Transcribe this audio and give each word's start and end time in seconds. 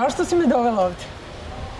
Zašto 0.00 0.24
si 0.24 0.36
me 0.36 0.46
dovela 0.46 0.82
ovde? 0.82 1.04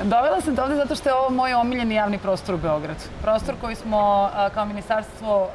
Dovela 0.03 0.41
sam 0.41 0.57
te 0.57 0.63
ovde 0.63 0.77
zato 0.77 0.95
što 0.95 1.09
je 1.09 1.15
ovo 1.15 1.31
moj 1.31 1.55
omiljeni 1.55 1.95
javni 1.95 2.19
prostor 2.19 2.55
u 2.55 2.59
Beogradu. 2.59 3.01
Prostor 3.23 3.55
koji 3.61 3.75
smo 3.75 4.31
kao 4.55 4.65
ministarstvo 4.65 5.49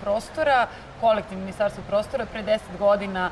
prostora, 0.00 0.66
kolektivno 1.00 1.44
ministarstvo 1.44 1.82
prostora, 1.88 2.26
pre 2.26 2.42
10 2.42 2.58
godina 2.78 3.30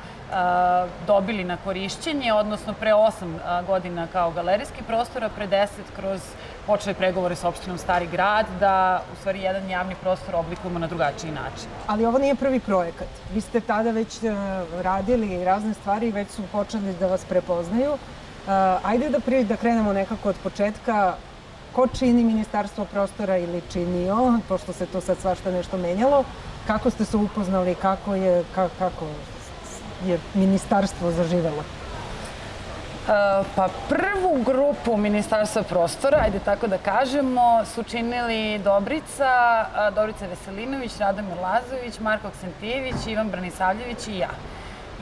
dobili 1.07 1.45
na 1.45 1.57
korišćenje, 1.65 2.33
odnosno 2.33 2.75
pre 2.81 2.91
8 2.91 3.67
godina 3.67 4.07
kao 4.13 4.31
galerijski 4.31 4.83
prostor, 4.83 5.25
a 5.25 5.29
pre 5.29 5.49
10 5.49 5.69
kroz 5.97 6.21
počeli 6.67 6.95
pregovore 6.95 7.37
sa 7.37 7.49
opštinom 7.49 7.79
Stari 7.79 8.07
grad 8.07 8.47
da 8.61 9.03
u 9.13 9.17
stvari 9.17 9.41
jedan 9.41 9.71
javni 9.71 9.95
prostor 9.95 10.35
oblikujemo 10.35 10.79
na 10.79 10.87
drugačiji 10.87 11.31
način. 11.31 11.69
Ali 11.87 12.07
ovo 12.07 12.19
nije 12.19 12.35
prvi 12.35 12.61
projekat. 12.61 13.09
Vi 13.35 13.41
ste 13.41 13.61
tada 13.61 13.91
već 13.91 14.19
radili 14.83 15.45
razne 15.45 15.75
stvari 15.75 16.09
i 16.09 16.13
već 16.13 16.31
su 16.31 16.43
počeli 16.53 16.95
da 17.01 17.07
vas 17.07 17.25
prepoznaju. 17.25 17.99
Uh, 18.47 18.91
ajde 18.91 19.09
da, 19.09 19.21
pri, 19.21 19.45
da 19.45 19.57
krenemo 19.57 19.93
nekako 19.93 20.29
od 20.29 20.37
početka. 20.43 21.15
Ko 21.73 21.87
čini 21.87 22.25
Ministarstvo 22.25 22.85
prostora 22.85 23.37
ili 23.37 23.63
činio, 23.73 24.39
pošto 24.49 24.73
se 24.73 24.87
to 24.87 25.01
sad 25.01 25.19
svašta 25.19 25.51
nešto 25.51 25.79
menjalo, 25.79 26.25
kako 26.67 26.91
ste 26.91 27.05
se 27.05 27.17
upoznali, 27.17 27.75
kako 27.75 28.15
je, 28.15 28.45
ka, 28.55 28.69
kako 28.79 29.05
je 30.07 30.19
ministarstvo 30.35 31.11
zaživelo? 31.11 31.63
Uh, 33.01 33.47
pa 33.57 33.69
prvu 33.89 34.43
grupu 34.45 34.97
Ministarstva 34.97 35.63
prostora, 35.63 36.19
ajde 36.23 36.39
tako 36.39 36.67
da 36.67 36.79
kažemo, 36.79 37.65
su 37.65 37.83
činili 37.83 38.59
Dobrica, 38.59 39.67
uh, 39.67 39.95
Dobrica 39.95 40.27
Veselinović, 40.27 40.99
Radomir 40.99 41.39
Lazović, 41.43 42.01
Marko 42.01 42.29
Aksentijević, 42.29 43.07
Ivan 43.07 43.29
Branisavljević 43.29 44.09
i 44.09 44.19
ja. 44.19 44.31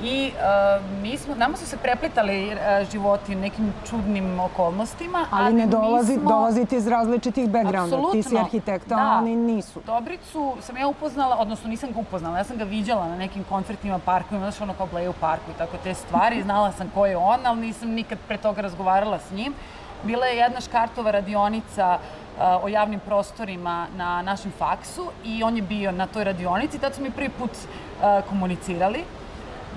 I 0.02 0.32
uh, 0.32 1.02
mi 1.02 1.18
smo, 1.18 1.34
nama 1.34 1.56
su 1.56 1.66
se 1.66 1.76
preplitali 1.76 2.46
uh, 2.46 2.90
životi 2.90 3.36
u 3.36 3.38
nekim 3.38 3.72
čudnim 3.90 4.40
okolnostima. 4.40 5.26
Ali, 5.30 5.44
ali 5.44 5.54
ne 5.54 5.66
dolazi, 5.66 6.14
smo... 6.14 6.30
dolazite 6.30 6.76
iz 6.76 6.86
različitih 6.86 7.50
backgrounda. 7.50 7.96
Ti 8.12 8.22
si 8.22 8.38
arhitekta, 8.38 8.96
da. 8.96 9.18
oni 9.18 9.36
nisu. 9.36 9.80
Dobricu 9.86 10.56
sam 10.60 10.76
ja 10.76 10.88
upoznala, 10.88 11.36
odnosno 11.38 11.68
nisam 11.68 11.92
ga 11.92 12.00
upoznala, 12.00 12.38
ja 12.38 12.44
sam 12.44 12.56
ga 12.56 12.64
viđala 12.64 13.08
na 13.08 13.16
nekim 13.16 13.44
koncertima, 13.44 13.98
parkovima, 13.98 14.50
znaš 14.50 14.60
ono 14.60 14.74
kao 14.74 14.86
bleje 14.86 15.08
u 15.08 15.12
parku 15.20 15.50
i 15.50 15.58
tako 15.58 15.76
te 15.84 15.94
stvari. 15.94 16.42
Znala 16.48 16.72
sam 16.72 16.90
ko 16.94 17.06
je 17.06 17.16
on, 17.16 17.40
ali 17.44 17.60
nisam 17.60 17.90
nikad 17.90 18.18
pre 18.28 18.36
toga 18.36 18.60
razgovarala 18.60 19.18
s 19.18 19.30
njim. 19.30 19.54
Bila 20.02 20.26
je 20.26 20.36
jedna 20.36 20.60
škartova 20.60 21.10
radionica 21.10 21.98
uh, 21.98 22.64
o 22.64 22.68
javnim 22.68 23.00
prostorima 23.00 23.86
na 23.96 24.22
našem 24.22 24.52
faksu 24.58 25.10
i 25.24 25.42
on 25.42 25.56
je 25.56 25.62
bio 25.62 25.92
na 25.92 26.06
toj 26.06 26.24
radionici. 26.24 26.78
Tad 26.78 26.94
smo 26.94 27.04
mi 27.04 27.10
prvi 27.10 27.28
put 27.28 27.50
uh, 27.50 28.28
komunicirali. 28.28 29.04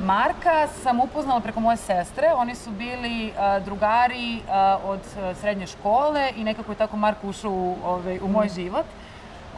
Marka 0.05 0.67
sam 0.83 0.99
upoznala 0.99 1.39
preko 1.39 1.59
moje 1.59 1.77
sestre. 1.77 2.27
Oni 2.35 2.55
su 2.55 2.71
bili 2.71 3.31
uh, 3.31 3.65
drugari 3.65 4.35
uh, 4.35 4.89
od 4.89 4.99
uh, 4.99 5.37
srednje 5.37 5.67
škole 5.67 6.31
i 6.35 6.43
nekako 6.43 6.71
je 6.71 6.75
tako 6.75 6.97
Marko 6.97 7.27
ušao 7.27 7.51
u, 7.51 7.75
ovaj, 7.85 8.19
u 8.21 8.27
moj 8.27 8.45
mm. 8.45 8.49
život. 8.49 8.85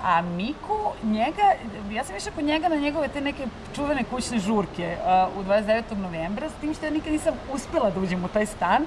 A 0.03 0.21
Miku, 0.21 0.77
njega, 1.03 1.53
ja 1.91 2.03
sam 2.03 2.15
više 2.15 2.31
kod 2.35 2.43
njega 2.43 2.67
na 2.67 2.75
njegove 2.75 3.07
te 3.07 3.21
neke 3.21 3.47
čuvene 3.75 4.03
kućne 4.03 4.39
žurke 4.39 4.97
uh, 4.99 5.37
u 5.37 5.43
29. 5.43 5.97
novembra, 5.97 6.49
s 6.49 6.61
tim 6.61 6.73
što 6.73 6.85
ja 6.85 6.91
nikad 6.91 7.11
nisam 7.13 7.33
uspela 7.53 7.89
da 7.89 7.99
uđem 7.99 8.23
u 8.23 8.27
taj 8.27 8.45
stan 8.45 8.85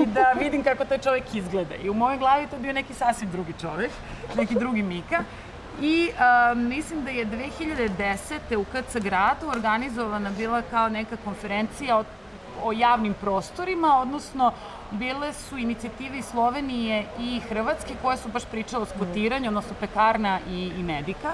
i 0.00 0.06
da 0.06 0.32
vidim 0.40 0.64
kako 0.64 0.84
taj 0.84 0.98
čovek 0.98 1.34
izgleda. 1.34 1.74
I 1.74 1.90
u 1.90 1.94
mojoj 1.94 2.18
glavi 2.18 2.46
to 2.46 2.58
bio 2.58 2.72
neki 2.72 2.94
sasvim 2.94 3.30
drugi 3.30 3.54
čovek, 3.60 3.90
neki 4.36 4.54
drugi 4.54 4.82
Mika. 4.82 5.22
I 5.82 6.10
a, 6.18 6.54
mislim 6.54 7.04
da 7.04 7.10
je 7.10 7.26
2010. 7.26 8.56
u 8.56 8.64
KC 8.64 8.96
gradu 8.96 9.48
organizovana 9.48 10.30
bila 10.30 10.62
kao 10.62 10.88
neka 10.88 11.16
konferencija 11.24 11.98
o, 11.98 12.04
o 12.64 12.72
javnim 12.72 13.14
prostorima, 13.14 14.00
odnosno 14.00 14.52
bile 14.90 15.32
su 15.32 15.58
inicijative 15.58 16.22
Slovenije 16.22 17.04
i 17.18 17.40
Hrvatske 17.40 17.94
koje 18.02 18.16
su 18.16 18.28
baš 18.28 18.44
pričale 18.44 18.82
o 18.82 18.86
skvotiranju, 18.86 19.48
odnosno 19.48 19.74
pekarna 19.80 20.38
i, 20.50 20.72
i 20.78 20.82
medika. 20.82 21.32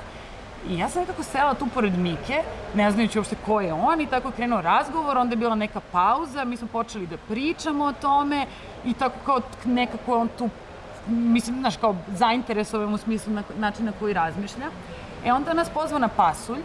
I 0.69 0.79
ja 0.79 0.89
sam 0.89 1.01
nekako 1.01 1.23
sela 1.23 1.55
tu 1.55 1.67
pored 1.75 1.99
Mike, 1.99 2.43
ne 2.75 2.91
znajući 2.91 3.19
uopšte 3.19 3.37
ko 3.47 3.61
je 3.61 3.73
on 3.73 4.01
i 4.01 4.07
tako 4.07 4.31
krenuo 4.31 4.61
razgovor, 4.61 5.19
onda 5.19 5.33
je 5.33 5.37
bila 5.37 5.55
neka 5.55 5.81
pauza, 5.93 6.45
mi 6.45 6.57
smo 6.57 6.69
počeli 6.69 7.07
da 7.07 7.17
pričamo 7.29 7.85
o 7.85 7.93
tome 7.93 8.47
i 8.85 8.95
tako 8.95 9.17
kao 9.27 9.41
nekako 9.65 10.19
on 10.19 10.29
tu 10.39 10.49
mislim, 11.09 11.61
znaš, 11.61 11.77
kao 11.77 11.97
zainteresovan 12.09 12.95
u 12.95 12.99
smislu 12.99 13.33
na, 13.33 13.43
načina 13.59 13.93
koji 13.99 14.15
razmišlja. 14.15 14.67
E 15.25 15.33
onda 15.33 15.55
nas 15.55 15.71
pozva 15.71 15.99
na 15.99 16.09
pasulj, 16.09 16.61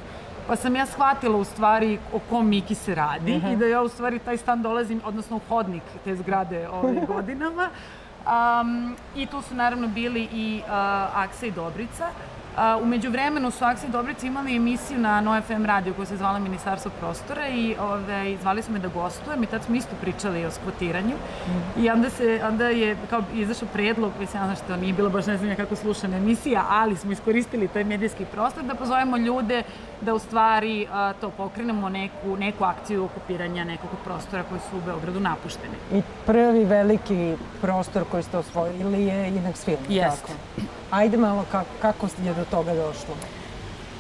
pa 0.48 0.56
sam 0.56 0.76
ja 0.76 0.86
shvatila 0.86 1.38
u 1.38 1.44
stvari 1.44 2.00
o 2.14 2.20
kom 2.30 2.48
Miki 2.48 2.76
se 2.76 2.96
radi 2.96 3.36
uh 3.36 3.44
-huh. 3.44 3.54
i 3.54 3.56
da 3.56 3.66
ja 3.66 3.82
u 3.82 3.90
stvari 3.90 4.20
taj 4.20 4.38
stan 4.38 4.62
dolazim, 4.62 5.02
odnosno 5.06 5.38
u 5.38 5.42
hodnik 5.50 5.84
te 6.04 6.16
zgrade 6.16 6.68
ove 6.70 7.06
godinama. 7.08 7.70
Um, 8.26 8.96
I 9.16 9.26
tu 9.26 9.42
su 9.42 9.56
naravno 9.56 9.88
bili 9.88 10.28
i 10.34 10.62
uh, 10.64 10.72
Aksa 11.16 11.46
i 11.46 11.52
Dobrica. 11.52 12.08
Uh, 12.50 12.84
umeđu 12.84 13.10
vremenu 13.10 13.52
su 13.52 13.66
Aksa 13.66 13.88
i 13.88 13.90
Dobrica 13.90 14.28
imali 14.28 14.56
emisiju 14.56 15.00
na 15.00 15.22
NoFM 15.22 15.66
radio 15.66 15.94
koja 15.94 16.06
se 16.06 16.18
zvala 16.18 16.40
Ministarstvo 16.40 16.92
prostora 17.00 17.48
i 17.48 17.76
ove, 17.80 18.38
zvali 18.42 18.62
su 18.62 18.72
me 18.72 18.80
da 18.80 18.88
gostujem 18.88 19.44
i 19.44 19.46
tad 19.46 19.64
smo 19.64 19.76
isto 19.76 19.96
pričali 20.02 20.46
o 20.46 20.52
skvotiranju. 20.52 21.16
Mm. 21.16 21.84
I 21.84 21.90
onda, 21.90 22.10
se, 22.10 22.42
onda 22.48 22.70
je 22.70 22.98
kao 23.10 23.22
izašao 23.34 23.68
predlog, 23.74 24.12
mislim, 24.20 24.44
znaš 24.44 24.60
što 24.60 24.78
nije 24.78 24.94
bilo 24.94 25.10
baš 25.10 25.26
ne 25.26 25.38
znam 25.38 25.56
kako 25.56 25.76
slušana 25.76 26.18
emisija, 26.18 26.66
ali 26.70 26.96
smo 26.96 27.12
iskoristili 27.12 27.68
taj 27.68 27.84
medijski 27.84 28.26
prostor 28.26 28.64
da 28.64 28.76
pozovemo 28.76 29.18
ljude 29.18 29.64
da 30.02 30.14
u 30.14 30.20
stvari 30.20 30.88
a, 30.92 31.14
to 31.22 31.30
pokrenemo 31.30 31.90
neku, 31.90 32.38
neku 32.38 32.64
akciju 32.64 33.06
okupiranja 33.06 33.64
nekog 33.64 33.90
prostora 34.04 34.44
koji 34.50 34.62
su 34.70 34.78
u 34.78 34.82
Beogradu 34.86 35.20
napušteni. 35.20 35.76
I 35.94 36.02
prvi 36.26 36.66
veliki 36.66 37.36
prostor 37.62 38.04
koji 38.12 38.24
ste 38.24 38.38
osvojili 38.38 39.06
je 39.06 39.32
Inex 39.32 39.66
Film, 39.66 39.78
Jest. 39.90 40.22
tako? 40.22 40.34
Ajde 40.92 41.18
malo 41.18 41.46
kako, 41.52 41.70
kako 41.82 42.08
je 42.24 42.34
do 42.34 42.46
toga 42.46 42.74
došlo? 42.74 43.16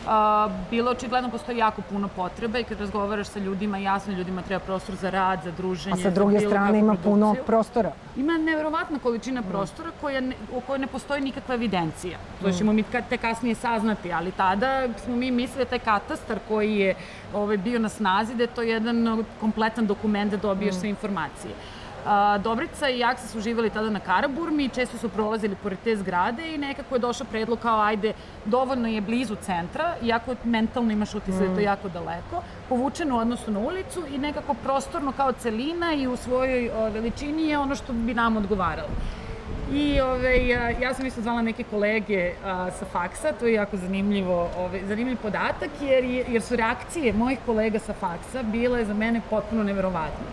A, 0.07 0.49
bilo 0.71 0.91
očigledno 0.91 1.29
postoji 1.29 1.57
jako 1.57 1.81
puno 1.81 2.07
potreba 2.07 2.59
i 2.59 2.63
kad 2.63 2.79
razgovaraš 2.79 3.27
sa 3.27 3.39
ljudima, 3.39 3.77
jasno 3.77 4.13
ljudima 4.13 4.41
treba 4.41 4.59
prostor 4.65 4.95
za 4.95 5.09
rad, 5.09 5.39
za 5.43 5.51
druženje. 5.51 5.93
A 5.93 6.03
sa 6.03 6.09
druge 6.09 6.39
strane 6.39 6.79
ima 6.79 6.93
produkciju. 6.93 7.11
puno 7.11 7.35
prostora. 7.45 7.91
Ima 8.17 8.37
neverovatna 8.37 8.99
količina 8.99 9.41
prostora 9.41 9.91
koja 10.01 10.19
ne, 10.21 10.35
u 10.53 10.61
kojoj 10.61 10.79
ne 10.79 10.87
postoji 10.87 11.21
nikakva 11.21 11.55
evidencija. 11.55 12.17
To 12.41 12.49
mm. 12.49 12.53
ćemo 12.53 12.73
mi 12.73 12.83
te 13.09 13.17
kasnije 13.17 13.55
saznati, 13.55 14.11
ali 14.11 14.31
tada 14.31 14.87
smo 15.03 15.15
mi 15.15 15.31
mislili 15.31 15.65
da 15.65 15.69
taj 15.69 15.79
katastar 15.79 16.39
koji 16.47 16.77
je 16.77 16.95
ovaj, 17.33 17.57
bio 17.57 17.79
na 17.79 17.89
snazi, 17.89 18.35
da 18.35 18.43
je 18.43 18.47
to 18.47 18.61
jedan 18.61 19.25
kompletan 19.39 19.87
dokument 19.87 20.31
da 20.31 20.37
dobiješ 20.37 20.75
mm. 20.75 20.79
sve 20.79 20.89
informacije. 20.89 21.53
A, 22.05 22.37
Dobrica 22.37 22.89
i 22.89 22.99
Jaksa 22.99 23.27
su 23.27 23.41
živeli 23.41 23.69
tada 23.69 23.89
na 23.89 23.99
Karaburmi, 23.99 24.69
često 24.69 24.97
su 24.97 25.09
prolazili 25.09 25.55
pored 25.63 25.79
te 25.83 25.95
zgrade 25.95 26.53
i 26.53 26.57
nekako 26.57 26.95
je 26.95 26.99
došao 26.99 27.27
predlog 27.31 27.59
kao 27.59 27.81
ajde, 27.81 28.13
dovoljno 28.45 28.87
je 28.87 29.01
blizu 29.01 29.35
centra, 29.35 29.95
iako 30.03 30.35
mentalno 30.43 30.91
imaš 30.91 31.15
utisak 31.15 31.41
mm. 31.41 31.43
da 31.43 31.45
je 31.45 31.55
to 31.55 31.61
mm. 31.61 31.63
jako 31.63 31.89
daleko, 31.89 32.43
povučeno 32.69 33.15
u 33.15 33.19
odnosu 33.19 33.51
na 33.51 33.59
ulicu 33.59 34.03
i 34.13 34.17
nekako 34.17 34.53
prostorno 34.53 35.11
kao 35.11 35.31
celina 35.31 35.93
i 35.93 36.07
u 36.07 36.17
svojoj 36.17 36.69
o, 36.69 36.89
veličini 36.89 37.47
je 37.47 37.57
ono 37.57 37.75
što 37.75 37.93
bi 37.93 38.13
nam 38.13 38.37
odgovaralo. 38.37 38.89
I 39.73 40.01
ove, 40.01 40.47
ja, 40.47 40.69
ja 40.69 40.93
sam 40.93 41.05
isto 41.05 41.21
zvala 41.21 41.41
neke 41.41 41.63
kolege 41.63 42.33
a, 42.45 42.71
sa 42.71 42.85
faksa, 42.85 43.31
to 43.39 43.45
je 43.45 43.53
jako 43.53 43.77
zanimljivo, 43.77 44.49
ove, 44.57 44.81
zanimljiv 44.87 45.17
podatak, 45.17 45.69
jer, 45.81 46.03
jer 46.03 46.41
su 46.41 46.55
reakcije 46.55 47.13
mojih 47.13 47.39
kolega 47.45 47.79
sa 47.79 47.93
faksa 47.93 48.43
bile 48.43 48.85
za 48.85 48.93
mene 48.93 49.21
potpuno 49.29 49.63
neverovatne 49.63 50.25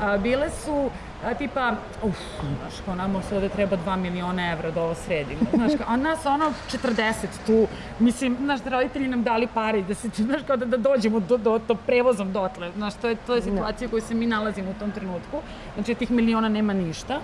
a, 0.00 0.18
bile 0.18 0.50
su 0.50 0.90
a, 1.24 1.34
tipa, 1.34 1.72
uf, 2.02 2.16
znaš, 2.40 2.74
kao 2.84 2.94
nama 2.94 3.22
se 3.22 3.34
ovde 3.34 3.48
treba 3.48 3.76
2 3.76 3.96
miliona 3.96 4.52
evra 4.52 4.70
da 4.70 4.82
ovo 4.82 4.94
sredimo, 4.94 5.40
znaš, 5.54 5.72
kao, 5.78 5.86
a 5.88 5.96
nas 5.96 6.26
ono 6.26 6.52
40 6.72 7.12
tu, 7.46 7.66
mislim, 7.98 8.36
znaš, 8.40 8.60
da 8.60 8.70
roditelji 8.70 9.08
nam 9.08 9.22
dali 9.22 9.48
pare 9.54 9.82
da 9.82 9.94
se, 9.94 10.08
znaš, 10.16 10.42
kao 10.46 10.56
da, 10.56 10.66
da 10.66 10.76
dođemo 10.76 11.20
do, 11.20 11.36
do, 11.36 11.58
do 11.68 11.74
prevozom 11.74 12.32
dotle, 12.32 12.72
znaš, 12.76 12.94
to 12.94 13.08
je, 13.08 13.16
to 13.26 13.34
je 13.34 13.40
da. 13.40 13.44
situacija 13.44 13.86
u 13.86 13.90
kojoj 13.90 14.00
se 14.00 14.14
mi 14.14 14.26
nalazimo 14.26 14.70
u 14.70 14.74
tom 14.74 14.90
trenutku, 14.90 15.40
znači 15.74 15.94
tih 15.94 16.10
miliona 16.10 16.48
nema 16.48 16.72
ništa. 16.72 17.20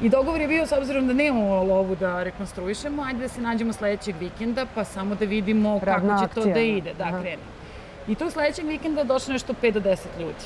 I 0.00 0.08
dogovor 0.08 0.40
je 0.40 0.48
bio, 0.48 0.66
s 0.66 0.72
obzirom 0.72 1.06
da 1.06 1.12
nemamo 1.12 1.62
lovu 1.62 1.96
da 1.96 2.22
rekonstruišemo, 2.22 3.02
ajde 3.02 3.20
da 3.20 3.28
se 3.28 3.40
nađemo 3.40 3.72
sledećeg 3.72 4.14
vikenda, 4.20 4.66
pa 4.74 4.84
samo 4.84 5.14
da 5.14 5.24
vidimo 5.24 5.78
Pravna 5.80 6.08
kako 6.08 6.20
će 6.20 6.24
akcija. 6.24 6.44
to 6.44 6.60
da 6.60 6.60
ide, 6.60 6.94
da, 6.94 7.20
krene. 7.20 7.42
I 8.08 8.14
tu 8.14 8.30
sledećeg 8.30 8.66
vikenda 8.66 9.04
došlo 9.04 9.32
nešto 9.32 9.54
5 9.62 9.70
do 9.72 9.80
10 9.80 9.98
ljudi. 10.20 10.44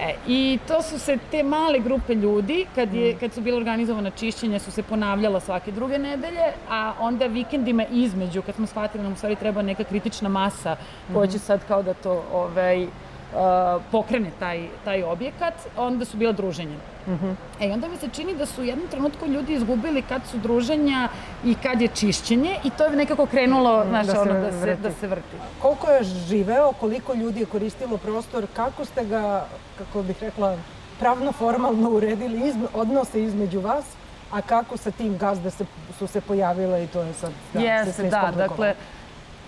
E, 0.00 0.14
I 0.26 0.58
to 0.68 0.82
su 0.82 0.98
se 0.98 1.18
te 1.30 1.42
male 1.42 1.78
grupe 1.78 2.14
ljudi, 2.14 2.66
kad, 2.74 2.94
je, 2.94 3.14
mm. 3.14 3.18
kad 3.18 3.32
su 3.32 3.40
bile 3.40 3.56
organizovane 3.56 4.10
čišćenja, 4.16 4.58
su 4.58 4.70
se 4.70 4.82
ponavljala 4.82 5.40
svake 5.40 5.72
druge 5.72 5.98
nedelje, 5.98 6.52
a 6.70 6.92
onda 7.00 7.26
vikendima 7.26 7.84
između, 7.90 8.42
kad 8.42 8.54
smo 8.54 8.66
shvatili 8.66 8.98
da 8.98 9.02
nam 9.02 9.12
u 9.12 9.16
stvari 9.16 9.36
treba 9.36 9.62
neka 9.62 9.84
kritična 9.84 10.28
masa 10.28 10.76
koja 11.12 11.26
će 11.26 11.36
mm. 11.36 11.40
sad 11.40 11.60
kao 11.68 11.82
da 11.82 11.94
to 11.94 12.24
ovaj, 12.32 12.86
pokrene 13.90 14.30
taj, 14.38 14.68
taj 14.84 15.02
objekat, 15.02 15.54
onda 15.76 16.04
su 16.04 16.16
bila 16.16 16.32
druženja. 16.32 16.76
Mm 17.06 17.12
-hmm. 17.12 17.34
E, 17.60 17.72
onda 17.72 17.88
mi 17.88 17.96
se 17.96 18.08
čini 18.08 18.34
da 18.34 18.46
su 18.46 18.62
u 18.62 18.64
jednom 18.64 18.88
trenutku 18.88 19.26
ljudi 19.26 19.52
izgubili 19.52 20.02
kad 20.02 20.22
su 20.30 20.38
druženja 20.38 21.08
i 21.44 21.54
kad 21.54 21.80
je 21.80 21.88
čišćenje 21.88 22.56
i 22.64 22.70
to 22.70 22.84
je 22.84 22.90
nekako 22.90 23.26
krenulo, 23.26 23.84
mm, 23.84 23.88
znaš, 23.88 24.06
da 24.06 24.20
ono, 24.20 24.32
da 24.32 24.52
se, 24.52 24.76
da 24.76 24.90
se 24.92 25.06
vrti. 25.06 25.36
Koliko 25.62 25.90
je 25.90 26.04
živeo, 26.04 26.72
koliko 26.72 27.14
ljudi 27.14 27.40
je 27.40 27.46
koristilo 27.46 27.96
prostor, 27.96 28.46
kako 28.56 28.84
ste 28.84 29.04
ga, 29.04 29.46
kako 29.78 30.02
bih 30.02 30.16
rekla, 30.22 30.56
pravno 30.98 31.32
formalno 31.32 31.90
uredili 31.90 32.48
izme, 32.48 32.66
odnose 32.74 33.22
između 33.22 33.60
vas, 33.60 33.84
a 34.32 34.42
kako 34.42 34.76
sa 34.76 34.90
tim 34.90 35.18
gazda 35.18 35.50
se, 35.50 35.64
su 35.98 36.06
se 36.06 36.20
pojavile 36.20 36.84
i 36.84 36.86
to 36.86 37.02
je 37.02 37.12
sad 37.12 37.32
da, 37.54 37.60
Jeste, 37.60 38.02
da, 38.02 38.32
dakle, 38.36 38.74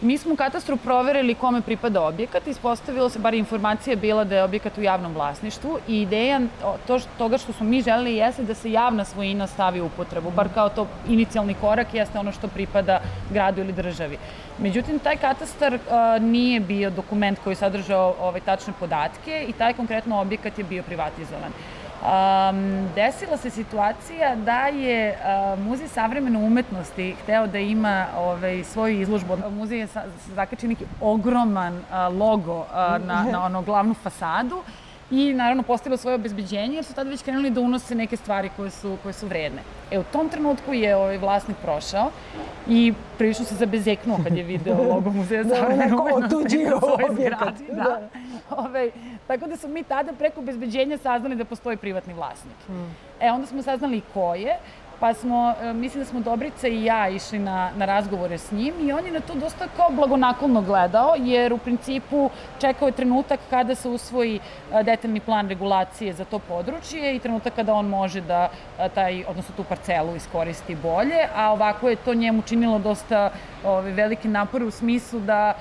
Mi 0.00 0.18
smo 0.18 0.32
u 0.32 0.36
katastru 0.36 0.76
proverili 0.76 1.34
kome 1.34 1.60
pripada 1.60 2.02
objekat. 2.02 2.46
Ispostavilo 2.46 3.08
se, 3.10 3.18
bar 3.18 3.34
informacija 3.34 3.92
je 3.92 3.96
bila 3.96 4.24
da 4.24 4.36
je 4.36 4.44
objekat 4.44 4.78
u 4.78 4.82
javnom 4.82 5.14
vlasništvu 5.14 5.78
i 5.88 6.02
ideja 6.02 6.40
to 6.86 6.98
što, 6.98 7.08
toga 7.18 7.38
što 7.38 7.52
smo 7.52 7.66
mi 7.66 7.82
želeli 7.82 8.14
jeste 8.14 8.42
da 8.42 8.54
se 8.54 8.72
javna 8.72 9.04
svojina 9.04 9.46
stavi 9.46 9.80
u 9.80 9.86
upotrebu, 9.86 10.30
bar 10.30 10.48
kao 10.54 10.68
to 10.68 10.86
inicijalni 11.08 11.54
korak 11.54 11.94
jeste 11.94 12.18
ono 12.18 12.32
što 12.32 12.48
pripada 12.48 13.00
gradu 13.30 13.60
ili 13.60 13.72
državi. 13.72 14.18
Međutim, 14.58 14.98
taj 14.98 15.16
katastar 15.16 15.74
uh, 15.74 16.22
nije 16.22 16.60
bio 16.60 16.90
dokument 16.90 17.38
koji 17.44 17.56
sadržao 17.56 18.14
ovaj, 18.20 18.40
tačne 18.40 18.72
podatke 18.80 19.44
i 19.48 19.52
taj 19.52 19.74
konkretno 19.74 20.20
objekat 20.20 20.58
je 20.58 20.64
bio 20.64 20.82
privatizovan. 20.82 21.52
Um, 21.98 22.88
desila 22.94 23.36
se 23.36 23.50
situacija 23.50 24.36
da 24.36 24.66
je 24.66 25.18
uh, 25.18 25.64
Muzej 25.64 25.88
savremene 25.88 26.38
umetnosti 26.38 27.16
hteo 27.22 27.46
da 27.46 27.58
ima 27.58 28.06
ovaj, 28.16 28.64
svoju 28.64 29.00
izložbu. 29.00 29.36
Muzej 29.50 29.78
je 29.78 29.86
sa, 29.86 30.04
zakačio 30.34 30.68
neki 30.68 30.84
ogroman 31.00 31.76
uh, 31.76 32.18
logo 32.20 32.58
uh, 32.58 32.66
na, 33.06 33.26
na 33.32 33.44
ono 33.44 33.62
glavnu 33.62 33.94
fasadu 33.94 34.62
i 35.10 35.34
naravno 35.34 35.62
postavilo 35.62 35.96
svoje 35.96 36.14
obezbeđenje 36.14 36.74
jer 36.74 36.84
su 36.84 36.94
tada 36.94 37.10
već 37.10 37.22
krenuli 37.22 37.50
da 37.50 37.60
unose 37.60 37.94
neke 37.94 38.16
stvari 38.16 38.50
koje 38.56 38.70
su, 38.70 38.96
koje 39.02 39.12
su 39.12 39.26
vredne. 39.26 39.62
E, 39.90 39.98
u 39.98 40.02
tom 40.02 40.28
trenutku 40.28 40.74
je 40.74 40.96
ovaj 40.96 41.18
vlasnik 41.18 41.56
prošao 41.62 42.10
i 42.68 42.92
prilično 43.18 43.44
se 43.44 43.54
zabezeknuo 43.54 44.18
kad 44.24 44.36
je 44.36 44.42
video 44.42 44.82
logo 44.94 45.10
Muzeja 45.10 45.44
da, 45.44 45.54
savremene 45.54 45.94
umetnosti 45.94 46.66
u 46.74 46.80
svojoj 46.80 47.14
zgradi. 47.14 47.64
Da. 47.68 47.82
da. 47.82 48.08
Ove, 48.50 48.90
tako 49.26 49.46
da 49.46 49.56
smo 49.56 49.68
mi 49.68 49.82
tada 49.82 50.12
preko 50.12 50.40
obezbeđenja 50.40 50.98
saznali 50.98 51.36
da 51.36 51.44
postoji 51.44 51.76
privatni 51.76 52.14
vlasnik. 52.14 52.56
Hmm. 52.66 52.96
E, 53.20 53.30
onda 53.32 53.46
smo 53.46 53.62
saznali 53.62 54.02
ko 54.14 54.34
je 54.34 54.56
Pa 55.00 55.14
smo, 55.14 55.54
e, 55.62 55.72
mislim 55.72 56.02
da 56.02 56.10
smo 56.10 56.20
Dobrica 56.20 56.68
i 56.68 56.84
ja 56.84 57.08
išli 57.08 57.38
na, 57.38 57.70
na 57.76 57.84
razgovore 57.84 58.38
s 58.38 58.52
njim 58.52 58.74
i 58.80 58.92
on 58.92 59.06
je 59.06 59.12
na 59.12 59.20
to 59.20 59.34
dosta 59.34 59.68
kao 59.76 59.90
blagonaklonno 59.90 60.62
gledao, 60.62 61.14
jer 61.18 61.52
u 61.52 61.58
principu 61.58 62.30
čekao 62.60 62.88
je 62.88 62.92
trenutak 62.92 63.40
kada 63.50 63.74
se 63.74 63.88
usvoji 63.88 64.40
e, 64.72 64.82
detaljni 64.82 65.20
plan 65.20 65.48
regulacije 65.48 66.12
za 66.12 66.24
to 66.24 66.38
područje 66.38 67.16
i 67.16 67.18
trenutak 67.18 67.54
kada 67.54 67.74
on 67.74 67.88
može 67.88 68.20
da 68.20 68.50
e, 68.78 68.88
taj, 68.88 69.24
odnosno 69.28 69.54
tu 69.56 69.64
parcelu 69.64 70.16
iskoristi 70.16 70.74
bolje, 70.74 71.28
a 71.36 71.52
ovako 71.52 71.88
je 71.88 71.96
to 71.96 72.14
njemu 72.14 72.42
činilo 72.42 72.78
dosta 72.78 73.30
ovaj, 73.64 73.92
veliki 73.92 74.28
napor 74.28 74.62
u 74.62 74.70
smislu 74.70 75.20
da 75.20 75.54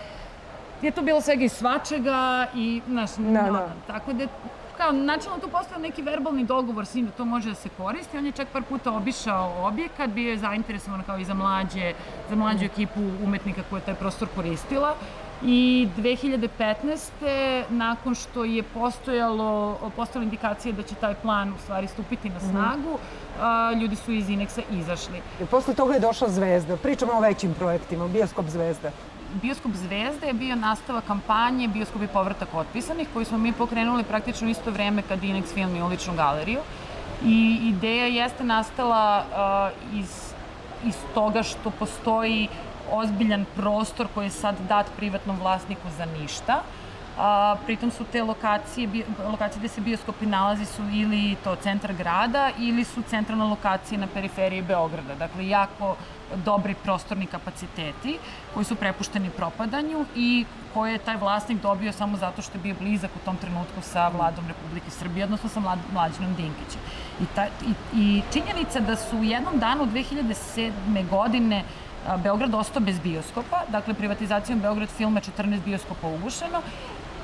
je 0.81 0.91
to 0.91 1.01
bilo 1.01 1.21
svega 1.21 1.43
i 1.43 1.49
svačega 1.49 2.47
i, 2.55 2.81
znaš, 2.87 3.11
da, 3.17 3.41
no, 3.41 3.51
da. 3.51 3.67
tako 3.87 4.13
da 4.13 4.27
kao, 4.77 4.91
načelno 4.91 5.39
tu 5.39 5.47
postoje 5.47 5.79
neki 5.79 6.01
verbalni 6.01 6.43
dogovor 6.43 6.85
s 6.85 6.93
njim 6.93 7.05
da 7.05 7.11
to 7.11 7.25
može 7.25 7.49
da 7.49 7.55
se 7.55 7.69
koristi. 7.77 8.17
On 8.17 8.25
je 8.25 8.31
čak 8.31 8.47
par 8.53 8.63
puta 8.63 8.91
obišao 8.91 9.67
objekat, 9.67 10.09
bio 10.09 10.31
je 10.31 10.37
zainteresovan 10.37 11.03
kao 11.03 11.17
i 11.17 11.25
za 11.25 11.33
mlađe, 11.33 11.93
za 12.29 12.35
mlađu 12.35 12.65
ekipu 12.65 12.99
umetnika 13.23 13.61
koja 13.69 13.79
je 13.79 13.85
taj 13.85 13.95
prostor 13.95 14.27
koristila. 14.35 14.95
I 15.43 15.87
2015. 15.97 17.63
nakon 17.69 18.15
što 18.15 18.43
je 18.43 18.63
postojalo, 18.63 19.79
postojala 19.95 20.23
indikacija 20.23 20.73
da 20.73 20.83
će 20.83 20.95
taj 20.95 21.15
plan 21.15 21.53
u 21.53 21.57
stvari 21.57 21.87
stupiti 21.87 22.29
na 22.29 22.37
mhm. 22.37 22.49
snagu, 22.49 22.93
mm 22.93 23.39
-hmm. 23.39 23.41
a, 23.41 23.73
ljudi 23.73 23.95
su 23.95 24.11
iz 24.11 24.29
Ineksa 24.29 24.61
izašli. 24.71 25.21
I 25.41 25.45
posle 25.45 25.73
toga 25.73 25.93
je 25.93 25.99
došla 25.99 26.29
Zvezda. 26.29 26.77
Pričamo 26.77 27.13
o 27.13 27.19
većim 27.19 27.53
projektima, 27.53 28.07
Bioskop 28.07 28.45
Zvezda. 28.47 28.91
Bioskop 29.41 29.71
Zvezde 29.75 30.27
je 30.27 30.33
bio 30.33 30.55
nastava 30.55 31.01
kampanje 31.01 31.67
Bioskop 31.67 32.01
i 32.01 32.07
povratak 32.07 32.53
otpisanih, 32.53 33.07
koji 33.13 33.25
smo 33.25 33.37
mi 33.37 33.53
pokrenuli 33.53 34.03
praktično 34.03 34.49
isto 34.49 34.71
vreme 34.71 35.01
kad 35.01 35.23
Inex 35.23 35.53
film 35.53 35.75
i 35.75 35.81
uličnu 35.81 36.13
galeriju. 36.15 36.59
I 37.25 37.59
ideja 37.63 38.05
jeste 38.05 38.43
nastala 38.43 39.25
uh, 39.25 39.99
iz, 39.99 40.33
iz 40.85 40.95
toga 41.13 41.43
što 41.43 41.69
postoji 41.69 42.47
ozbiljan 42.91 43.45
prostor 43.55 44.07
koji 44.13 44.25
je 44.25 44.29
sad 44.29 44.55
dat 44.69 44.85
privatnom 44.97 45.39
vlasniku 45.39 45.89
za 45.97 46.05
ništa. 46.05 46.61
A, 47.17 47.55
pritom 47.65 47.91
su 47.91 48.03
te 48.03 48.23
lokacije, 48.23 49.05
lokacije 49.25 49.59
gde 49.59 49.67
se 49.67 49.81
bioskopi 49.81 50.25
nalazi 50.25 50.65
su 50.65 50.81
ili 50.93 51.35
to 51.43 51.55
centar 51.55 51.93
grada 51.93 52.49
ili 52.59 52.83
su 52.83 53.01
centralne 53.01 53.45
lokacije 53.45 53.97
na 53.97 54.07
periferiji 54.07 54.61
Beograda. 54.61 55.15
Dakle, 55.15 55.47
jako 55.47 55.95
dobri 56.35 56.75
prostorni 56.83 57.25
kapaciteti 57.25 58.19
koji 58.53 58.65
su 58.65 58.75
prepušteni 58.75 59.29
propadanju 59.29 60.05
i 60.15 60.45
koje 60.73 60.91
je 60.91 60.97
taj 60.97 61.17
vlasnik 61.17 61.61
dobio 61.61 61.91
samo 61.91 62.17
zato 62.17 62.41
što 62.41 62.57
je 62.57 62.61
bio 62.61 62.75
blizak 62.79 63.11
u 63.15 63.25
tom 63.25 63.37
trenutku 63.37 63.81
sa 63.81 64.07
vladom 64.07 64.47
Republike 64.47 64.91
Srbije, 64.91 65.23
odnosno 65.23 65.49
sa 65.49 65.59
mlad, 65.59 65.79
Mlađanom 65.93 66.33
Dinkićem. 66.35 66.81
I, 67.21 67.25
ta, 67.35 67.45
i, 67.45 67.73
I 67.95 68.21
činjenica 68.33 68.79
da 68.79 68.95
su 68.95 69.17
u 69.17 69.23
jednom 69.23 69.59
danu 69.59 69.85
2007. 69.85 70.71
godine 71.09 71.63
Beograd 72.23 72.55
ostao 72.55 72.81
bez 72.81 72.99
bioskopa, 72.99 73.61
dakle 73.69 73.93
privatizacijom 73.93 74.59
Beograd 74.59 74.89
filma 74.89 75.21
14 75.21 75.63
bioskopa 75.65 76.07
ugušeno, 76.07 76.61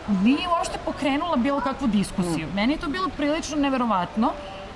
nije 0.08 0.48
uopšte 0.48 0.80
pokrenula 0.86 1.36
bilo 1.36 1.62
kakvu 1.62 1.88
diskusiju. 1.88 2.48
Mm. 2.48 2.56
Meni 2.56 2.74
je 2.74 2.80
to 2.80 2.88
bilo 2.88 3.10
prilično 3.18 3.58
neverovatno, 3.58 4.32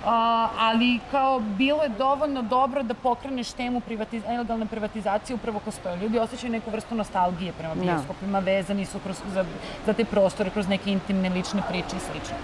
a, 0.05 0.47
ali 0.59 0.99
kao 1.11 1.39
bilo 1.39 1.83
je 1.83 1.89
dovoljno 1.89 2.41
dobro 2.41 2.83
da 2.83 2.93
pokreneš 2.93 3.51
temu 3.51 3.79
privatiz 3.79 4.23
ilegalne 4.33 4.65
privatizacije 4.65 5.35
upravo 5.35 5.59
ko 5.59 5.71
stoje. 5.71 5.97
Ljudi 5.97 6.19
osjećaju 6.19 6.51
neku 6.51 6.71
vrstu 6.71 6.95
nostalgije 6.95 7.53
prema 7.53 7.75
da. 7.75 7.81
bioskopima, 7.81 8.39
vezani 8.39 8.85
su 8.85 8.99
kroz, 8.99 9.17
za, 9.33 9.45
za 9.85 9.93
te 9.93 10.05
prostore, 10.05 10.49
kroz 10.49 10.67
neke 10.67 10.91
intimne 10.91 11.29
lične 11.29 11.61
priče 11.69 11.95
i 11.97 11.99
slično. 11.99 12.35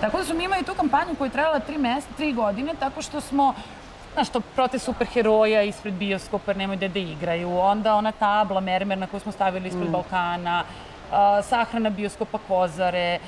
Tako 0.00 0.18
da 0.18 0.24
smo 0.24 0.34
mi 0.34 0.44
imali 0.44 0.64
tu 0.64 0.74
kampanju 0.74 1.14
koja 1.18 1.26
je 1.26 1.32
trajala 1.32 1.58
tri, 1.58 1.78
mes, 1.78 2.04
tri 2.16 2.32
godine, 2.32 2.74
tako 2.78 3.02
što 3.02 3.20
smo 3.20 3.54
znaš, 4.16 4.28
to 4.28 4.40
protiv 4.40 4.78
superheroja 4.78 5.62
ispred 5.62 5.94
bioskopa, 5.94 6.52
nemoj 6.52 6.76
da 6.76 6.88
da 6.88 6.98
igraju. 6.98 7.58
Onda 7.58 7.94
ona 7.94 8.12
tabla 8.12 8.60
mermer 8.60 8.98
na 8.98 9.06
koju 9.06 9.20
smo 9.20 9.32
stavili 9.32 9.68
ispred 9.68 9.88
mm. 9.88 9.92
Balkana, 9.92 10.64
sahrana 11.42 11.90
bioskopa 11.90 12.38
Kozare, 12.48 13.18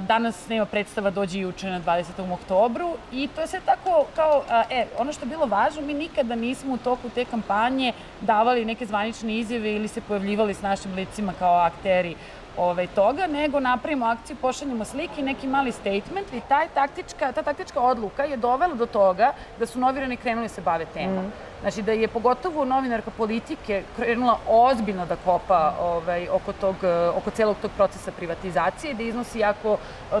danas 0.00 0.48
nema 0.48 0.64
predstava 0.66 1.10
Dođi 1.10 1.40
juče 1.40 1.70
na 1.70 1.80
20. 1.80 2.32
oktobru 2.32 2.96
i 3.12 3.28
to 3.34 3.40
je 3.40 3.46
sve 3.46 3.60
tako 3.64 4.06
kao, 4.16 4.42
e, 4.70 4.86
ono 4.98 5.12
što 5.12 5.24
je 5.24 5.28
bilo 5.28 5.46
važno, 5.46 5.82
mi 5.82 5.94
nikada 5.94 6.34
nismo 6.34 6.74
u 6.74 6.78
toku 6.78 7.08
te 7.08 7.24
kampanje 7.24 7.92
davali 8.20 8.64
neke 8.64 8.86
zvanične 8.86 9.38
izjave 9.38 9.72
ili 9.72 9.88
se 9.88 10.00
pojavljivali 10.00 10.54
s 10.54 10.62
našim 10.62 10.94
licima 10.94 11.32
kao 11.38 11.54
akteri 11.54 12.16
ovaj, 12.56 12.86
toga, 12.86 13.26
nego 13.26 13.60
napravimo 13.60 14.06
akciju, 14.06 14.36
pošaljemo 14.36 14.84
slike 14.84 15.20
i 15.20 15.24
neki 15.24 15.46
mali 15.46 15.72
statement 15.72 16.32
i 16.32 16.40
taj 16.48 16.68
taktička, 16.74 17.32
ta 17.32 17.42
taktička 17.42 17.80
odluka 17.80 18.24
je 18.24 18.36
dovela 18.36 18.74
do 18.74 18.86
toga 18.86 19.32
da 19.58 19.66
su 19.66 19.80
novinari 19.80 20.16
krenuli 20.16 20.44
da 20.44 20.54
se 20.54 20.60
bave 20.60 20.86
temom. 20.94 21.24
Mm. 21.24 21.32
Znači 21.60 21.82
da 21.82 21.92
je 21.92 22.08
pogotovo 22.08 22.64
novinarka 22.64 23.10
politike 23.10 23.82
krenula 23.96 24.38
ozbiljno 24.48 25.06
da 25.06 25.16
kopa 25.16 25.74
ovaj, 25.80 26.28
oko, 26.28 26.52
tog, 26.52 26.76
oko 27.16 27.30
celog 27.30 27.56
tog 27.62 27.70
procesa 27.76 28.12
privatizacije, 28.12 28.94
da 28.94 29.02
iznosi 29.02 29.38
jako 29.38 29.78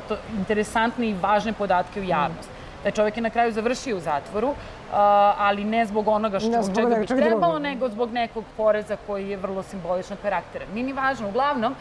to, 0.08 0.16
interesantne 0.38 1.08
i 1.08 1.16
važne 1.22 1.52
podatke 1.52 2.00
u 2.00 2.04
javnost. 2.04 2.50
Mm. 2.50 2.56
Taj 2.82 2.92
čovjek 2.92 3.16
je 3.16 3.22
na 3.22 3.30
kraju 3.30 3.52
završio 3.52 3.96
u 3.96 4.00
zatvoru, 4.00 4.54
ali 5.38 5.64
ne 5.64 5.86
zbog 5.86 6.08
onoga 6.08 6.40
što, 6.40 6.50
ne, 6.50 6.62
zbog 6.62 6.76
čega 6.76 6.94
bi 6.94 7.06
trebalo, 7.06 7.58
nego 7.58 7.88
zbog 7.88 8.12
nekog 8.12 8.44
poreza 8.56 8.96
koji 9.06 9.30
je 9.30 9.36
vrlo 9.36 9.62
simboličnog 9.62 10.18
karaktera. 10.22 10.64
Nije 10.74 10.84
ni 10.86 10.92
važno. 10.92 11.28
Uglavnom, 11.28 11.74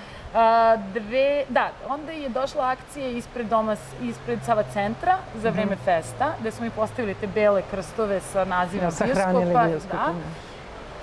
dve, 0.93 1.45
da, 1.49 1.69
onda 1.89 2.11
je 2.11 2.29
došla 2.29 2.69
akcija 2.69 3.07
ispred 3.07 3.47
doma, 3.47 3.75
ispred 4.01 4.39
Sava 4.45 4.63
centra 4.73 5.17
za 5.35 5.49
vreme 5.49 5.75
mm 5.75 5.79
-hmm. 5.79 5.85
festa, 5.85 6.33
gde 6.39 6.51
smo 6.51 6.65
mi 6.65 6.71
postavili 6.71 7.13
te 7.13 7.27
bele 7.27 7.63
krstove 7.71 8.19
sa 8.19 8.45
nazivom 8.45 8.91
ja, 8.99 9.67
bioskopa. 9.67 9.97
Da, 9.97 10.13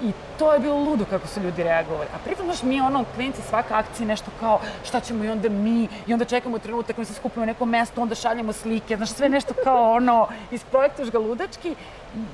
I 0.03 0.13
to 0.39 0.53
je 0.53 0.59
bilo 0.59 0.79
ludo 0.79 1.05
kako 1.11 1.27
su 1.27 1.41
ljudi 1.41 1.63
reagovali. 1.63 2.07
A 2.15 2.19
pritom, 2.25 2.45
znaš, 2.47 2.63
mi 2.63 2.81
ono, 2.81 3.05
klinici, 3.15 3.43
svaka 3.43 3.77
akcija 3.77 4.07
nešto 4.07 4.31
kao 4.41 4.61
šta 4.85 5.01
ćemo 5.01 5.25
i 5.25 5.29
onda 5.29 5.49
mi, 5.49 5.89
i 6.07 6.13
onda 6.13 6.25
čekamo 6.25 6.59
trenutak, 6.59 6.97
mi 6.97 7.05
se 7.05 7.15
skupimo 7.15 7.47
na 7.47 7.53
neko 7.53 7.67
mesto, 7.67 8.03
onda 8.03 8.15
šaljemo 8.15 8.53
slike, 8.53 8.97
znaš, 8.97 9.11
sve 9.11 9.29
nešto 9.29 9.55
kao 9.65 9.93
ono, 9.93 10.29
isprojektuješ 10.51 11.11
ga 11.11 11.19
ludački. 11.19 11.75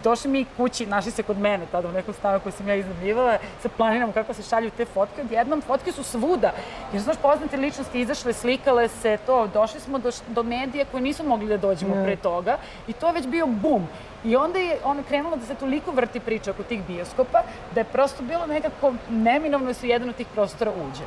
Došli 0.05 0.31
mi 0.31 0.45
kući, 0.57 0.87
našli 0.87 1.13
se 1.13 1.23
kod 1.23 1.39
mene 1.39 1.67
tada 1.73 1.89
u 1.89 1.93
nekom 1.93 2.15
stanu 2.15 2.41
koju 2.41 2.53
sam 2.53 2.69
ja 2.69 2.75
iznadljivala, 2.75 3.39
sa 3.63 3.69
planinom 3.69 4.13
kako 4.13 4.35
se 4.35 4.43
šalju 4.43 4.71
te 4.77 4.85
fotke. 4.85 5.21
Odjednom, 5.21 5.61
fotke 5.61 5.93
su 5.93 6.03
svuda. 6.03 6.53
Jer, 6.93 7.03
znaš, 7.03 7.17
poznate 7.23 7.57
ličnosti 7.57 8.01
izašle, 8.01 8.33
slikale 8.33 8.89
se, 8.89 9.19
to, 9.27 9.47
došli 9.47 9.81
smo 9.81 9.99
do, 9.99 10.11
do 10.29 10.43
medija 10.43 10.85
koji 10.91 11.03
nisu 11.03 11.25
mogli 11.25 11.49
da 11.49 11.57
dođemo 11.57 11.95
mm. 11.95 12.05
pre 12.05 12.17
toga 12.17 12.57
i 12.89 12.93
to 12.93 13.07
je 13.07 13.13
već 13.13 13.27
bio 13.27 13.47
bum. 13.47 13.87
I 14.25 14.37
onda 14.37 14.59
je 14.59 14.79
ono 14.85 15.03
krenulo 15.03 15.37
da 15.37 15.47
se 15.47 15.55
toliko 15.55 15.91
vrti 15.91 16.21
priča 16.21 16.51
oko 16.51 16.63
tih 16.63 16.83
bioskopa, 16.87 17.43
da 17.75 17.81
je 17.81 17.85
prosto 17.85 18.23
bilo 18.23 18.47
nekako 18.47 18.93
neminovno 19.11 19.67
da 19.67 19.75
su 19.75 19.87
jedan 19.87 20.09
od 20.09 20.17
tih 20.17 20.27
prostora 20.35 20.71
uđe. 20.71 21.05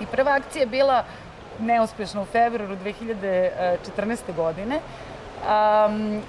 I 0.00 0.06
prva 0.06 0.32
akcija 0.32 0.62
je 0.62 0.66
bila 0.66 1.04
neuspešna 1.58 2.22
u 2.22 2.24
februaru 2.24 2.76
2014. 2.76 4.34
godine. 4.36 4.80
Um, 5.44 6.22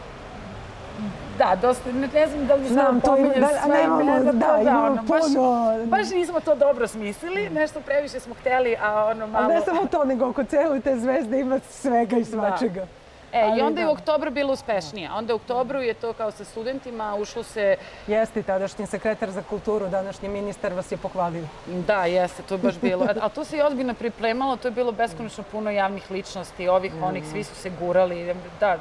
da, 1.38 1.58
dosta, 1.62 1.92
ne, 1.92 2.08
ne 2.14 2.28
znam 2.28 2.48
da 2.48 2.56
li 2.56 2.68
znam 2.68 3.02
to 3.02 3.18
ima, 3.18 3.30
da, 3.30 3.48
sve 3.64 3.78
nemamo, 3.78 4.24
da, 4.24 4.32
da, 4.32 4.58
imamo 4.62 4.86
ono, 4.86 5.02
baš, 5.04 5.22
puno. 5.24 5.76
Baš 5.86 6.10
nismo 6.10 6.40
to 6.40 6.56
dobro 6.56 6.88
smislili, 6.88 7.50
nešto 7.50 7.82
previše 7.82 8.20
smo 8.20 8.34
hteli, 8.34 8.76
a 8.82 9.06
ono 9.06 9.28
malo... 9.28 9.46
A 9.46 9.48
ne 9.48 9.62
samo 9.62 9.88
to, 9.92 10.06
nego 10.06 10.28
oko 10.30 10.44
cele 10.44 10.80
te 10.80 11.00
zvezde 11.00 11.40
ima 11.40 11.60
svega 11.70 12.18
i 12.18 12.20
da. 12.20 12.26
svačega. 12.26 12.82
Da. 12.82 13.06
E, 13.36 13.42
Ali 13.42 13.60
i 13.60 13.62
onda 13.62 13.82
je 13.82 13.88
u 13.88 13.90
da. 13.90 13.94
oktobru 13.94 14.32
bilo 14.32 14.54
uspešnije. 14.54 15.10
Onda 15.12 15.34
u 15.34 15.36
oktobru 15.36 15.82
je 15.82 15.94
to 15.94 16.14
kao 16.14 16.32
sa 16.32 16.44
studentima 16.44 17.16
ušlo 17.16 17.44
se, 17.44 17.76
Jeste 18.08 18.44
tadašnji 18.44 18.88
sekretar 18.88 19.32
za 19.32 19.42
kulturu, 19.42 19.88
današnji 19.90 20.30
ministar 20.30 20.74
vas 20.74 20.92
je 20.92 20.98
pohvalio. 20.98 21.44
da, 21.68 22.06
jeste, 22.06 22.44
to 22.44 22.54
je 22.54 22.58
baš 22.58 22.80
bilo. 22.80 23.06
A, 23.06 23.14
a 23.22 23.30
to 23.30 23.44
se 23.46 23.58
i 23.58 23.62
ozbiljno 23.62 23.94
pripremalo, 23.94 24.56
to 24.56 24.68
je 24.68 24.72
bilo 24.72 24.92
beskonačno 24.92 25.44
puno 25.52 25.72
javnih 25.72 26.12
ličnosti, 26.12 26.68
ovih, 26.68 26.94
onih, 27.04 27.24
svi 27.32 27.44
su 27.44 27.56
se 27.56 27.72
gurali. 27.80 28.36
Da, 28.60 28.78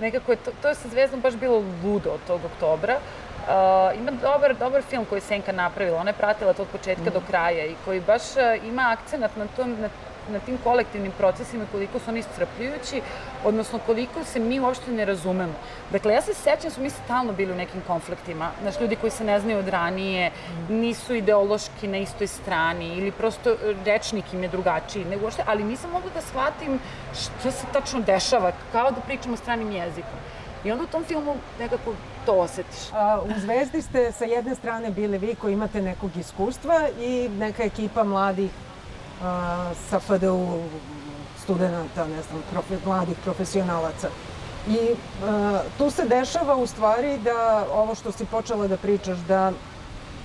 nekako 0.00 0.32
je 0.32 0.36
to, 0.36 0.50
to 0.62 0.68
je 0.68 0.74
sa 0.74 0.88
Zvezdom 0.88 1.20
baš 1.20 1.34
bilo 1.34 1.64
ludo 1.84 2.10
od 2.10 2.20
tog 2.26 2.40
oktobra. 2.44 2.96
Uh, 2.96 3.98
ima 3.98 4.10
dobar, 4.10 4.54
dobar 4.54 4.82
film 4.82 5.04
koji 5.04 5.16
je 5.16 5.20
Senka 5.20 5.52
napravila, 5.52 6.00
ona 6.00 6.10
je 6.10 6.14
pratila 6.14 6.52
to 6.52 6.62
od 6.62 6.68
početka 6.68 7.10
do 7.10 7.20
kraja 7.30 7.66
i 7.66 7.74
koji 7.84 8.00
baš 8.00 8.22
uh, 8.22 8.68
ima 8.68 8.96
akcenat 8.98 9.36
na, 9.36 9.46
tom, 9.56 9.76
na, 9.80 9.88
na 10.28 10.38
tim 10.38 10.58
kolektivnim 10.64 11.12
procesima, 11.18 11.64
koliko 11.72 11.98
su 11.98 12.10
oni 12.10 12.22
strpljujući, 12.22 13.02
odnosno 13.44 13.78
koliko 13.86 14.24
se 14.24 14.40
mi 14.40 14.60
uopšte 14.60 14.90
ne 14.90 15.04
razumemo. 15.04 15.52
Dakle, 15.92 16.14
ja 16.14 16.22
se 16.22 16.34
sećam 16.34 16.70
su 16.70 16.80
mi 16.80 16.90
stalno 16.90 17.32
bili 17.32 17.52
u 17.52 17.56
nekim 17.56 17.82
konfliktima. 17.86 18.50
Znaš, 18.62 18.80
ljudi 18.80 18.96
koji 18.96 19.10
se 19.10 19.24
ne 19.24 19.40
znaju 19.40 19.58
od 19.58 19.68
ranije, 19.68 20.30
nisu 20.68 21.14
ideološki 21.14 21.88
na 21.88 21.98
istoj 21.98 22.26
strani 22.26 22.96
ili 22.98 23.12
prosto 23.12 23.50
e, 23.50 23.74
rečnik 23.84 24.32
im 24.32 24.42
je 24.42 24.48
drugačiji, 24.48 25.04
nego 25.04 25.24
uopšte, 25.24 25.42
ali 25.46 25.64
nisam 25.64 25.90
mogla 25.90 26.10
da 26.14 26.20
shvatim 26.20 26.78
šta 27.14 27.50
se 27.50 27.66
tačno 27.72 28.00
dešava, 28.00 28.52
kao 28.72 28.90
da 28.90 29.00
pričamo 29.00 29.36
stranim 29.36 29.72
jezikom. 29.72 30.18
I 30.64 30.72
onda 30.72 30.84
u 30.84 30.86
tom 30.86 31.04
filmu 31.04 31.34
nekako 31.58 31.92
to 32.26 32.32
osetiš. 32.32 32.92
A, 32.92 33.20
u 33.24 33.40
Zvezdi 33.40 33.82
ste 33.82 34.12
sa 34.12 34.24
jedne 34.24 34.54
strane 34.54 34.90
bili 34.90 35.18
vi 35.18 35.34
koji 35.34 35.52
imate 35.52 35.82
nekog 35.82 36.10
iskustva 36.16 36.88
i 37.00 37.28
neka 37.28 37.62
ekipa 37.62 38.04
mladih 38.04 38.50
sa 39.90 40.00
FDU 40.00 40.62
studenta, 41.42 42.04
ne 42.06 42.22
znam, 42.22 42.42
profe, 42.52 42.76
mladih 42.86 43.16
profesionalaca. 43.24 44.08
I 44.68 44.78
a, 45.24 45.60
tu 45.78 45.90
se 45.90 46.04
dešava 46.04 46.56
u 46.56 46.66
stvari 46.66 47.18
da 47.18 47.66
ovo 47.72 47.94
što 47.94 48.12
si 48.12 48.24
počela 48.24 48.66
da 48.68 48.76
pričaš, 48.76 49.18
da 49.18 49.52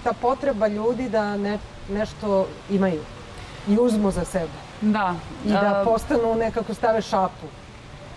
ta 0.03 0.13
potreba 0.13 0.67
ljudi 0.67 1.09
da 1.09 1.37
ne, 1.37 1.59
nešto 1.89 2.47
imaju 2.69 3.01
i 3.67 3.77
uzmu 3.79 4.11
za 4.11 4.25
sebe 4.25 4.57
Da. 4.81 5.15
i 5.45 5.49
da 5.49 5.81
postanu 5.85 6.35
nekako 6.35 6.73
stave 6.73 7.01
šapu. 7.01 7.47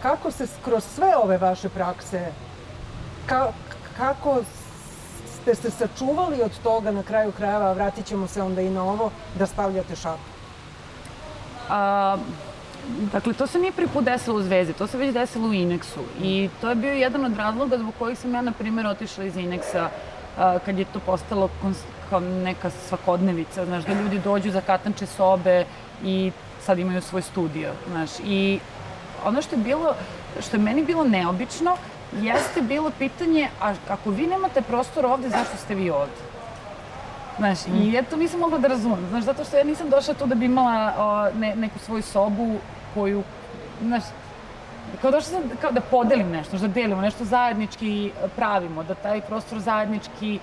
Kako 0.03 0.31
se 0.31 0.47
kroz 0.65 0.85
sve 0.95 1.17
ove 1.17 1.39
vaše 1.39 1.69
prakse, 1.69 2.33
ka, 3.27 3.49
kako 3.99 4.39
ste 5.43 5.55
se 5.55 5.71
sačuvali 5.71 6.43
od 6.43 6.59
toga 6.63 6.91
na 6.91 7.03
kraju 7.03 7.33
krajeva, 7.33 7.73
vratit 7.73 8.07
ćemo 8.07 8.27
se 8.27 8.43
onda 8.43 8.61
i 8.63 8.71
na 8.71 8.85
ovo, 8.85 9.11
da 9.39 9.47
stavljate 9.47 9.97
šapu? 9.97 10.34
A, 11.69 12.17
dakle, 13.13 13.33
to 13.33 13.47
se 13.47 13.59
nije 13.59 13.73
prvi 13.73 13.89
put 13.89 14.05
desilo 14.05 14.37
u 14.37 14.43
Zvezdi, 14.43 14.73
to 14.73 14.87
se 14.87 14.99
već 14.99 15.15
desilo 15.15 15.49
u 15.49 15.53
Inexu. 15.53 16.03
I 16.23 16.49
to 16.61 16.69
je 16.69 16.75
bio 16.75 16.93
jedan 16.93 17.25
od 17.25 17.37
razloga 17.37 17.79
zbog 17.79 17.95
kojih 17.99 18.19
sam 18.19 18.35
ja, 18.35 18.43
na 18.43 18.53
primjer, 18.53 18.87
otišla 18.87 19.25
iz 19.25 19.35
Inexa 19.35 19.89
a, 20.39 20.59
kad 20.59 20.79
je 20.79 20.85
to 20.85 21.01
postalo 21.01 21.49
kao 22.11 22.21
neka 22.21 22.71
svakodnevica, 22.71 23.65
znaš, 23.65 23.85
da 23.85 23.93
ljudi 23.93 24.19
dođu 24.19 24.51
za 24.51 24.61
katanče 24.61 25.07
sobe 25.07 25.65
i 26.05 26.33
sad 26.61 26.79
imaju 26.79 27.03
svoj 27.03 27.23
studio, 27.23 27.73
znaš. 27.91 28.11
I 28.25 28.61
ono 29.25 29.43
što 29.43 29.57
je 29.57 29.63
bilo, 29.63 29.95
što 30.41 30.57
je 30.57 30.63
meni 30.63 30.85
bilo 30.85 31.05
neobično, 31.05 31.77
jeste 32.21 32.63
bilo 32.63 32.91
pitanje, 32.99 33.49
a 33.61 33.75
ako 33.89 34.11
vi 34.11 34.27
nemate 34.27 34.63
prostor 34.63 35.07
ovde, 35.07 35.29
zašto 35.29 35.57
ste 35.57 35.75
vi 35.75 35.91
ovde? 35.91 36.34
Znaš, 37.39 37.59
i 37.67 37.93
ja 37.93 38.03
to 38.03 38.17
nisam 38.17 38.41
mogla 38.41 38.59
da 38.59 38.69
razumem, 38.69 39.07
znaš, 39.09 39.25
zato 39.25 39.45
što 39.45 39.57
ja 39.57 39.65
nisam 39.65 39.91
došla 39.91 40.15
tu 40.15 40.27
da 40.27 40.35
bi 40.35 40.45
imala 40.45 40.95
o, 40.99 41.39
ne, 41.39 41.57
neku 41.57 41.79
svoju 41.79 42.03
sobu 42.03 42.57
koju, 42.95 43.23
znaš, 43.83 44.03
kao 45.03 45.11
došla 45.11 45.41
sam 45.41 45.43
kao 45.61 45.73
da 45.73 45.81
podelim 45.81 46.31
nešto, 46.31 46.59
da 46.59 46.69
delimo, 46.69 47.01
nešto 47.01 47.25
zajednički 47.25 48.13
pravimo, 48.37 48.83
da 48.83 48.95
taj 48.95 49.21
prostor 49.21 49.59
zajednički 49.59 50.39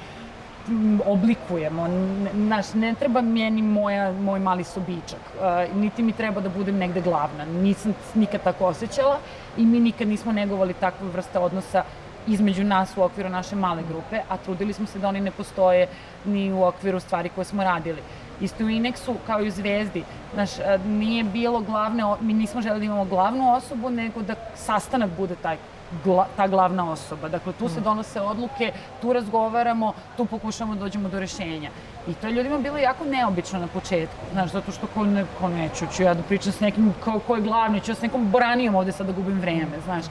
oblikujemo. 1.05 1.87
Znaš, 2.33 2.73
ne 2.73 2.93
treba 2.93 3.21
meni 3.21 3.61
moja, 3.61 4.11
moj 4.11 4.39
mali 4.39 4.63
sobičak, 4.63 5.19
uh, 5.35 5.75
niti 5.75 6.03
mi 6.03 6.11
treba 6.13 6.41
da 6.41 6.49
budem 6.49 6.77
negde 6.77 7.01
glavna. 7.01 7.45
Nisam 7.45 7.93
nikad 8.15 8.43
tako 8.43 8.65
osjećala 8.65 9.17
i 9.57 9.65
mi 9.65 9.79
nikad 9.79 10.07
nismo 10.07 10.31
negovali 10.31 10.73
takve 10.73 11.07
vrste 11.07 11.39
odnosa 11.39 11.83
između 12.27 12.63
nas 12.63 12.97
u 12.97 13.03
okviru 13.03 13.29
naše 13.29 13.55
male 13.55 13.83
grupe, 13.89 14.19
a 14.29 14.37
trudili 14.37 14.73
smo 14.73 14.87
se 14.87 14.99
da 14.99 15.07
oni 15.07 15.21
ne 15.21 15.31
postoje 15.31 15.87
ni 16.25 16.51
u 16.53 16.63
okviru 16.63 16.99
stvari 16.99 17.29
koje 17.29 17.45
smo 17.45 17.63
radili. 17.63 18.01
Isto 18.41 18.63
u 18.63 18.67
Inexu, 18.67 19.15
kao 19.27 19.41
i 19.41 19.47
u 19.47 19.51
Zvezdi, 19.51 20.03
znaš, 20.33 20.59
a, 20.59 20.77
nije 20.85 21.23
bilo 21.23 21.59
glavne, 21.59 22.03
mi 22.21 22.33
nismo 22.33 22.61
želeli 22.61 22.79
da 22.79 22.85
imamo 22.85 23.05
glavnu 23.05 23.55
osobu, 23.55 23.89
nego 23.89 24.21
da 24.21 24.35
sastanak 24.55 25.09
bude 25.17 25.35
taj 25.35 25.57
gla, 26.03 26.27
ta 26.35 26.47
glavna 26.47 26.91
osoba. 26.91 27.29
Dakle, 27.29 27.53
tu 27.53 27.69
se 27.69 27.81
donose 27.81 28.21
odluke, 28.21 28.71
tu 29.01 29.13
razgovaramo, 29.13 29.93
tu 30.17 30.25
pokušamo 30.25 30.75
da 30.75 30.79
dođemo 30.79 31.09
do 31.09 31.19
rešenja. 31.19 31.69
I 32.07 32.13
to 32.13 32.27
je 32.27 32.33
ljudima 32.33 32.57
bilo 32.57 32.77
jako 32.77 33.05
neobično 33.05 33.59
na 33.59 33.67
početku, 33.67 34.25
znaš, 34.31 34.51
zato 34.51 34.71
što 34.71 34.87
ko, 34.87 35.05
ne, 35.05 35.25
ko 35.39 35.49
neću, 35.49 35.85
ću 35.95 36.03
ja 36.03 36.13
da 36.13 36.23
pričam 36.23 36.51
s 36.51 36.59
nekim 36.59 36.93
ko, 37.03 37.19
ko 37.19 37.35
je 37.35 37.41
glavni, 37.41 37.81
ću 37.81 37.91
ja 37.91 37.95
s 37.95 38.01
nekom 38.01 38.31
boranijom 38.31 38.75
ovde 38.75 38.91
sad 38.91 39.07
da 39.07 39.13
gubim 39.13 39.39
vreme, 39.39 39.79
znaš. 39.85 40.05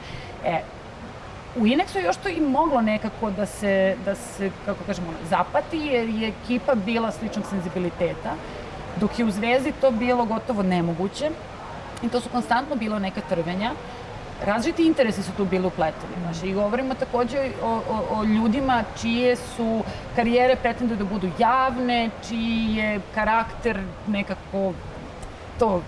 E, 0.44 0.60
u 1.56 1.66
Inexu 1.66 1.96
je 1.96 2.04
još 2.04 2.16
to 2.16 2.28
i 2.28 2.40
moglo 2.40 2.80
nekako 2.80 3.30
da 3.30 3.46
se, 3.46 3.96
da 4.04 4.14
se 4.14 4.50
kako 4.64 4.84
kažemo, 4.86 5.08
zapati, 5.30 5.76
jer 5.76 6.08
je 6.08 6.28
ekipa 6.28 6.74
bila 6.74 7.10
sličnog 7.10 7.46
senzibiliteta, 7.46 8.34
dok 8.96 9.18
je 9.18 9.24
u 9.24 9.30
Zvezdi 9.30 9.72
to 9.80 9.90
bilo 9.90 10.24
gotovo 10.24 10.62
nemoguće 10.62 11.30
i 12.02 12.08
to 12.08 12.20
su 12.20 12.28
konstantno 12.28 12.76
bilo 12.76 12.98
neka 12.98 13.20
trvenja. 13.28 13.72
Različiti 14.46 14.86
interesi 14.86 15.22
su 15.22 15.32
tu 15.36 15.44
bili 15.44 15.66
upleteni, 15.66 16.14
znaš, 16.22 16.42
i 16.42 16.52
govorimo 16.52 16.94
takođe 16.94 17.38
o, 17.62 17.80
o, 17.90 18.18
o 18.18 18.24
ljudima 18.24 18.84
čije 19.00 19.36
su 19.36 19.82
karijere 20.16 20.56
pretenduju 20.56 20.98
da 20.98 21.04
budu 21.04 21.30
javne, 21.38 22.10
čiji 22.28 22.76
je 22.76 23.00
karakter 23.14 23.82
nekako 24.06 24.72
to 25.58 25.82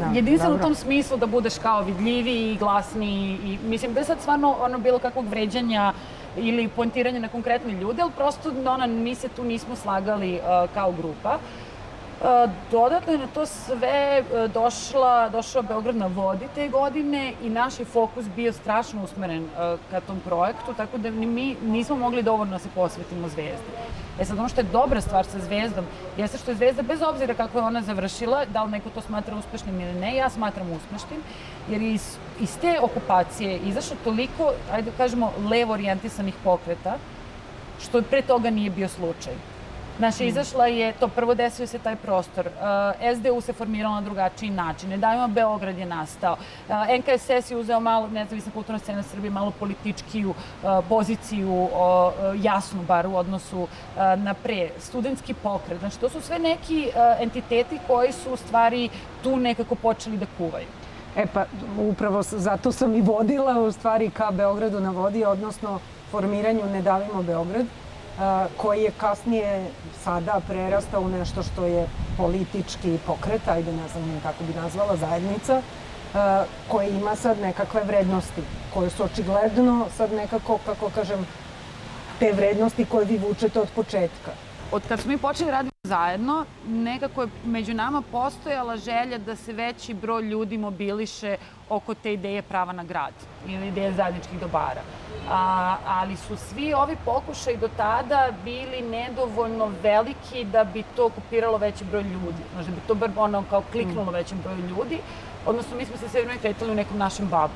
Da, 0.00 0.10
jedinstven 0.14 0.52
u 0.52 0.58
tom 0.58 0.74
smislu 0.74 1.16
da 1.16 1.26
budeš 1.26 1.58
kao 1.58 1.82
vidljiviji 1.82 2.52
i 2.52 2.56
glasniji 2.56 3.38
i 3.44 3.58
mislim 3.68 3.94
da 3.94 4.00
je 4.00 4.04
sad 4.04 4.20
stvarno 4.20 4.56
ono 4.60 4.78
bilo 4.78 4.98
kakvog 4.98 5.28
vređanja 5.28 5.92
ili 6.36 6.68
poentiranja 6.68 7.20
na 7.20 7.28
konkretne 7.28 7.72
ljude, 7.72 8.02
ali 8.02 8.12
prosto 8.16 8.52
ona, 8.66 8.86
mi 8.86 9.14
se 9.14 9.28
tu 9.28 9.44
nismo 9.44 9.76
slagali 9.76 10.34
uh, 10.34 10.74
kao 10.74 10.92
grupa. 10.92 11.34
Uh, 11.34 11.67
dodatno 12.70 13.12
je 13.12 13.18
na 13.18 13.26
to 13.26 13.46
sve 13.46 14.22
uh, 14.22 14.52
došla, 14.52 15.28
došao 15.28 15.62
Beograd 15.62 15.96
na 15.96 16.06
vodi 16.06 16.46
te 16.54 16.68
godine 16.68 17.32
i 17.42 17.50
naš 17.50 17.78
je 17.78 17.84
fokus 17.84 18.24
bio 18.36 18.52
strašno 18.52 19.04
usmeren 19.04 19.44
uh, 19.44 19.80
ka 19.90 20.00
tom 20.00 20.20
projektu, 20.20 20.74
tako 20.76 20.98
da 20.98 21.10
mi 21.10 21.56
nismo 21.62 21.96
mogli 21.96 22.22
dovoljno 22.22 22.52
da 22.52 22.58
se 22.58 22.68
posvetimo 22.74 23.28
Zvezdi. 23.28 23.72
E 24.20 24.24
sad, 24.24 24.38
ono 24.38 24.48
što 24.48 24.60
je 24.60 24.64
dobra 24.72 25.00
stvar 25.00 25.24
sa 25.24 25.38
Zvezdom, 25.38 25.84
jeste 26.16 26.38
što 26.38 26.50
je 26.50 26.56
Zvezda, 26.56 26.82
bez 26.82 27.02
obzira 27.02 27.34
kako 27.34 27.58
je 27.58 27.64
ona 27.64 27.82
završila, 27.82 28.44
da 28.44 28.62
li 28.62 28.70
neko 28.70 28.90
to 28.90 29.00
smatra 29.00 29.36
uspešnim 29.36 29.80
ili 29.80 29.94
ne, 29.94 30.16
ja 30.16 30.30
smatram 30.30 30.72
uspešnim, 30.72 31.20
jer 31.68 31.82
je 31.82 31.92
iz, 31.92 32.16
iz 32.40 32.58
te 32.60 32.80
okupacije 32.80 33.58
izašlo 33.58 33.96
toliko, 34.04 34.52
ajde 34.72 34.90
da 34.90 34.96
kažemo, 34.96 35.32
levo 35.50 35.72
orijentisanih 35.72 36.34
pokreta, 36.44 36.96
što 37.80 38.02
pre 38.02 38.22
toga 38.22 38.50
nije 38.50 38.70
bio 38.70 38.88
slučaj. 38.88 39.34
Znaš, 39.98 40.20
izašla 40.20 40.66
je, 40.66 40.92
to 40.92 41.08
prvo 41.08 41.34
desio 41.34 41.66
se 41.66 41.78
taj 41.78 41.96
prostor, 41.96 42.46
uh, 42.46 43.16
SDU 43.16 43.40
se 43.40 43.52
formirao 43.52 43.94
na 43.94 44.00
drugačiji 44.00 44.50
način, 44.50 44.90
Ne 44.90 44.96
davimo 44.96 45.28
Beograd 45.28 45.78
je 45.78 45.86
nastao, 45.86 46.36
uh, 46.68 46.74
NKSS 46.98 47.50
je 47.50 47.56
uzeo 47.56 47.80
malo, 47.80 48.08
nezavisna 48.08 48.52
kulturna 48.52 48.78
scena 48.78 49.02
Srbije, 49.02 49.30
malo 49.30 49.52
političkiju 49.58 50.30
uh, 50.30 50.84
poziciju, 50.88 51.68
jasnu 52.42 52.82
bar 52.82 53.06
u 53.06 53.16
odnosu 53.16 53.68
na 53.96 54.34
pre, 54.34 54.70
studentski 54.78 55.34
pokret, 55.34 55.78
znači 55.78 55.98
to 55.98 56.08
su 56.08 56.20
sve 56.20 56.38
neki 56.38 56.90
entiteti 57.20 57.78
koji 57.86 58.12
su 58.12 58.32
u 58.32 58.36
stvari 58.36 58.88
tu 59.22 59.36
nekako 59.36 59.74
počeli 59.74 60.16
da 60.16 60.26
kuvaju. 60.38 60.66
E 61.16 61.26
pa, 61.26 61.44
upravo 61.78 62.22
zato 62.22 62.72
sam 62.72 62.94
i 62.94 63.00
vodila 63.00 63.60
u 63.60 63.72
stvari 63.72 64.10
ka 64.10 64.30
Beogradu 64.30 64.80
na 64.80 64.90
vodi, 64.90 65.24
odnosno 65.24 65.80
formiranju 66.10 66.66
Ne 66.72 66.82
davimo 66.82 67.22
Beograd, 67.22 67.66
koji 68.56 68.82
je 68.82 68.90
kasnije 68.90 69.70
sada 70.04 70.40
prerastao 70.48 71.00
u 71.00 71.08
nešto 71.08 71.42
što 71.42 71.64
je 71.64 71.88
politički 72.16 72.98
pokret, 73.06 73.48
ajde 73.48 73.72
ne 73.72 73.88
znam 73.88 74.20
kako 74.22 74.44
bi 74.44 74.54
nazvala, 74.54 74.96
zajednica, 74.96 75.62
koji 76.68 76.88
ima 76.88 77.16
sad 77.16 77.40
nekakve 77.40 77.84
vrednosti, 77.84 78.42
koje 78.74 78.90
su 78.90 79.04
očigledno 79.04 79.86
sad 79.96 80.12
nekako, 80.12 80.58
kako 80.66 80.90
kažem, 80.94 81.26
te 82.18 82.32
vrednosti 82.32 82.84
koje 82.84 83.04
vi 83.06 83.18
vučete 83.18 83.60
od 83.60 83.68
početka. 83.74 84.30
od 84.72 84.82
kad 84.88 85.00
smo 85.00 85.12
mi 85.12 85.18
počeli 85.18 85.50
raditi 85.50 85.76
zajedno, 85.82 86.44
nekako 86.66 87.22
je 87.22 87.28
među 87.44 87.74
nama 87.74 88.02
postojala 88.12 88.76
želja 88.76 89.18
da 89.18 89.36
se 89.36 89.52
veći 89.52 89.94
broj 89.94 90.22
ljudi 90.22 90.58
mobiliše 90.58 91.36
oko 91.68 91.94
te 91.94 92.12
ideje 92.12 92.42
prava 92.42 92.72
na 92.72 92.84
grad 92.84 93.12
ili 93.46 93.68
ideje 93.68 93.92
zajedničkih 93.92 94.40
dobara. 94.40 94.82
A, 95.30 95.76
ali 95.86 96.16
su 96.16 96.36
svi 96.36 96.74
ovi 96.74 96.96
pokušaj 97.04 97.56
do 97.56 97.68
tada 97.76 98.28
bili 98.44 98.82
nedovoljno 98.82 99.72
veliki 99.82 100.44
da 100.44 100.64
bi 100.64 100.84
to 100.96 101.06
okupiralo 101.06 101.58
veći 101.58 101.84
broj 101.84 102.02
ljudi. 102.02 102.42
Znaš, 102.52 102.66
da 102.66 102.72
bi 102.72 102.80
to 102.86 102.94
bar 102.94 103.10
ono 103.16 103.44
kao 103.50 103.62
kliknulo 103.72 104.12
većem 104.12 104.38
broju 104.42 104.68
ljudi. 104.68 104.98
Odnosno, 105.46 105.76
mi 105.76 105.84
smo 105.84 105.96
se 105.96 106.08
sve 106.08 106.22
vreme 106.22 106.38
kretali 106.38 106.70
u 106.70 106.74
nekom 106.74 106.98
našem 106.98 107.28
babu. 107.28 107.52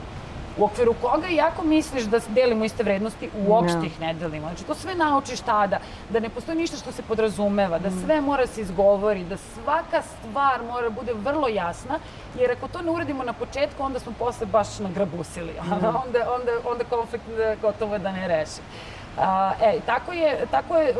U 0.58 0.64
okviru 0.64 0.94
koga 1.00 1.28
jako 1.28 1.64
misliš 1.64 2.04
da 2.04 2.20
delimo 2.28 2.64
iste 2.64 2.82
vrednosti, 2.82 3.30
uopšte 3.46 3.78
no. 3.78 3.84
ih 3.84 4.00
ne 4.00 4.14
delimo. 4.14 4.46
Znači, 4.46 4.64
to 4.64 4.74
sve 4.74 4.94
naučiš 4.94 5.40
tada, 5.40 5.78
da 6.10 6.20
ne 6.20 6.28
postoji 6.28 6.58
ništa 6.58 6.76
što 6.76 6.92
se 6.92 7.02
podrazumeva, 7.02 7.78
da 7.78 7.90
sve 7.90 8.20
mora 8.20 8.46
se 8.46 8.60
izgovori, 8.60 9.24
da 9.24 9.36
svaka 9.36 10.02
stvar 10.02 10.62
mora 10.62 10.88
da 10.88 10.94
bude 11.00 11.12
vrlo 11.12 11.48
jasna, 11.48 11.98
jer 12.38 12.50
ako 12.50 12.68
to 12.68 12.82
ne 12.82 12.90
uradimo 12.90 13.24
na 13.24 13.32
početku, 13.32 13.82
onda 13.82 13.98
smo 13.98 14.12
posle 14.18 14.46
baš 14.46 14.78
nagrabusili. 14.78 15.52
Mm. 15.52 15.72
onda, 16.04 16.32
onda, 16.34 16.52
onda 16.64 16.84
konflikt 16.84 17.24
gotovo 17.62 17.98
da 17.98 18.12
ne 18.12 18.28
reši. 18.28 18.60
A, 19.18 19.52
e, 19.62 19.80
tako 19.86 20.12
je, 20.12 20.46
tako 20.50 20.76
je 20.76 20.94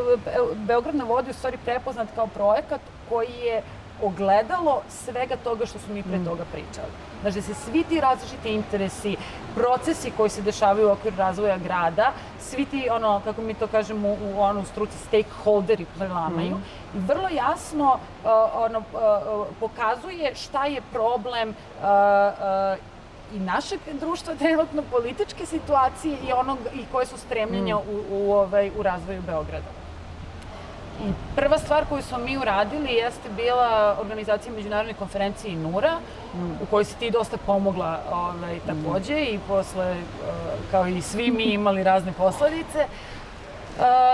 Beograd 0.55 0.95
na 0.95 1.03
vodi 1.03 1.29
u 1.29 1.33
stvari 1.33 1.57
prepoznat 1.65 2.07
kao 2.15 2.27
projekat 2.27 2.81
koji 3.09 3.33
je 3.45 3.61
ogledalo 4.01 4.81
svega 4.89 5.35
toga 5.43 5.65
što 5.65 5.79
smo 5.79 5.93
mi 5.93 6.03
pre 6.03 6.17
mm. 6.17 6.25
toga 6.25 6.43
pričali. 6.51 6.91
Znači, 7.21 7.35
da 7.35 7.41
se 7.41 7.53
svi 7.53 7.83
ti 7.83 7.99
različiti 7.99 8.49
interesi, 8.49 9.15
procesi 9.55 10.11
koji 10.17 10.29
se 10.29 10.41
dešavaju 10.41 10.87
u 10.87 10.91
okviru 10.91 11.17
razvoja 11.17 11.57
grada, 11.57 12.11
svi 12.39 12.65
ti, 12.65 12.87
ono, 12.91 13.21
kako 13.23 13.41
mi 13.41 13.53
to 13.53 13.67
kažemo 13.67 14.09
u, 14.09 14.17
u 14.35 14.41
onu 14.41 14.65
struci, 14.65 14.97
stakeholderi 14.97 15.85
prelamaju 15.97 16.55
mm. 16.55 16.63
i 16.97 16.99
vrlo 16.99 17.29
jasno 17.29 17.93
uh, 18.23 18.29
ono, 18.53 18.79
uh, 18.79 19.47
pokazuje 19.59 20.35
šta 20.35 20.65
je 20.65 20.81
problem 20.91 21.49
uh, 21.49 21.55
uh, 21.83 22.93
i 23.33 23.39
našeg 23.39 23.79
društva 23.99 24.35
trenutno 24.35 24.83
političke 24.91 25.45
situacije 25.45 26.17
i 26.27 26.33
onog 26.33 26.57
i 26.73 26.85
koje 26.91 27.05
su 27.05 27.17
stremljenja 27.17 27.75
mm. 27.75 27.79
u, 27.89 28.03
u, 28.11 28.33
ovaj, 28.33 28.71
u 28.79 28.83
razvoju 28.83 29.21
Beograda. 29.21 29.82
Prva 31.35 31.57
stvar 31.57 31.85
koju 31.89 32.01
smo 32.01 32.17
mi 32.17 32.37
uradili 32.37 32.93
jeste 32.93 33.29
bila 33.35 33.97
organizacija 34.01 34.53
međunarodne 34.53 34.93
konferencije 34.93 35.55
NURA, 35.55 35.99
mm. 36.35 36.51
u 36.61 36.65
kojoj 36.69 36.85
si 36.85 36.99
ti 36.99 37.11
dosta 37.11 37.37
pomogla 37.37 37.99
ovaj, 38.11 38.59
takođe 38.65 39.15
mm. 39.15 39.35
i 39.35 39.39
posle, 39.47 39.91
uh, 39.91 40.71
kao 40.71 40.87
i 40.87 41.01
svi 41.01 41.31
mi 41.31 41.43
imali 41.43 41.83
razne 41.83 42.11
posledice. 42.11 42.87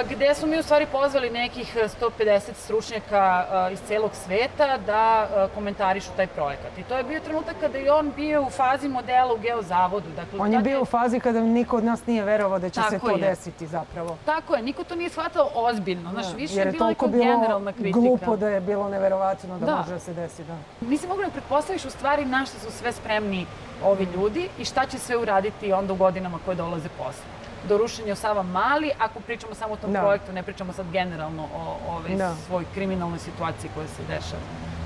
Gde 0.09 0.35
smo 0.35 0.47
mi 0.47 0.59
u 0.59 0.63
stvari 0.63 0.85
pozvali 0.91 1.29
nekih 1.29 1.77
150 2.01 2.53
stručnjaka 2.53 3.45
uh, 3.67 3.73
iz 3.73 3.79
celog 3.87 4.11
sveta 4.13 4.77
da 4.77 5.27
uh, 5.27 5.55
komentarišu 5.55 6.09
taj 6.15 6.27
projekat. 6.27 6.77
I 6.77 6.83
to 6.83 6.97
je 6.97 7.03
bio 7.03 7.19
trenutak 7.19 7.55
kada 7.61 7.77
je 7.77 7.93
on 7.93 8.11
bio 8.15 8.41
u 8.41 8.49
fazi 8.49 8.87
modela 8.87 9.33
u 9.33 9.37
Geozavodu. 9.37 10.09
Dakle, 10.15 10.39
on 10.39 10.53
je 10.53 10.59
bio 10.59 10.81
u 10.81 10.85
fazi 10.85 11.19
kada 11.19 11.41
niko 11.41 11.77
od 11.77 11.83
nas 11.83 12.05
nije 12.05 12.23
verovao 12.23 12.59
da 12.59 12.69
će 12.69 12.81
se 12.89 12.99
to 12.99 13.09
je. 13.09 13.17
desiti 13.17 13.67
zapravo. 13.67 14.17
Tako 14.25 14.55
je, 14.55 14.61
niko 14.61 14.83
to 14.83 14.95
nije 14.95 15.09
shvatao 15.09 15.49
ozbiljno. 15.55 16.11
Znaš, 16.11 16.27
da. 16.27 16.35
više 16.35 16.53
je, 16.53 16.65
je 16.65 16.71
bilo 16.71 16.93
generalna 17.07 17.73
kritika. 17.73 17.99
glupo 17.99 18.37
da 18.37 18.49
je 18.49 18.61
bilo 18.61 18.89
neverovatno 18.89 19.59
da, 19.59 19.65
da. 19.65 19.75
može 19.75 19.91
da 19.91 19.99
se 19.99 20.13
desi. 20.13 20.43
Da. 20.43 20.57
Nisi 20.81 21.07
mogla 21.07 21.25
da 21.25 21.31
pretpostaviš 21.31 21.85
u 21.85 21.89
stvari 21.89 22.25
na 22.25 22.45
što 22.45 22.59
su 22.59 22.71
sve 22.71 22.91
spremni 22.91 23.45
ovi 23.83 24.07
ljudi 24.15 24.49
i 24.59 24.65
šta 24.65 24.85
će 24.85 24.99
sve 24.99 25.17
uraditi 25.17 25.73
onda 25.73 25.93
u 25.93 25.95
godinama 25.95 26.39
koje 26.45 26.55
dolaze 26.55 26.89
posle 26.97 27.38
do 27.69 27.77
rušenja 27.77 28.13
u 28.13 28.15
Sava 28.15 28.43
Mali, 28.43 28.91
ako 28.99 29.19
pričamo 29.19 29.55
samo 29.55 29.73
o 29.73 29.77
tom 29.77 29.93
da. 29.93 29.99
projektu, 29.99 30.33
ne 30.33 30.43
pričamo 30.43 30.73
sad 30.73 30.91
generalno 30.91 31.43
o, 31.43 31.77
o 31.87 31.95
ove 31.95 32.15
da. 32.15 32.35
svoj 32.47 32.65
kriminalnoj 32.73 33.19
situaciji 33.19 33.71
koja 33.75 33.87
se 33.87 34.03
dešava. 34.07 34.41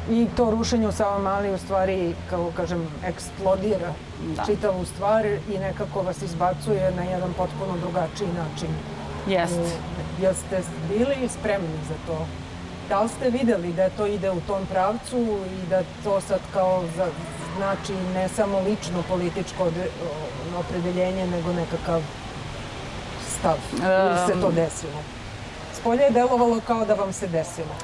I 0.10 0.28
to 0.38 0.52
rušenje 0.52 0.88
u 0.88 0.92
Sava 0.92 1.20
Mali 1.20 1.54
u 1.54 1.58
stvari, 1.58 2.16
kao 2.30 2.52
kažem, 2.58 2.88
eksplodira 3.06 3.94
da. 4.36 4.46
čitavu 4.46 4.86
stvar 4.86 5.25
i 5.25 5.58
nekako 5.60 6.02
vas 6.02 6.22
izbacuje 6.22 6.92
na 6.92 7.04
jedan 7.04 7.34
potpuno 7.38 7.78
drugačiji 7.82 8.28
način. 8.28 8.70
Jest. 9.28 9.60
Jeste 10.22 10.62
bili 10.90 11.30
spremni 11.30 11.80
za 11.88 11.96
to? 12.08 12.25
Da 12.90 13.02
li 13.02 13.10
ste 13.10 13.30
videli 13.30 13.74
da 13.74 13.90
to 13.90 14.08
ide 14.08 14.32
u 14.32 14.42
tom 14.42 14.66
pravcu 14.66 15.18
i 15.63 15.70
da 15.70 15.82
to 16.04 16.22
sad 16.22 16.40
kao 16.54 16.84
za, 16.98 17.08
znači 17.58 17.94
ne 18.13 18.28
samo 18.30 18.60
lično 18.60 19.04
političko 19.10 19.72
opredeljenje, 20.60 21.28
nego 21.28 21.54
nekakav 21.54 22.02
stav? 23.43 23.58
Ili 23.73 24.17
se 24.27 24.41
to 24.41 24.51
desilo? 24.51 24.99
Spolje 25.73 26.01
je 26.01 26.12
delovalo 26.12 26.60
kao 26.67 26.86
da 26.86 26.93
vam 26.93 27.13
se 27.13 27.27
desilo. 27.27 27.75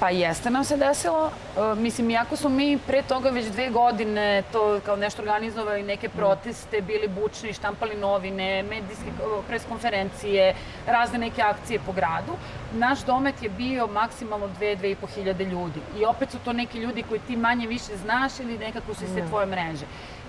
Pa 0.00 0.10
jeste 0.10 0.50
nam 0.50 0.64
se 0.64 0.76
desilo. 0.76 1.26
Uh, 1.26 1.78
mislim, 1.78 2.10
iako 2.10 2.36
smo 2.36 2.50
mi 2.50 2.78
pre 2.86 3.02
toga 3.02 3.30
već 3.30 3.46
dve 3.46 3.70
godine 3.70 4.42
to 4.52 4.80
kao 4.86 4.96
nešto 4.96 5.22
organizovali, 5.22 5.82
neke 5.82 6.08
proteste, 6.08 6.80
bili 6.80 7.08
bučni, 7.08 7.52
štampali 7.52 7.96
novine, 7.96 8.62
medijske 8.62 9.10
preskonferencije, 9.48 10.54
razne 10.86 11.18
neke 11.18 11.42
akcije 11.42 11.80
po 11.86 11.92
gradu, 11.92 12.32
naš 12.72 13.00
domet 13.00 13.42
je 13.42 13.48
bio 13.48 13.86
maksimalno 13.86 14.48
dve, 14.48 14.76
dve 14.76 14.90
i 14.90 14.96
po 14.96 15.06
hiljade 15.06 15.44
ljudi. 15.44 15.80
I 16.00 16.04
opet 16.04 16.30
su 16.30 16.38
to 16.44 16.52
neki 16.52 16.78
ljudi 16.78 17.02
koji 17.02 17.20
ti 17.20 17.36
manje 17.36 17.66
više 17.66 17.96
znaš 17.96 18.40
ili 18.40 18.58
nekako 18.58 18.94
su 18.94 19.00
se 19.00 19.26
tvoje 19.28 19.46
mreže. 19.46 19.86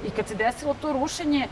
I 0.07 0.09
kad 0.09 0.27
se 0.27 0.35
desilo 0.35 0.75
to 0.81 0.93
rušenje, 0.93 1.47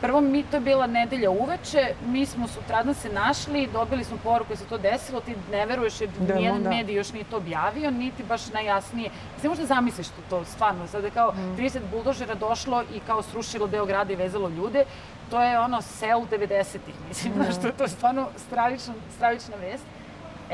Prvo, 0.00 0.20
mi 0.20 0.42
to 0.42 0.56
je 0.56 0.60
bila 0.60 0.86
nedelja 0.86 1.30
uveče, 1.30 1.94
mi 2.06 2.26
smo 2.26 2.48
sutradan 2.48 2.94
se 2.94 3.08
našli, 3.08 3.68
dobili 3.72 4.04
smo 4.04 4.16
poruku 4.22 4.50
da 4.50 4.56
se 4.56 4.64
to 4.64 4.78
desilo, 4.78 5.20
ti 5.20 5.34
ne 5.50 5.66
veruješ 5.66 6.00
jer 6.00 6.10
da, 6.18 6.34
nijedan 6.34 6.62
da. 6.62 6.70
medij 6.70 6.96
još 6.96 7.12
nije 7.12 7.24
to 7.24 7.36
objavio, 7.36 7.90
niti 7.90 8.22
baš 8.22 8.52
najjasnije. 8.52 9.10
Mislim, 9.34 9.50
možda 9.50 9.66
zamisliš 9.66 10.06
to, 10.06 10.22
to 10.30 10.44
stvarno, 10.44 10.86
sada 10.86 11.10
kao 11.10 11.32
mm. 11.32 11.56
30 11.58 11.78
buldožera 11.90 12.34
došlo 12.34 12.82
i 12.94 13.00
kao 13.06 13.22
srušilo 13.22 13.66
deo 13.66 13.86
grada 13.86 14.12
i 14.12 14.16
vezalo 14.16 14.48
ljude, 14.48 14.84
to 15.30 15.42
je 15.42 15.58
ono 15.58 15.82
sel 15.82 16.20
90-ih, 16.30 16.94
mislim, 17.08 17.32
mm. 17.32 17.52
što 17.58 17.66
je 17.66 17.72
to 17.72 17.88
stvarno 17.88 18.28
stravična, 18.36 18.94
stravična 19.16 19.56
vest. 19.56 19.84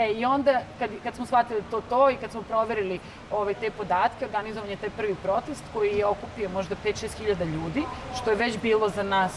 E, 0.01 0.13
i 0.13 0.25
onda, 0.25 0.61
kad, 0.79 0.91
kad 1.03 1.15
smo 1.15 1.27
shvatili 1.27 1.63
to 1.71 1.81
to 1.81 2.11
i 2.11 2.17
kad 2.17 2.31
smo 2.31 2.43
proverili 2.43 3.01
ovaj, 3.31 3.55
te 3.55 3.71
podatke, 3.71 4.25
organizovan 4.25 4.71
je 4.71 4.77
taj 4.77 4.91
prvi 4.91 5.15
protest 5.23 5.63
koji 5.73 5.91
je 5.97 6.07
okupio 6.07 6.49
možda 6.49 6.77
5-6 6.85 7.19
hiljada 7.19 7.45
ljudi, 7.45 7.83
što 8.17 8.31
je 8.31 8.37
već 8.37 8.59
bilo 8.63 8.89
za 8.89 9.03
nas 9.03 9.33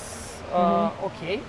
uh, 0.54 0.60
mm 0.60 0.64
-hmm. 0.64 0.90
ok. 1.06 1.40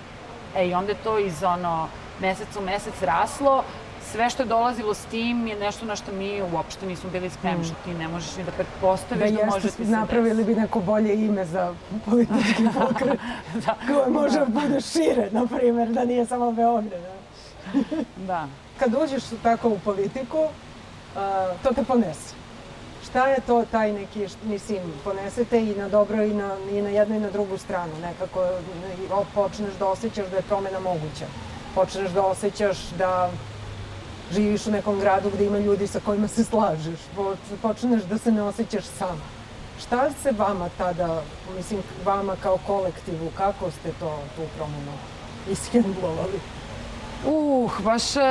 E, 0.55 0.67
i 0.67 0.73
onda 0.73 0.91
je 0.91 0.97
to 1.03 1.19
iz 1.19 1.43
ono, 1.43 1.87
mesec 2.21 2.55
u 2.59 2.61
mesec 2.61 3.01
raslo, 3.01 3.63
sve 4.11 4.29
što 4.29 4.43
je 4.43 4.47
dolazilo 4.47 4.93
s 4.93 5.05
tim 5.05 5.47
je 5.47 5.55
nešto 5.55 5.85
na 5.85 5.95
što 5.95 6.11
mi 6.11 6.41
uopšte 6.53 6.85
nismo 6.85 7.09
bili 7.09 7.29
spremni, 7.29 7.61
mm. 7.61 7.65
što 7.65 7.75
ti 7.85 7.93
ne 7.93 8.07
možeš 8.07 8.37
ni 8.37 8.43
da 8.43 8.51
pretpostaviš 8.51 9.31
da, 9.31 9.37
da 9.37 9.45
može 9.45 9.71
ti 9.71 9.85
se 9.85 9.91
napravili 9.91 10.43
bi 10.43 10.55
neko 10.55 10.79
bolje 10.79 11.25
ime 11.25 11.45
za 11.45 11.73
politički 12.05 12.63
pokret, 12.79 13.19
da. 13.53 13.75
koje 13.87 14.09
može 14.09 14.39
da 14.39 14.45
bude 14.45 14.81
šire, 14.81 15.29
na 15.31 15.47
primjer, 15.47 15.89
da 15.89 16.05
nije 16.05 16.25
samo 16.25 16.51
Beograd. 16.51 17.01
Da. 18.15 18.47
Kad 18.79 18.93
uđeš 18.93 19.23
tako 19.43 19.69
u 19.69 19.79
politiku, 19.79 20.47
to 21.63 21.73
te 21.75 21.83
ponese. 21.83 22.35
Šta 23.09 23.27
je 23.27 23.39
to 23.47 23.65
taj 23.71 23.93
neki, 23.93 24.27
mislim, 24.43 24.81
ponesete 25.03 25.63
i 25.63 25.75
na 25.75 25.89
dobro 25.89 26.23
i 26.23 26.33
na, 26.33 26.57
i 26.71 26.81
na 26.81 26.89
jednu 26.89 27.15
i 27.15 27.19
na 27.19 27.29
drugu 27.31 27.57
stranu. 27.57 27.93
Nekako 28.01 28.47
počneš 29.33 29.73
da 29.79 29.87
osjećaš 29.87 30.27
da 30.27 30.35
je 30.35 30.41
promena 30.41 30.79
moguća. 30.79 31.25
Počneš 31.75 32.11
da 32.11 32.21
osjećaš 32.21 32.77
da 32.97 33.29
živiš 34.31 34.67
u 34.67 34.71
nekom 34.71 34.99
gradu 34.99 35.29
gde 35.29 35.45
ima 35.45 35.59
ljudi 35.59 35.87
sa 35.87 35.99
kojima 36.05 36.27
se 36.27 36.43
slažeš. 36.43 36.99
Počneš 37.61 38.03
da 38.03 38.17
se 38.17 38.31
ne 38.31 38.41
osjećaš 38.41 38.85
sam. 38.85 39.21
Šta 39.79 40.09
se 40.23 40.31
vama 40.31 40.69
tada, 40.77 41.21
mislim, 41.57 41.81
vama 42.05 42.35
kao 42.43 42.57
kolektivu, 42.67 43.31
kako 43.37 43.71
ste 43.71 43.91
to, 43.99 44.19
tu 44.35 44.41
promenu 44.57 44.91
ishendlovali? 45.51 46.39
Uh, 47.27 47.71
baš 47.83 48.15
uh, 48.15 48.21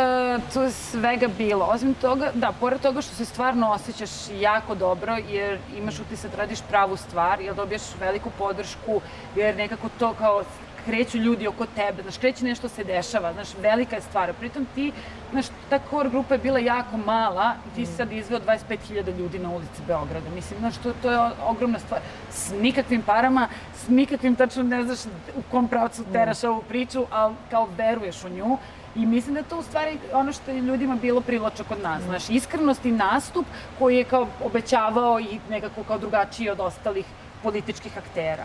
tu 0.53 0.61
je 0.61 0.71
svega 0.71 1.29
bilo. 1.39 1.65
Osim 1.65 1.95
toga, 1.95 2.31
da, 2.35 2.53
pored 2.61 2.81
toga 2.81 3.03
što 3.03 3.15
se 3.15 3.25
stvarno 3.25 3.71
osjećaš 3.71 4.11
jako 4.41 4.75
dobro, 4.75 5.17
jer 5.29 5.59
imaš 5.77 6.01
utisak 6.01 6.31
da 6.31 6.37
radiš 6.37 6.59
pravu 6.69 6.97
stvar, 6.97 7.41
jer 7.41 7.55
dobijaš 7.55 7.83
veliku 8.01 8.31
podršku, 8.39 9.01
jer 9.37 9.57
nekako 9.57 9.89
to 9.99 10.15
kao 10.19 10.43
kreću 10.85 11.19
ljudi 11.19 11.49
oko 11.49 11.67
tebe, 11.67 12.03
znaš, 12.03 12.19
kreće 12.19 12.45
nešto 12.45 12.69
se 12.69 12.85
dešava, 12.85 13.33
znaš, 13.33 13.49
velika 13.63 13.97
je 13.97 14.03
stvar. 14.03 14.33
Pritom 14.33 14.67
ti, 14.75 14.93
znaš, 15.33 15.47
ta 15.71 15.79
core 15.91 16.11
grupa 16.11 16.35
je 16.35 16.39
bila 16.39 16.59
jako 16.59 16.97
mala 16.97 17.55
i 17.67 17.75
ti 17.75 17.87
si 17.87 17.93
sad 17.93 18.13
izveo 18.13 18.41
25.000 18.41 19.19
ljudi 19.19 19.39
na 19.39 19.51
ulici 19.51 19.83
Beograda. 19.87 20.31
Mislim, 20.35 20.59
znaš, 20.59 20.77
to, 20.77 20.93
to 21.03 21.11
je 21.11 21.19
ogromna 21.47 21.79
stvar. 21.79 22.01
S 22.31 22.53
nikakvim 22.61 23.03
parama, 23.03 23.49
s 23.75 23.89
nikakvim, 23.89 24.37
tačno 24.37 24.63
ne 24.63 24.83
znaš 24.85 24.99
u 25.37 25.43
kom 25.51 25.69
pravcu 25.69 26.05
teraš 26.13 26.45
ovu 26.45 26.63
priču, 26.69 27.07
ali 27.11 27.35
kao 27.51 27.69
veruješ 27.79 28.25
u 28.25 28.29
nju 28.29 28.59
I 28.97 29.07
mislim 29.07 29.35
da 29.35 29.43
to 29.43 29.59
u 29.59 29.63
stvari 29.63 29.99
ono 30.13 30.33
što 30.33 30.51
je 30.51 30.61
ljudima 30.61 30.97
bilo 30.97 31.21
privlačno 31.21 31.65
kod 31.69 31.83
nas. 31.83 32.03
Znaš, 32.03 32.31
iskrenost 32.31 32.85
i 32.85 32.93
nastup 32.93 33.47
koji 33.79 33.97
je 33.97 34.05
kao 34.05 34.29
obećavao 34.45 35.21
i 35.21 35.39
nekako 35.51 35.83
kao 35.85 35.99
drugačiji 35.99 36.51
od 36.51 36.61
ostalih 36.61 37.07
političkih 37.43 37.99
aktera. 37.99 38.45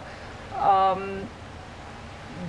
Um, 0.49 1.19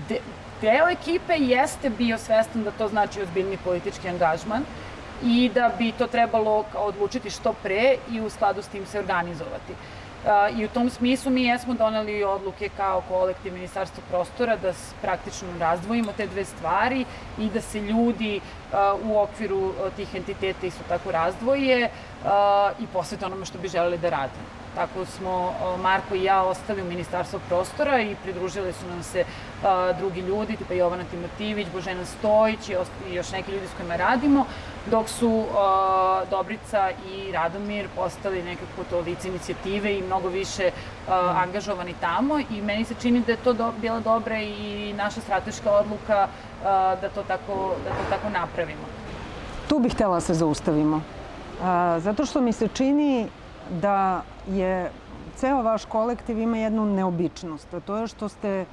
de, 0.09 0.21
deo 0.61 0.89
ekipe 0.89 1.35
jeste 1.39 1.91
bio 1.91 2.19
svestan 2.19 2.65
da 2.65 2.71
to 2.71 2.89
znači 2.89 3.23
ozbiljni 3.23 3.59
politički 3.65 4.09
angažman 4.09 4.65
i 5.23 5.51
da 5.55 5.71
bi 5.79 5.93
to 5.93 6.07
trebalo 6.07 6.65
odlučiti 6.75 7.31
što 7.31 7.53
pre 7.53 7.97
i 8.11 8.21
u 8.21 8.31
skladu 8.31 8.63
s 8.63 8.69
tim 8.69 8.87
se 8.87 8.99
organizovati. 8.99 9.73
I 10.57 10.65
u 10.65 10.69
tom 10.69 10.91
smislu 10.91 11.31
mi 11.31 11.45
jesmo 11.45 11.75
doneli 11.75 12.25
odluke 12.25 12.69
kao 12.77 13.03
kolektiv 13.09 13.55
Ministarstva 13.55 14.03
prostora 14.11 14.57
da 14.57 14.73
praktično 15.03 15.49
razdvojimo 15.59 16.13
te 16.17 16.27
dve 16.27 16.45
stvari 16.45 17.05
i 17.39 17.49
da 17.49 17.61
se 17.61 17.81
ljudi 17.81 18.41
u 19.05 19.19
okviru 19.19 19.73
tih 19.97 20.15
entiteta 20.15 20.67
isto 20.67 20.85
tako 20.89 21.11
razdvoje 21.11 21.91
i 22.79 22.87
posvete 22.93 23.27
onome 23.27 23.45
što 23.45 23.59
bi 23.59 23.69
želeli 23.69 23.99
da 23.99 24.11
rade. 24.11 24.60
Tako 24.81 25.05
smo 25.05 25.53
Marko 25.83 26.15
i 26.15 26.25
ja 26.25 26.43
ostali 26.43 26.83
u 26.83 26.85
Ministarstvu 26.85 27.41
prostora 27.49 28.01
i 28.01 28.17
pridružili 28.23 28.73
su 28.73 28.87
nam 28.89 29.03
se 29.03 29.25
drugi 29.99 30.21
ljudi, 30.21 30.57
tipa 30.57 30.75
Jovana 30.75 31.05
Timotivić, 31.11 31.67
Božena 31.73 32.05
Stojić 32.05 32.69
i, 32.69 32.75
još 33.15 33.33
neki 33.33 33.53
ljudi 33.53 33.67
s 33.67 33.77
kojima 33.77 33.97
radimo, 33.97 34.45
dok 34.87 35.09
su 35.09 35.45
Dobrica 36.31 36.91
i 37.13 37.33
Radomir 37.33 37.89
postali 37.97 38.43
nekako 38.43 38.85
to 38.91 39.01
lice 39.01 39.29
inicijative 39.29 39.99
i 39.99 40.03
mnogo 40.03 40.29
više 40.29 40.71
angažovani 41.35 41.95
tamo 42.01 42.39
i 42.39 42.63
meni 42.63 42.85
se 42.85 42.95
čini 43.03 43.21
da 43.21 43.33
je 43.33 43.45
to 43.45 43.53
do, 43.53 43.73
bila 43.81 44.01
dobra 44.01 44.39
i 44.39 44.93
naša 44.97 45.21
strateška 45.21 45.71
odluka 45.73 46.29
da 47.01 47.09
to 47.15 47.23
tako, 47.23 47.75
da 47.85 47.91
to 47.91 48.11
tako 48.11 48.29
napravimo. 48.29 48.87
Tu 49.69 49.79
bih 49.79 49.93
htela 49.95 50.15
da 50.15 50.21
se 50.21 50.35
zaustavimo. 50.35 51.03
Zato 51.99 52.27
što 52.27 52.41
mi 52.41 52.53
se 52.53 52.69
čini 52.69 53.29
da 53.71 54.23
je 54.49 54.91
ceo 55.37 55.63
vaš 55.63 55.85
kolektiv 55.85 56.39
ima 56.39 56.59
jednu 56.59 56.87
neobičnost, 56.87 57.75
a 57.75 57.81
to 57.81 57.97
je 57.97 58.07
što 58.07 58.29
ste 58.29 58.65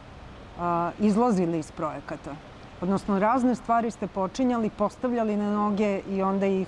a, 0.59 0.91
izlazili 0.99 1.59
iz 1.59 1.71
projekata. 1.71 2.35
Odnosno, 2.81 3.19
razne 3.19 3.55
stvari 3.55 3.91
ste 3.91 4.07
počinjali, 4.07 4.69
postavljali 4.69 5.37
na 5.37 5.51
noge 5.51 6.01
i 6.09 6.21
onda 6.21 6.45
ih, 6.45 6.67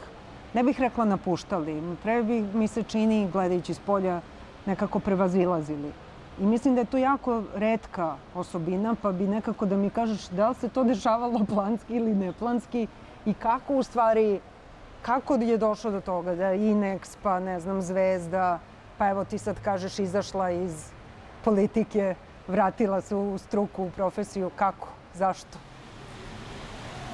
ne 0.53 0.63
bih 0.63 0.79
rekla 0.79 1.05
napuštali, 1.05 1.81
pre 2.03 2.23
bi 2.23 2.41
mi 2.53 2.67
se 2.67 2.83
čini, 2.83 3.29
gledajući 3.33 3.73
s 3.73 3.79
polja, 3.79 4.21
nekako 4.65 4.99
prevazilazili. 4.99 5.91
I 6.39 6.45
mislim 6.45 6.75
da 6.75 6.81
je 6.81 6.85
to 6.85 6.97
jako 6.97 7.43
redka 7.55 8.15
osobina, 8.35 8.95
pa 9.01 9.11
bi 9.11 9.27
nekako 9.27 9.65
da 9.65 9.77
mi 9.77 9.89
kažeš 9.89 10.27
da 10.27 10.49
li 10.49 10.55
se 10.55 10.69
to 10.69 10.83
dešavalo 10.83 11.45
planski 11.53 11.95
ili 11.95 12.15
neplanski 12.15 12.87
i 13.25 13.33
kako 13.33 13.75
u 13.75 13.83
stvari 13.83 14.39
Kako 15.01 15.35
je 15.35 15.57
došlo 15.57 15.91
do 15.91 16.01
toga 16.01 16.35
da 16.35 16.53
Inex, 16.53 17.17
pa 17.23 17.39
ne 17.39 17.59
znam, 17.59 17.81
Zvezda, 17.81 18.59
pa 18.97 19.09
evo 19.09 19.23
ti 19.23 19.37
sad 19.37 19.59
kažeš 19.63 19.99
izašla 19.99 20.51
iz 20.51 20.85
politike, 21.43 22.15
vratila 22.47 23.01
se 23.01 23.15
u 23.15 23.37
struku, 23.37 23.83
u 23.83 23.89
profesiju, 23.89 24.51
kako? 24.55 24.87
Zašto? 25.13 25.57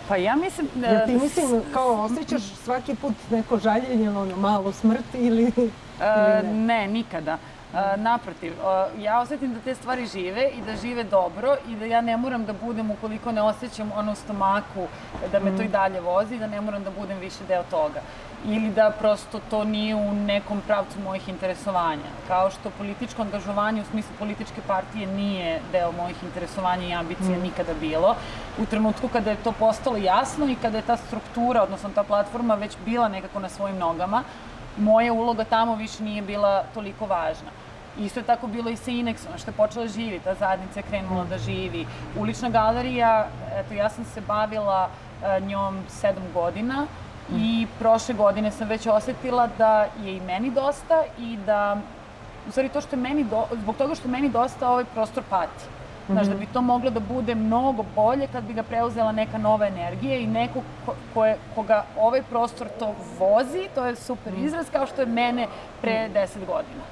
Pa 0.07 0.15
ja 0.15 0.35
mislim... 0.35 0.67
Da... 0.75 0.87
Jer 0.87 1.05
ti 1.05 1.13
mislim, 1.13 1.61
kao 1.73 2.01
osjećaš 2.01 2.43
svaki 2.63 2.95
put 2.95 3.13
neko 3.31 3.57
žaljenje, 3.57 4.09
ono, 4.09 4.35
malo 4.35 4.71
smrt 4.71 5.05
ili, 5.13 5.51
ili 5.57 5.71
ne? 5.99 6.53
ne, 6.53 6.87
nikada. 6.87 7.37
Uh, 7.75 8.01
naprotiv, 8.01 8.53
uh, 8.53 9.03
ja 9.03 9.19
osetim 9.19 9.53
da 9.53 9.59
te 9.59 9.75
stvari 9.75 10.05
žive 10.07 10.49
i 10.49 10.61
da 10.61 10.75
žive 10.75 11.03
dobro 11.03 11.55
i 11.67 11.75
da 11.75 11.85
ja 11.85 12.01
ne 12.01 12.17
moram 12.17 12.45
da 12.45 12.53
budem, 12.53 12.91
ukoliko 12.91 13.31
ne 13.31 13.41
osjećam 13.41 13.91
ono 13.95 14.11
u 14.11 14.15
stomaku, 14.15 14.87
da 15.31 15.39
me 15.39 15.57
to 15.57 15.63
i 15.63 15.67
mm. 15.67 15.71
dalje 15.71 16.01
vozi, 16.01 16.39
da 16.39 16.47
ne 16.47 16.61
moram 16.61 16.83
da 16.83 16.91
budem 16.99 17.19
više 17.19 17.43
deo 17.47 17.63
toga. 17.63 18.01
Ili 18.45 18.69
da 18.69 18.91
prosto 18.99 19.39
to 19.49 19.63
nije 19.63 19.95
u 19.95 20.13
nekom 20.13 20.61
pravcu 20.67 20.99
mojih 21.03 21.29
interesovanja. 21.29 22.09
Kao 22.27 22.49
što 22.51 22.69
političko 22.69 23.21
angažovanje 23.21 23.81
u 23.81 23.85
smislu 23.85 24.15
političke 24.19 24.61
partije 24.67 25.07
nije 25.07 25.59
deo 25.71 25.91
mojih 25.91 26.23
interesovanja 26.23 26.87
i 26.87 26.93
ambicija 26.93 27.37
mm. 27.37 27.41
nikada 27.41 27.73
bilo. 27.79 28.15
U 28.57 28.65
trenutku 28.65 29.07
kada 29.07 29.31
je 29.31 29.43
to 29.43 29.51
postalo 29.51 29.97
jasno 29.97 30.45
i 30.49 30.55
kada 30.61 30.77
je 30.77 30.87
ta 30.87 30.97
struktura, 30.97 31.63
odnosno 31.63 31.89
ta 31.95 32.03
platforma 32.03 32.55
već 32.55 32.77
bila 32.85 33.07
nekako 33.07 33.39
na 33.39 33.49
svojim 33.49 33.77
nogama, 33.77 34.23
moja 34.77 35.13
uloga 35.13 35.43
tamo 35.43 35.75
više 35.75 36.03
nije 36.03 36.21
bila 36.21 36.63
toliko 36.73 37.05
važna. 37.05 37.49
Isto 37.99 38.19
je 38.19 38.25
tako 38.25 38.47
bilo 38.47 38.69
i 38.69 38.75
sa 38.75 38.91
Inexom, 38.91 39.37
što 39.37 39.51
je 39.51 39.55
počela 39.57 39.87
živi, 39.87 40.19
ta 40.19 40.33
zajednica 40.33 40.79
je 40.79 40.83
krenula 40.83 41.23
da 41.23 41.37
živi. 41.37 41.85
Ulična 42.19 42.49
galerija, 42.49 43.27
eto, 43.55 43.73
ja 43.73 43.89
sam 43.89 44.05
se 44.05 44.21
bavila 44.21 44.89
e, 45.23 45.39
njom 45.39 45.79
sedam 45.87 46.23
godina 46.33 46.87
i 47.37 47.67
prošle 47.79 48.13
godine 48.15 48.51
sam 48.51 48.67
već 48.67 48.87
osetila 48.87 49.47
da 49.57 49.87
je 50.03 50.17
i 50.17 50.21
meni 50.21 50.51
dosta 50.51 51.03
i 51.19 51.37
da, 51.45 51.77
u 52.47 52.51
stvari 52.51 52.69
to 52.69 52.81
što 52.81 52.95
je 52.95 53.01
meni, 53.01 53.23
do, 53.23 53.45
zbog 53.51 53.75
toga 53.75 53.95
što 53.95 54.07
je 54.07 54.11
meni 54.11 54.29
dosta 54.29 54.69
ovaj 54.69 54.85
prostor 54.85 55.23
pati. 55.29 55.74
Znaš, 56.09 56.27
da 56.27 56.33
mhm. 56.33 56.39
bi 56.39 56.45
to 56.53 56.61
moglo 56.61 56.89
da 56.89 56.99
bude 56.99 57.35
mnogo 57.35 57.85
bolje 57.95 58.27
kad 58.31 58.43
bi 58.43 58.53
ga 58.53 58.63
preuzela 58.63 59.11
neka 59.11 59.37
nova 59.37 59.67
energija 59.67 60.17
i 60.17 60.27
neko 60.27 60.61
ko, 60.85 60.95
ko 61.13 61.25
je, 61.25 61.37
koga 61.55 61.83
ovaj 61.99 62.21
prostor 62.29 62.67
to 62.79 62.93
vozi, 63.19 63.67
to 63.75 63.85
je 63.85 63.95
super 63.95 64.33
mhm. 64.33 64.45
izraz, 64.45 64.65
kao 64.71 64.85
što 64.85 65.01
je 65.01 65.07
mene 65.07 65.47
pre 65.81 66.09
deset 66.13 66.45
godina. 66.45 66.83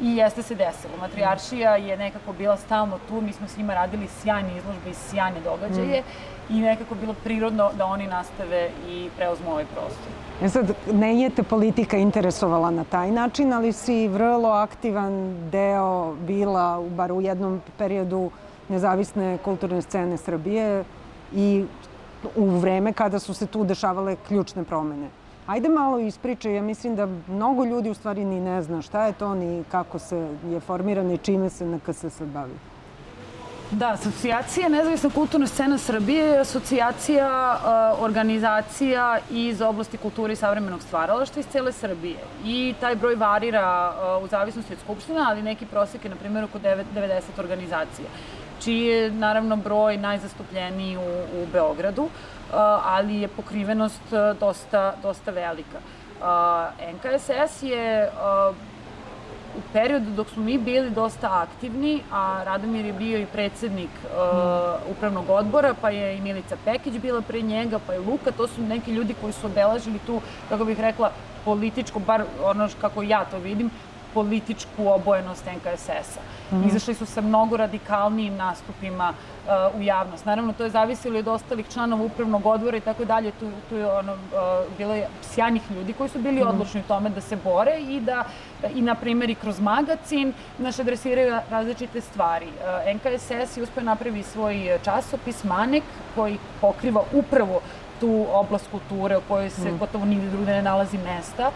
I 0.00 0.16
jeste 0.16 0.42
se 0.42 0.54
desilo. 0.54 0.92
Matrijaršija 1.00 1.76
je 1.76 1.96
nekako 1.96 2.32
bila 2.32 2.56
stalno 2.56 2.98
tu, 3.08 3.20
mi 3.20 3.32
smo 3.32 3.48
s 3.48 3.56
njima 3.56 3.74
radili 3.74 4.08
sjajne 4.08 4.56
izložbe 4.56 4.90
i 4.90 4.94
sjajne 4.94 5.40
događaje 5.40 6.00
mm. 6.00 6.56
i 6.56 6.60
nekako 6.60 6.94
bilo 6.94 7.14
prirodno 7.24 7.70
da 7.78 7.86
oni 7.86 8.06
nastave 8.06 8.70
i 8.88 9.08
preuzmu 9.16 9.50
ovaj 9.50 9.64
prostor. 9.64 10.12
E 10.42 10.48
sad, 10.48 10.74
ne 10.92 11.20
je 11.20 11.30
te 11.30 11.42
politika 11.42 11.96
interesovala 11.96 12.70
na 12.70 12.84
taj 12.84 13.10
način, 13.10 13.52
ali 13.52 13.72
si 13.72 14.08
vrlo 14.08 14.48
aktivan 14.48 15.36
deo 15.50 16.14
bila, 16.14 16.82
bar 16.88 17.12
u 17.12 17.20
jednom 17.20 17.60
periodu, 17.78 18.30
nezavisne 18.68 19.38
kulturne 19.44 19.82
scene 19.82 20.16
Srbije 20.16 20.84
i 21.32 21.64
u 22.36 22.46
vreme 22.46 22.92
kada 22.92 23.18
su 23.18 23.34
se 23.34 23.46
tu 23.46 23.64
dešavale 23.64 24.16
ključne 24.28 24.64
promene. 24.64 25.08
Ajde 25.46 25.68
malo 25.68 25.98
ispričaj, 25.98 26.54
ja 26.54 26.62
mislim 26.62 26.96
da 26.96 27.08
mnogo 27.28 27.64
ljudi 27.64 27.90
u 27.90 27.94
stvari 27.94 28.24
ni 28.24 28.40
ne 28.40 28.62
zna 28.62 28.82
šta 28.82 29.06
je 29.06 29.12
to, 29.12 29.34
ni 29.34 29.64
kako 29.70 29.98
se 29.98 30.28
je 30.50 30.60
formirano 30.60 31.12
i 31.12 31.18
čime 31.18 31.50
se 31.50 31.66
NKS 31.66 32.00
sad 32.10 32.28
bavi. 32.28 32.52
Da, 33.70 33.88
asocijacija 33.88 34.68
Nezavisna 34.68 35.10
kulturna 35.10 35.46
scena 35.46 35.78
Srbije 35.78 36.24
je 36.24 36.38
asocijacija 36.40 37.56
uh, 37.56 38.04
organizacija 38.04 39.18
iz 39.30 39.60
oblasti 39.60 39.96
kulture 39.96 40.32
i 40.32 40.36
savremenog 40.36 40.82
stvaralaštva 40.82 41.40
iz 41.40 41.46
cele 41.46 41.72
Srbije. 41.72 42.16
I 42.44 42.74
taj 42.80 42.96
broj 42.96 43.14
varira 43.14 43.92
uh, 43.92 44.24
u 44.24 44.28
zavisnosti 44.28 44.72
od 44.72 44.78
Skupština, 44.78 45.26
ali 45.28 45.42
neki 45.42 45.66
prosek 45.66 46.04
je, 46.04 46.10
na 46.10 46.16
primjer, 46.16 46.44
oko 46.44 46.58
90 46.58 47.22
organizacija 47.38 48.08
čiji 48.64 48.84
je 48.84 49.10
naravno 49.10 49.56
broj 49.56 49.96
najzastupljeniji 49.96 50.96
u, 50.96 51.42
u 51.42 51.46
Beogradu, 51.52 52.08
ali 52.84 53.20
je 53.20 53.28
pokrivenost 53.28 54.02
dosta, 54.40 54.94
dosta 55.02 55.30
velika. 55.30 55.78
NKSS 56.92 57.62
je 57.62 58.10
u 59.58 59.60
periodu 59.72 60.10
dok 60.10 60.28
smo 60.28 60.42
mi 60.42 60.58
bili 60.58 60.90
dosta 60.90 61.28
aktivni, 61.42 62.00
a 62.12 62.42
Radomir 62.44 62.86
je 62.86 62.92
bio 62.92 63.18
i 63.18 63.26
predsednik 63.26 63.90
uh, 64.04 64.90
upravnog 64.90 65.30
odbora, 65.30 65.74
pa 65.80 65.90
je 65.90 66.16
i 66.16 66.20
Milica 66.20 66.56
Pekić 66.64 66.98
bila 66.98 67.20
pre 67.20 67.42
njega, 67.42 67.78
pa 67.86 67.92
je 67.92 67.98
Luka, 67.98 68.30
to 68.30 68.46
su 68.46 68.62
neki 68.62 68.92
ljudi 68.92 69.14
koji 69.20 69.32
su 69.32 69.46
obeležili 69.46 69.98
tu, 70.06 70.20
kako 70.48 70.64
bih 70.64 70.80
rekla, 70.80 71.10
političko, 71.44 71.98
bar 71.98 72.22
ono 72.42 72.68
kako 72.80 73.02
ja 73.02 73.24
to 73.24 73.38
vidim, 73.38 73.70
političku 74.14 74.88
obojenost 74.88 75.46
NKSS-a. 75.46 76.20
Mm 76.50 76.56
-hmm. 76.56 76.68
Izašli 76.68 76.94
su 76.94 77.06
sa 77.06 77.20
mnogo 77.20 77.56
radikalnijim 77.56 78.36
nastupima 78.36 79.12
uh, 79.12 79.80
u 79.80 79.82
javnost. 79.82 80.24
Naravno, 80.24 80.52
to 80.52 80.64
je 80.64 80.70
zavisilo 80.70 81.18
od 81.18 81.28
ostalih 81.28 81.66
članova 81.68 82.04
upravnog 82.04 82.46
odbora 82.46 82.76
i 82.76 82.80
tako 82.80 83.04
dalje. 83.04 83.30
Tu, 83.30 83.50
tu 83.68 83.76
je 83.76 83.92
ono, 83.92 84.12
uh, 84.12 84.18
bilo 84.78 84.94
je 84.94 85.08
sjajnih 85.22 85.62
ljudi 85.70 85.92
koji 85.92 86.08
su 86.08 86.18
bili 86.18 86.40
mm 86.40 86.44
-hmm. 86.44 86.48
odlučni 86.48 86.80
u 86.80 86.88
tome 86.88 87.10
da 87.10 87.20
se 87.20 87.36
bore 87.36 87.80
i 87.80 88.00
da, 88.00 88.24
i 88.74 88.82
na 88.82 88.94
primjer 88.94 89.30
i 89.30 89.34
kroz 89.34 89.60
magacin, 89.60 90.32
naš 90.58 90.78
adresiraju 90.78 91.36
različite 91.50 92.00
stvari. 92.00 92.46
Uh, 92.46 92.94
NKSS 92.94 93.56
je 93.56 93.62
uspio 93.62 93.82
napravi 93.82 94.22
svoj 94.22 94.78
časopis 94.84 95.44
Manek 95.44 95.82
koji 96.14 96.38
pokriva 96.60 97.02
upravo 97.12 97.60
tu 98.00 98.26
oblast 98.32 98.70
kulture 98.70 99.16
u 99.16 99.20
kojoj 99.28 99.50
se 99.50 99.70
mm. 99.70 99.78
gotovo 99.78 100.04
nigde 100.04 100.30
drugde 100.30 100.52
ne 100.52 100.62
nalazi 100.62 100.98
mesta 100.98 101.50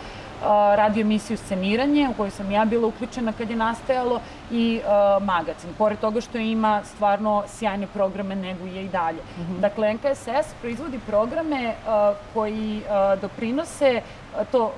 radio 0.77 1.01
emisiju 1.01 1.37
Sceniranje, 1.37 2.09
u 2.09 2.15
kojoj 2.15 2.31
sam 2.31 2.51
ja 2.51 2.65
bila 2.65 2.87
uključena 2.87 3.33
kad 3.33 3.51
je 3.51 3.57
nastajalo, 3.57 4.21
i 4.51 4.81
uh, 4.85 5.23
magazin. 5.23 5.71
Pored 5.79 5.99
toga 5.99 6.21
što 6.21 6.39
ima 6.39 6.83
stvarno 6.85 7.45
sjajne 7.49 7.87
programe, 7.87 8.37
neguje 8.37 8.85
i 8.85 8.89
dalje. 8.89 9.19
Mm 9.39 9.41
-hmm. 9.41 9.61
Dakle, 9.61 9.95
NKSS 9.95 10.55
proizvodi 10.61 10.99
programe 11.07 11.69
uh, 11.69 12.17
koji 12.35 12.77
uh, 12.79 13.21
doprinose 13.21 14.03
to 14.53 14.73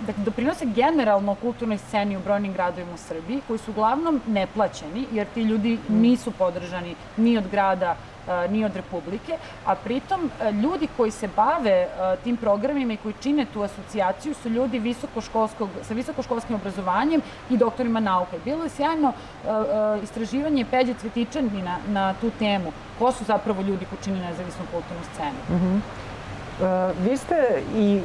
uh, 0.00 0.06
da 0.06 0.12
doprinose 0.24 0.66
generalno 0.66 1.34
kulturnoj 1.34 1.78
sceni 1.78 2.16
u 2.16 2.20
brojnim 2.20 2.52
gradovima 2.52 2.94
u 2.94 2.96
Srbiji, 2.96 3.40
koji 3.46 3.58
su 3.58 3.70
uglavnom 3.70 4.20
neplaćeni, 4.26 5.06
jer 5.12 5.26
ti 5.34 5.42
ljudi 5.42 5.78
mhm. 5.84 6.00
nisu 6.00 6.30
podržani 6.30 6.94
ni 7.16 7.38
od 7.38 7.48
grada, 7.50 7.96
ni 8.50 8.64
od 8.64 8.76
Republike, 8.76 9.36
a 9.66 9.74
pritom 9.74 10.30
ljudi 10.62 10.88
koji 10.96 11.10
se 11.10 11.28
bave 11.36 11.88
tim 12.24 12.36
programima 12.36 12.92
i 12.92 12.96
koji 12.96 13.14
čine 13.22 13.46
tu 13.52 13.62
asocijaciju 13.62 14.34
su 14.34 14.48
ljudi 14.48 14.78
visokoškolskog, 14.78 15.68
sa 15.82 15.94
visokoškolskim 15.94 16.56
obrazovanjem 16.56 17.20
i 17.50 17.56
doktorima 17.56 18.00
nauke. 18.00 18.38
Bilo 18.44 18.64
je 18.64 18.70
sjajno 18.70 19.12
istraživanje 20.02 20.64
Peđe 20.70 20.94
Cvetičanina 20.94 21.78
na 21.88 22.14
tu 22.20 22.30
temu. 22.38 22.72
Ko 22.98 23.12
su 23.12 23.24
zapravo 23.24 23.62
ljudi 23.62 23.84
koji 23.84 23.98
čine 24.04 24.20
nezavisnu 24.20 24.64
kulturnu 24.72 25.02
scenu? 25.12 25.58
Mm 25.58 25.64
-hmm. 25.64 26.03
Uh, 26.60 27.08
vi 27.10 27.16
ste 27.16 27.62
i 27.76 28.00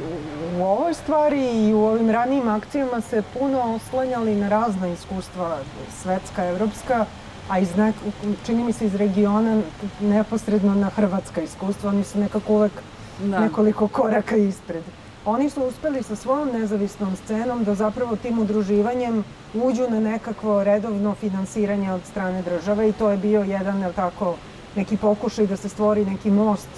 u 0.58 0.62
ovoj 0.62 0.94
stvari 0.94 1.68
i 1.68 1.74
u 1.74 1.84
ovim 1.84 2.10
ranijim 2.10 2.48
akcijama 2.48 3.00
se 3.00 3.22
puno 3.38 3.74
oslanjali 3.74 4.34
na 4.34 4.48
razna 4.48 4.88
iskustva, 4.88 5.58
svetska, 6.02 6.44
evropska, 6.44 7.06
a 7.48 7.58
iz 7.58 7.76
nek, 7.76 7.94
čini 8.46 8.64
mi 8.64 8.72
se 8.72 8.86
iz 8.86 8.94
regiona 8.94 9.60
neposredno 10.00 10.74
na 10.74 10.88
hrvatska 10.88 11.40
iskustva, 11.40 11.90
oni 11.90 12.04
su 12.04 12.18
nekako 12.18 12.52
uvek 12.54 12.72
da. 13.18 13.40
nekoliko 13.40 13.88
koraka 13.88 14.36
ispred. 14.36 14.82
oni 15.24 15.50
su 15.50 15.62
uspeli 15.62 16.02
sa 16.02 16.16
svojom 16.16 16.48
nezavisnom 16.48 17.16
scenom 17.16 17.64
da 17.64 17.74
zapravo 17.74 18.16
tim 18.16 18.38
udruživanjem 18.38 19.24
uđu 19.54 19.90
na 19.90 20.00
nekakvo 20.00 20.64
redovno 20.64 21.14
finansiranje 21.14 21.92
od 21.92 22.00
strane 22.04 22.42
države 22.42 22.88
i 22.88 22.92
to 22.92 23.10
je 23.10 23.16
bio 23.16 23.42
jedan, 23.42 23.80
jel 23.80 23.92
tako, 23.92 24.34
neki 24.76 24.96
pokušaj 24.96 25.46
da 25.46 25.56
se 25.56 25.68
stvori 25.68 26.04
neki 26.04 26.30
most 26.30 26.68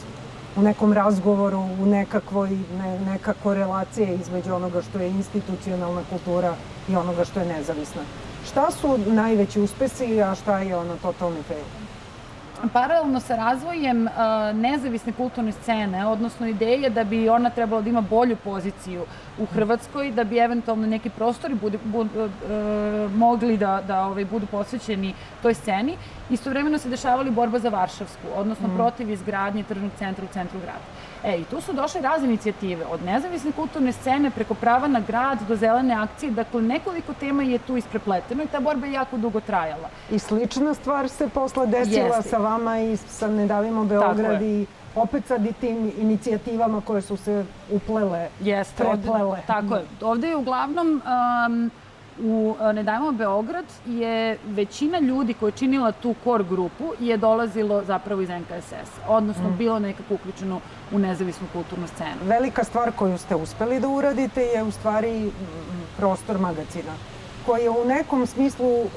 u 0.57 0.63
nekom 0.63 0.93
razgovoru, 0.93 1.59
u 1.59 1.87
nekakvoj, 1.87 2.51
ne, 2.51 3.01
nekako 3.01 3.55
relacije 3.55 4.15
između 4.15 4.55
onoga 4.55 4.83
što 4.83 4.99
je 4.99 5.11
institucionalna 5.11 6.03
kultura 6.11 6.55
i 6.89 6.97
onoga 6.97 7.25
što 7.25 7.41
je 7.41 7.47
nezavisna. 7.47 8.03
Šta 8.47 8.71
su 8.71 8.99
najveći 9.07 9.61
uspesi, 9.61 10.23
a 10.23 10.35
šta 10.35 10.59
je 10.59 10.77
ono 10.77 10.97
totalni 11.03 11.43
fail? 11.43 11.82
Paralelno 12.69 13.21
sa 13.21 13.37
razvojem 13.37 14.07
uh, 14.07 14.13
nezavisne 14.57 15.13
kulturne 15.13 15.53
scene, 15.53 16.07
odnosno 16.07 16.47
ideje 16.47 16.91
da 16.91 17.05
bi 17.05 17.29
ona 17.29 17.51
trebala 17.51 17.83
da 17.83 17.91
ima 17.91 18.01
bolju 18.01 18.37
poziciju 18.37 19.05
u 19.39 19.47
Hrvatskoj, 19.47 20.11
da 20.13 20.25
bi 20.25 20.39
eventualno 20.39 20.87
neki 20.87 21.11
prostori 21.11 21.55
bude, 21.55 21.79
budu, 21.85 22.25
uh, 22.25 22.31
mogli 23.13 23.57
da, 23.57 23.83
da 23.87 24.05
ovaj, 24.07 24.25
budu 24.25 24.47
posvećeni 24.47 25.15
toj 25.43 25.55
sceni, 25.55 25.97
istovremeno 26.31 26.79
se 26.79 26.89
dešavali 26.89 27.31
borba 27.31 27.59
za 27.59 27.69
Varšavsku, 27.69 28.27
odnosno 28.35 28.69
mm. 28.69 28.77
protiv 28.77 29.11
izgradnje 29.11 29.63
tržnog 29.63 29.91
centra 29.99 30.25
u 30.25 30.33
centru 30.33 30.61
grada. 30.61 31.12
E, 31.25 31.41
i 31.41 31.45
tu 31.45 31.61
su 31.61 31.73
došle 31.73 32.01
razne 32.01 32.29
inicijative, 32.29 32.85
od 32.87 33.03
nezavisne 33.05 33.53
kulturne 33.53 33.93
scene 33.93 34.31
preko 34.31 34.55
prava 34.55 34.89
na 34.89 35.01
grad 35.01 35.39
do 35.49 35.57
zelene 35.57 35.95
akcije, 35.95 36.31
dakle 36.31 36.63
nekoliko 36.63 37.15
tema 37.15 37.43
je 37.43 37.59
tu 37.59 37.77
isprepleteno 37.77 38.43
i 38.43 38.47
ta 38.47 38.61
borba 38.61 38.87
je 38.87 38.93
jako 38.93 39.17
dugo 39.17 39.41
trajala. 39.41 39.89
I 40.11 40.19
slična 40.19 40.75
stvar 40.75 41.09
se 41.09 41.29
posle 41.29 41.67
desila 41.67 42.17
Jeste. 42.17 42.29
sa 42.29 42.37
vama 42.37 42.81
i 42.81 42.97
sa 42.97 43.29
Ne 43.29 43.47
davimo 43.47 43.85
Beograd 43.85 44.43
i 44.43 44.67
opet 44.95 45.27
sad 45.27 45.47
i 45.47 45.53
tim 45.53 45.93
inicijativama 45.99 46.81
koje 46.81 47.03
su 47.03 47.17
se 47.17 47.45
uplele, 47.71 48.29
Jeste, 48.41 48.85
preplele. 48.85 49.23
Ovde, 49.23 49.43
tako 49.47 49.75
je. 49.75 49.85
Ovde 50.01 50.29
je 50.29 50.37
uglavnom 50.37 51.03
um, 51.47 51.71
u 52.21 52.55
e, 52.61 52.73
Ne 52.73 52.83
dajmo 52.83 53.13
Beograd 53.13 53.65
je 53.87 54.39
većina 54.47 54.99
ljudi 54.99 55.35
koja 55.35 55.49
je 55.49 55.53
činila 55.53 55.93
tu 55.93 56.15
core 56.25 56.45
grupu 56.45 56.93
je 57.01 57.17
dolazilo 57.17 57.85
zapravo 57.85 58.23
iz 58.23 58.29
NKSS, 58.29 58.91
odnosno 59.09 59.51
mm. 59.51 59.57
bilo 59.57 59.79
nekako 59.79 60.15
uključeno 60.15 60.61
u 60.93 60.99
nezavisnu 60.99 61.47
kulturnu 61.53 61.87
scenu. 61.87 62.21
Velika 62.25 62.65
stvar 62.65 62.93
koju 62.93 63.19
ste 63.19 63.35
uspeli 63.37 63.81
da 63.81 63.89
uradite 63.89 64.43
je 64.43 64.63
u 64.63 64.71
stvari 64.71 65.31
prostor 65.97 66.39
magazina 66.39 66.93
koji 67.47 67.63
je 67.63 67.71
u 67.71 67.85
nekom 67.85 68.27
smislu 68.27 68.81
uh, 68.81 68.89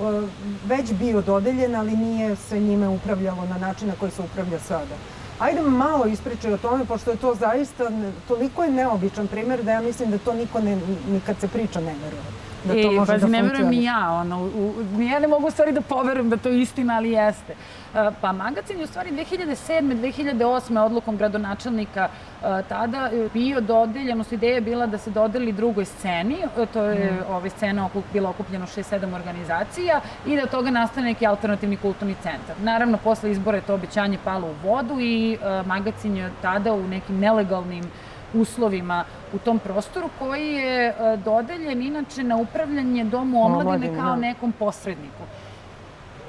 već 0.66 0.94
bio 0.94 1.22
dodeljen, 1.22 1.76
ali 1.76 1.98
nije 1.98 2.36
se 2.36 2.60
njime 2.60 2.88
upravljalo 2.88 3.46
na 3.46 3.58
način 3.58 3.88
na 3.88 3.94
koji 4.00 4.12
se 4.12 4.22
upravlja 4.22 4.60
sada. 4.60 4.96
Ajde 5.40 5.62
malo 5.62 6.06
ispričaj 6.06 6.54
o 6.54 6.58
tome, 6.58 6.86
pošto 6.86 7.12
je 7.12 7.18
to 7.18 7.36
zaista, 7.36 7.84
toliko 8.28 8.64
je 8.64 8.72
neobičan 8.72 9.28
primer 9.28 9.64
da 9.64 9.72
ja 9.72 9.82
mislim 9.82 10.12
da 10.12 10.18
to 10.18 10.34
niko 10.34 10.60
ne, 10.60 10.78
nikad 11.12 11.40
se 11.40 11.48
priča 11.48 11.80
ne 11.80 11.96
veruje 12.04 12.45
da 12.66 12.74
to 12.74 12.92
e, 12.92 12.96
može 12.96 13.12
pa, 13.12 13.18
da 13.18 13.28
ne 13.28 13.42
verujem 13.42 13.74
i 13.74 13.84
ja, 13.84 14.12
ono, 14.12 14.44
u, 14.44 14.74
ja 15.02 15.20
ne 15.20 15.28
mogu 15.28 15.48
u 15.48 15.52
stvari 15.52 15.72
da 15.72 15.82
poverujem 15.82 16.30
da 16.30 16.38
to 16.38 16.50
je 16.50 16.62
istina, 16.62 16.96
ali 16.96 17.12
jeste. 17.12 17.54
E, 17.96 18.12
pa 18.22 18.32
magazin 18.32 18.78
je 18.78 18.84
u 18.84 18.88
stvari 18.88 19.12
2007. 19.12 19.82
2008. 19.82 20.80
odlukom 20.80 21.18
gradonačelnika 21.18 22.10
e, 22.10 22.64
tada 22.70 23.10
bio 23.34 23.62
dodeljen, 23.62 24.12
odnosno 24.12 24.36
ideja 24.36 24.56
je 24.56 24.62
bila 24.62 24.86
da 24.86 24.98
se 24.98 25.10
dodeli 25.10 25.52
drugoj 25.52 25.86
sceni, 25.86 26.38
to 26.74 26.84
je 26.84 27.12
mm. 27.12 27.34
ovaj 27.34 27.50
scena 27.50 27.86
okup, 27.86 28.06
bila 28.14 28.30
okupljeno 28.30 28.66
6-7 28.66 29.16
organizacija 29.16 30.02
i 30.26 30.36
da 30.36 30.44
od 30.44 30.50
toga 30.50 30.72
nastane 30.72 31.08
neki 31.08 31.26
alternativni 31.26 31.78
kulturni 31.78 32.16
centar. 32.24 32.56
Naravno, 32.64 32.98
posle 32.98 33.32
izbora 33.32 33.58
je 33.58 33.64
to 33.64 33.74
obećanje 33.74 34.18
palo 34.24 34.48
u 34.48 34.68
vodu 34.68 35.00
i 35.00 35.38
uh, 35.42 35.68
magazin 35.68 36.18
je 36.18 36.32
tada 36.42 36.74
u 36.74 36.88
nekim 36.88 37.20
nelegalnim 37.20 37.84
uslovima 38.34 39.04
u 39.34 39.38
tom 39.38 39.60
prostoru 39.60 40.10
koji 40.20 40.48
je 40.48 40.88
e, 40.88 41.18
dodeljen 41.26 41.82
inače 41.82 42.24
na 42.24 42.38
upravljanje 42.38 43.04
Domu 43.04 43.46
omladine 43.46 43.96
kao 43.98 44.10
da. 44.10 44.16
nekom 44.16 44.52
posredniku. 44.52 45.24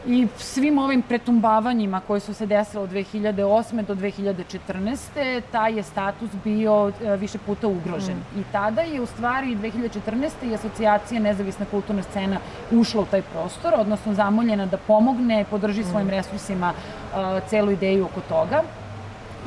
I 0.09 0.27
svim 0.39 0.79
ovim 0.79 1.03
pretumbavanjima 1.03 2.01
koje 2.07 2.21
su 2.21 2.35
se 2.35 2.47
desile 2.47 2.83
od 2.83 2.91
2008. 2.91 3.83
do 3.83 3.95
2014. 3.95 5.43
taj 5.53 5.77
je 5.77 5.83
status 5.83 6.31
bio 6.45 6.93
e, 7.05 7.17
više 7.17 7.39
puta 7.39 7.69
ugrožen. 7.69 8.17
Mm. 8.17 8.41
I 8.41 8.45
tada 8.53 8.81
je 8.81 9.01
u 9.01 9.07
stvari 9.07 9.57
2014. 9.57 10.51
i 10.51 10.55
asocijacija 10.55 11.21
Nezavisna 11.21 11.67
kulturna 11.71 12.03
scena 12.03 12.39
ušla 12.71 13.03
u 13.03 13.07
taj 13.07 13.23
prostor, 13.23 13.73
odnosno 13.77 14.15
zamoljena 14.15 14.67
da 14.67 14.77
pomogne, 14.77 15.45
podrži 15.51 15.85
svojim 15.85 16.07
mm. 16.07 16.11
resursima 16.11 16.73
uh, 16.73 17.49
celu 17.49 17.71
ideju 17.71 18.05
oko 18.05 18.21
toga 18.21 18.63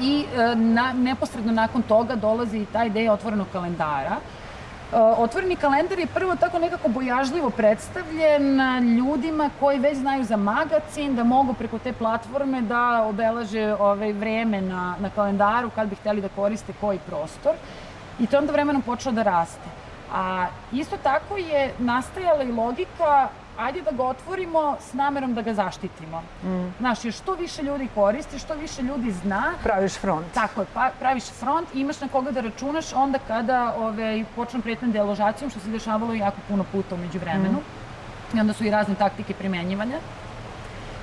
i 0.02 0.26
e, 0.36 0.56
na, 0.56 0.94
neposredno 0.94 1.52
nakon 1.52 1.82
toga 1.82 2.16
dolazi 2.16 2.58
i 2.58 2.66
ta 2.66 2.86
ideja 2.86 3.14
otvorenog 3.14 3.48
kalendara. 3.54 4.16
E, 4.16 4.98
otvoreni 4.98 5.56
kalendar 5.56 6.00
je 6.00 6.08
prvo 6.08 6.36
tako 6.36 6.60
nekako 6.60 6.90
bojažljivo 6.90 7.50
predstavljen 7.50 8.62
ljudima 8.98 9.50
koji 9.60 9.80
već 9.80 9.98
znaju 9.98 10.24
za 10.24 10.38
magacin, 10.38 11.16
da 11.16 11.24
mogu 11.24 11.54
preko 11.54 11.80
te 11.80 11.94
platforme 11.94 12.62
da 12.62 13.04
obelaže 13.04 13.76
ovaj 13.80 14.14
vreme 14.14 14.62
na, 14.62 14.96
na 15.00 15.10
kalendaru 15.10 15.70
kad 15.76 15.90
bi 15.90 15.96
hteli 15.96 16.22
da 16.22 16.30
koriste 16.30 16.74
koji 16.82 17.00
prostor. 17.00 17.54
I 18.20 18.28
to 18.28 18.38
onda 18.38 18.52
vremenom 18.52 18.82
počelo 18.82 19.16
da 19.16 19.24
raste. 19.24 19.70
A 20.14 20.48
isto 20.72 20.98
tako 20.98 21.38
je 21.38 21.74
nastajala 21.80 22.44
i 22.44 22.52
logika 22.52 23.30
ajde 23.60 23.82
da 23.82 23.92
ga 23.92 24.04
otvorimo 24.04 24.78
s 24.80 24.94
namerom 24.94 25.34
da 25.34 25.42
ga 25.42 25.54
zaštitimo. 25.54 26.22
Mm. 26.44 26.74
Znaš, 26.80 27.06
jer 27.06 27.14
što 27.14 27.34
više 27.34 27.64
ljudi 27.64 27.88
koristi, 27.96 28.40
što 28.40 28.54
više 28.54 28.82
ljudi 28.82 29.12
zna... 29.12 29.54
Praviš 29.64 29.94
front. 29.94 30.26
Tako 30.34 30.62
je, 30.62 30.68
pa, 30.74 30.90
praviš 31.00 31.24
front 31.24 31.76
i 31.76 31.80
imaš 31.80 32.02
na 32.02 32.08
koga 32.08 32.32
da 32.32 32.42
računaš 32.42 32.94
onda 32.94 33.20
kada 33.28 33.76
ove, 33.78 34.26
počnu 34.36 34.62
pretne 34.62 34.88
deložacijom, 34.88 35.52
što 35.52 35.60
se 35.60 35.70
dešavalo 35.70 36.14
jako 36.14 36.38
puno 36.48 36.66
puta 36.72 36.96
umeđu 36.96 37.20
vremenu. 37.20 37.60
Mm. 37.60 38.38
I 38.38 38.42
onda 38.42 38.54
su 38.54 38.66
i 38.66 38.72
razne 38.72 38.96
taktike 38.96 39.34
primenjivanja. 39.34 39.98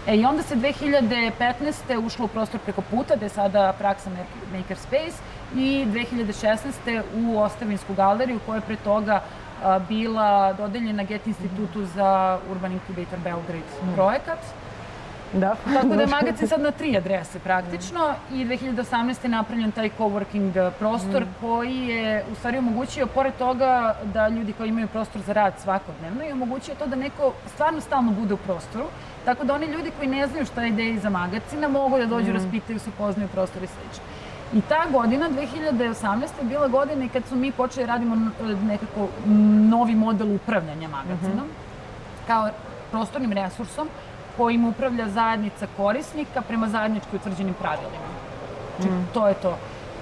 E, 0.06 0.16
I 0.16 0.24
onda 0.24 0.42
se 0.42 0.56
2015. 0.56 2.06
ušlo 2.06 2.24
u 2.24 2.28
prostor 2.28 2.60
preko 2.60 2.82
puta, 2.82 3.16
gde 3.16 3.26
je 3.26 3.30
sada 3.30 3.72
praksa 3.78 4.10
Makerspace, 4.52 5.18
i 5.54 5.86
2016. 5.86 7.02
u 7.14 7.38
Ostavinsku 7.38 7.94
galeriju, 7.94 8.40
koja 8.46 8.56
je 8.56 8.60
pre 8.60 8.76
toga 8.76 9.22
bila 9.88 10.52
dodeljena 10.52 11.02
Get 11.02 11.26
institutu 11.26 11.84
za 11.84 12.38
Urban 12.50 12.72
Incubator 12.72 13.18
Belgrade 13.18 13.72
mm. 13.82 13.94
projekat. 13.94 14.38
Da. 15.32 15.56
Tako 15.74 15.88
da 15.88 16.00
je 16.00 16.06
magazin 16.20 16.48
sad 16.48 16.60
na 16.60 16.70
tri 16.70 16.96
adrese 16.96 17.38
praktično 17.38 18.14
i 18.32 18.44
2018. 18.44 19.24
je 19.24 19.28
napravljen 19.28 19.72
taj 19.72 19.90
coworking 19.98 20.70
prostor 20.78 21.22
mm. 21.22 21.34
koji 21.40 21.76
je 21.76 22.24
u 22.32 22.34
stvari 22.34 22.58
omogućio, 22.58 23.06
pored 23.06 23.34
toga 23.38 23.96
da 24.14 24.28
ljudi 24.28 24.52
koji 24.52 24.68
imaju 24.68 24.88
prostor 24.88 25.22
za 25.22 25.32
rad 25.32 25.52
svakodnevno, 25.62 26.24
i 26.24 26.32
omogućio 26.32 26.74
to 26.74 26.86
da 26.86 26.96
neko 26.96 27.32
stvarno 27.54 27.80
stalno 27.80 28.12
bude 28.12 28.34
u 28.34 28.36
prostoru, 28.36 28.84
tako 29.24 29.44
da 29.44 29.54
oni 29.54 29.66
ljudi 29.66 29.90
koji 29.96 30.08
ne 30.08 30.26
znaju 30.26 30.46
šta 30.46 30.62
je 30.62 30.68
ideja 30.68 30.90
iza 30.90 31.10
magazina 31.10 31.68
mogu 31.68 31.98
da 31.98 32.06
dođu, 32.06 32.30
mm. 32.30 32.34
raspitaju 32.34 32.78
se, 32.78 32.90
upoznaju 32.90 33.28
prostor 33.28 33.62
i 33.62 33.66
slično. 33.66 34.04
I 34.54 34.60
ta 34.60 34.86
godina, 34.92 35.28
2018. 35.28 36.22
je 36.40 36.44
bila 36.44 36.68
godina 36.68 37.08
kad 37.12 37.24
smo 37.24 37.36
mi 37.36 37.52
počeli 37.52 37.86
radimo 37.86 38.30
nekako 38.62 39.08
novi 39.70 39.94
model 39.94 40.34
upravljanja 40.34 40.88
magazinom, 40.88 41.46
mm 41.46 41.50
-hmm. 41.50 42.26
kao 42.26 42.50
prostornim 42.90 43.32
resursom 43.32 43.88
kojim 44.36 44.64
upravlja 44.64 45.08
zajednica 45.08 45.66
korisnika 45.76 46.40
prema 46.40 46.68
zajednički 46.68 47.16
utvrđenim 47.16 47.54
pravilima. 47.54 48.06
Znači, 48.76 48.92
mm. 48.92 49.08
to 49.14 49.28
je 49.28 49.34
to. 49.34 49.58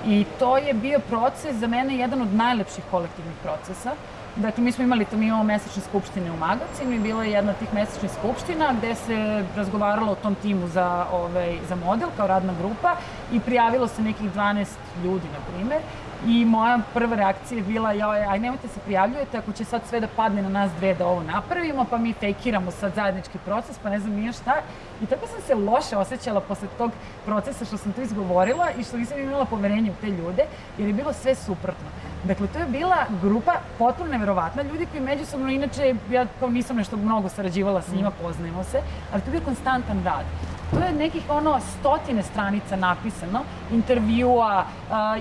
I 0.07 0.25
to 0.39 0.57
je 0.57 0.75
bio 0.75 0.99
proces 0.99 1.57
za 1.57 1.67
mene 1.67 1.97
jedan 1.97 2.23
od 2.23 2.35
najlepših 2.35 2.85
kolektivnih 2.91 3.37
procesa. 3.43 3.93
Dakle, 4.37 4.65
mi 4.65 4.73
smo 4.73 4.85
imali, 4.85 5.05
to 5.05 5.17
mi 5.17 5.27
imamo 5.27 5.45
mesečne 5.45 5.83
skupštine 5.83 6.33
u 6.33 6.37
magazinu 6.37 6.93
i 6.93 6.99
bila 6.99 7.25
je 7.25 7.31
jedna 7.31 7.51
od 7.51 7.59
tih 7.59 7.75
mesečnih 7.75 8.11
skupština 8.11 8.73
gde 8.79 8.95
se 8.95 9.45
razgovaralo 9.57 10.13
o 10.13 10.15
tom 10.15 10.35
timu 10.35 10.69
za, 10.69 11.07
ovaj, 11.13 11.59
za 11.69 11.75
model 11.75 12.09
kao 12.17 12.27
radna 12.27 12.53
grupa 12.63 12.97
i 13.35 13.41
prijavilo 13.41 13.89
se 13.89 14.03
nekih 14.03 14.35
12 14.35 14.67
ljudi, 15.05 15.27
na 15.33 15.55
primer. 15.55 15.81
I 16.27 16.45
moja 16.45 16.79
prva 16.95 17.17
reakcija 17.17 17.59
je 17.59 17.65
bila, 17.65 17.93
joj, 17.93 18.25
aj 18.25 18.41
nemojte 18.41 18.69
se 18.69 18.81
prijavljujete, 18.81 19.39
ako 19.39 19.53
će 19.53 19.65
sad 19.65 19.83
sve 19.89 20.01
da 20.01 20.09
padne 20.17 20.43
na 20.43 20.49
nas 20.49 20.71
dve 20.79 20.95
da 20.95 21.07
ovo 21.07 21.23
napravimo, 21.23 21.85
pa 21.91 21.99
mi 21.99 22.13
fejkiramo 22.13 22.71
sad 22.71 22.95
zajednički 22.95 23.39
proces, 23.45 23.79
pa 23.79 23.91
ne 23.91 24.01
znam 24.01 24.15
nije 24.15 24.33
šta. 24.33 24.55
I 25.03 25.07
tako 25.07 25.27
sam 25.27 25.41
se 25.47 25.55
loše 25.55 25.97
osjećala 25.97 26.41
posle 26.41 26.69
tog 26.79 26.91
procesa 27.25 27.65
što 27.65 27.77
sam 27.77 27.93
to 27.93 28.03
izgovorila 28.03 28.71
i 28.79 28.85
što 28.85 28.97
nisam 28.97 29.21
imala 29.21 29.45
poverenje 29.45 29.91
u 29.91 30.01
te 30.01 30.11
ljude, 30.11 30.45
jer 30.79 30.89
je 30.89 30.95
bilo 30.95 31.13
sve 31.13 31.35
suprotno. 31.35 31.89
Dakle, 32.25 32.47
to 32.47 32.59
je 32.59 32.67
bila 32.67 32.97
grupa 33.23 33.53
potpuno 33.79 34.11
neverovatna, 34.11 34.63
ljudi 34.63 34.87
koji 34.87 35.03
međusobno, 35.03 35.51
inače, 35.51 35.95
ja 36.11 36.27
kao 36.41 36.49
nisam 36.49 36.77
nešto 36.77 36.97
mnogo 36.97 37.29
sarađivala 37.29 37.83
sa 37.83 37.95
njima, 37.97 38.11
poznajemo 38.11 38.65
se, 38.65 38.81
ali 39.13 39.23
to 39.23 39.29
je 39.29 39.33
bio 39.33 39.45
konstantan 39.45 40.05
rad. 40.05 40.25
To 40.71 40.79
je 40.79 40.93
nekih 40.93 41.23
ono 41.29 41.61
stotine 41.61 42.23
stranica 42.23 42.77
napisano, 42.77 43.41
intervjua, 43.73 44.65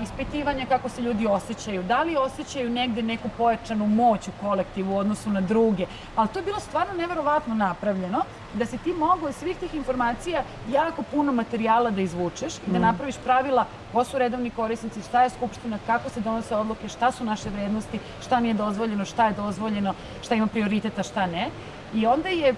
ispitivanja 0.02 0.66
kako 0.66 0.88
se 0.88 1.02
ljudi 1.02 1.26
osjećaju, 1.26 1.82
da 1.82 2.02
li 2.02 2.16
osjećaju 2.16 2.70
negde 2.70 3.02
neku 3.02 3.28
pojačanu 3.36 3.86
moć 3.86 4.28
u 4.28 4.30
kolektivu 4.40 4.94
u 4.94 4.98
odnosu 4.98 5.30
na 5.30 5.40
druge, 5.40 5.86
ali 6.16 6.28
to 6.28 6.38
je 6.38 6.44
bilo 6.44 6.60
stvarno 6.60 6.94
neverovatno 6.94 7.54
napravljeno, 7.54 8.22
da 8.54 8.66
se 8.66 8.78
ti 8.78 8.92
mogu 8.92 9.28
iz 9.28 9.36
svih 9.36 9.56
tih 9.56 9.74
informacija 9.74 10.42
jako 10.72 11.02
puno 11.02 11.32
materijala 11.32 11.90
da 11.90 12.00
izvučeš 12.00 12.54
i 12.56 12.70
da 12.70 12.78
napraviš 12.78 13.16
pravila 13.24 13.66
ko 13.92 14.04
su 14.04 14.18
redovni 14.18 14.50
korisnici, 14.50 15.02
šta 15.02 15.22
je 15.22 15.30
skupština, 15.30 15.78
kako 15.86 16.10
se 16.10 16.20
donose 16.20 16.56
odluke, 16.56 16.88
šta 16.88 17.12
su 17.12 17.24
naše 17.24 17.50
vrednosti, 17.50 17.98
šta 18.22 18.40
nije 18.40 18.54
dozvoljeno, 18.54 19.04
šta 19.04 19.26
je 19.26 19.32
dozvoljeno, 19.32 19.94
šta 20.22 20.34
ima 20.34 20.46
prioriteta, 20.46 21.02
šta 21.02 21.26
ne. 21.26 21.48
I 21.94 22.06
onda 22.06 22.28
je 22.28 22.54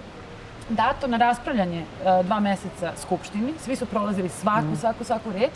dato 0.69 1.07
na 1.07 1.17
raspravljanje 1.17 1.79
e, 1.79 2.23
dva 2.23 2.39
meseca 2.39 2.91
Skupštini, 3.01 3.53
svi 3.59 3.75
su 3.75 3.85
prolazili 3.85 4.29
svaku, 4.29 4.75
svaku, 4.79 5.03
svaku 5.03 5.31
reč 5.31 5.51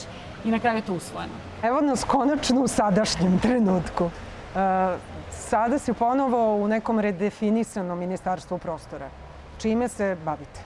i 0.46 0.52
na 0.52 0.60
kraju 0.60 0.78
je 0.78 0.82
to 0.82 0.94
usvojeno. 0.94 1.34
Evo 1.64 1.82
nas 1.82 2.04
konačno 2.04 2.62
u 2.62 2.68
sadašnjem 2.68 3.40
trenutku. 3.40 4.06
E, 4.06 4.98
sada 5.32 5.80
si 5.80 5.94
ponovo 5.94 6.56
u 6.56 6.68
nekom 6.68 7.00
redefinisanom 7.00 8.00
ministarstvu 8.00 8.58
prostora. 8.58 9.10
Čime 9.58 9.88
se 9.88 10.18
bavite? 10.26 10.60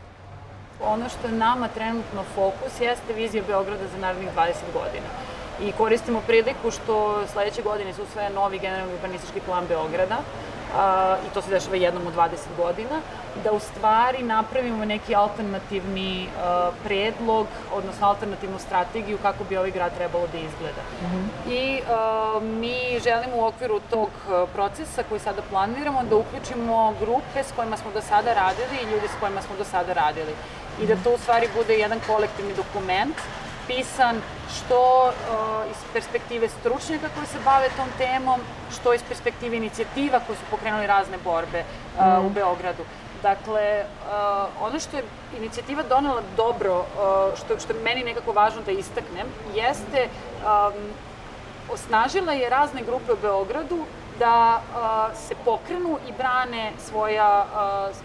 Ono 0.84 1.10
što 1.10 1.28
je 1.28 1.34
nama 1.34 1.68
trenutno 1.68 2.24
fokus 2.36 2.82
jeste 2.82 3.14
vizija 3.14 3.44
Beograda 3.48 3.88
za 3.88 3.98
narednih 3.98 4.30
20 4.38 4.54
godina. 4.74 5.08
I 5.62 5.72
koristimo 5.72 6.22
priliku 6.22 6.72
što 6.72 7.28
sledeće 7.28 7.62
godine 7.62 7.94
se 7.94 8.02
usvaja 8.02 8.30
novi 8.30 8.60
generalni 8.60 8.94
urbanistički 8.94 9.40
plan 9.40 9.66
Beograda, 9.68 10.18
a, 10.76 11.18
i 11.28 11.34
to 11.34 11.42
se 11.42 11.50
dešava 11.50 11.76
jednom 11.76 12.08
u 12.08 12.12
20 12.12 12.36
godina, 12.58 13.02
da 13.44 13.52
u 13.52 13.60
stvari 13.60 14.24
napravimo 14.24 14.86
neki 14.86 15.16
alternativni 15.16 16.28
a, 16.28 16.72
predlog, 16.84 17.48
odnosno 17.74 18.08
alternativnu 18.08 18.60
strategiju 18.60 19.18
kako 19.22 19.44
bi 19.44 19.58
ovaj 19.58 19.72
grad 19.72 19.96
trebalo 19.96 20.28
da 20.32 20.38
izgleda. 20.38 20.82
Mm 21.02 21.06
-hmm. 21.06 21.52
I 21.52 21.82
a, 21.90 22.40
mi 22.42 23.00
želimo 23.04 23.38
u 23.38 23.46
okviru 23.46 23.80
tog 23.90 24.10
procesa 24.54 25.04
koji 25.10 25.20
sada 25.20 25.42
planiramo 25.50 26.04
da 26.10 26.16
uključimo 26.16 26.94
grupe 27.00 27.44
s 27.44 27.52
kojima 27.56 27.78
smo 27.78 27.92
do 27.92 28.02
sada 28.02 28.34
radili 28.34 28.76
i 28.82 28.92
ljudi 28.92 29.08
s 29.08 29.20
kojima 29.20 29.42
smo 29.42 29.56
do 29.58 29.64
sada 29.64 29.94
radili. 29.94 30.34
I 30.82 30.88
da 30.88 30.96
to 31.04 31.12
u 31.14 31.18
stvari 31.18 31.48
bude 31.56 31.74
jedan 31.74 32.00
kolektivni 32.08 32.54
dokument 32.54 33.16
pisan 33.68 34.16
što 34.56 35.06
uh, 35.06 35.72
iz 35.72 35.78
perspektive 35.94 36.50
stručnjaka 36.50 37.10
koji 37.16 37.28
se 37.28 37.38
bave 37.46 37.70
tom 37.78 37.88
temom, 37.98 38.40
što 38.76 38.94
iz 38.94 39.04
perspektive 39.08 39.58
inicijativa 39.58 40.20
koji 40.28 40.38
su 40.38 40.44
pokrenuli 40.52 40.88
razne 40.88 41.18
borbe 41.24 41.64
uh, 41.64 42.06
mm. 42.06 42.26
u 42.26 42.30
Beogradu. 42.30 42.84
Dakle, 43.24 43.86
uh, 43.86 44.66
ono 44.68 44.80
što 44.80 44.98
je 44.98 45.04
inicijativa 45.38 45.84
donela 45.84 46.22
dobro, 46.38 46.80
uh, 46.80 46.86
što, 47.38 47.60
što 47.60 47.74
je 47.74 47.84
meni 47.84 48.04
nekako 48.04 48.32
važno 48.32 48.62
da 48.66 48.72
istaknem, 48.72 49.28
jeste 49.56 50.08
um, 50.08 50.74
osnažila 51.74 52.34
je 52.34 52.50
razne 52.50 52.82
grupe 52.82 53.14
u 53.14 53.22
Beogradu 53.22 53.86
da 54.20 54.62
uh, 54.62 55.18
se 55.18 55.36
pokrenu 55.46 55.98
i 56.08 56.12
brane 56.18 56.72
svoja 56.90 57.46
uh, 57.46 57.96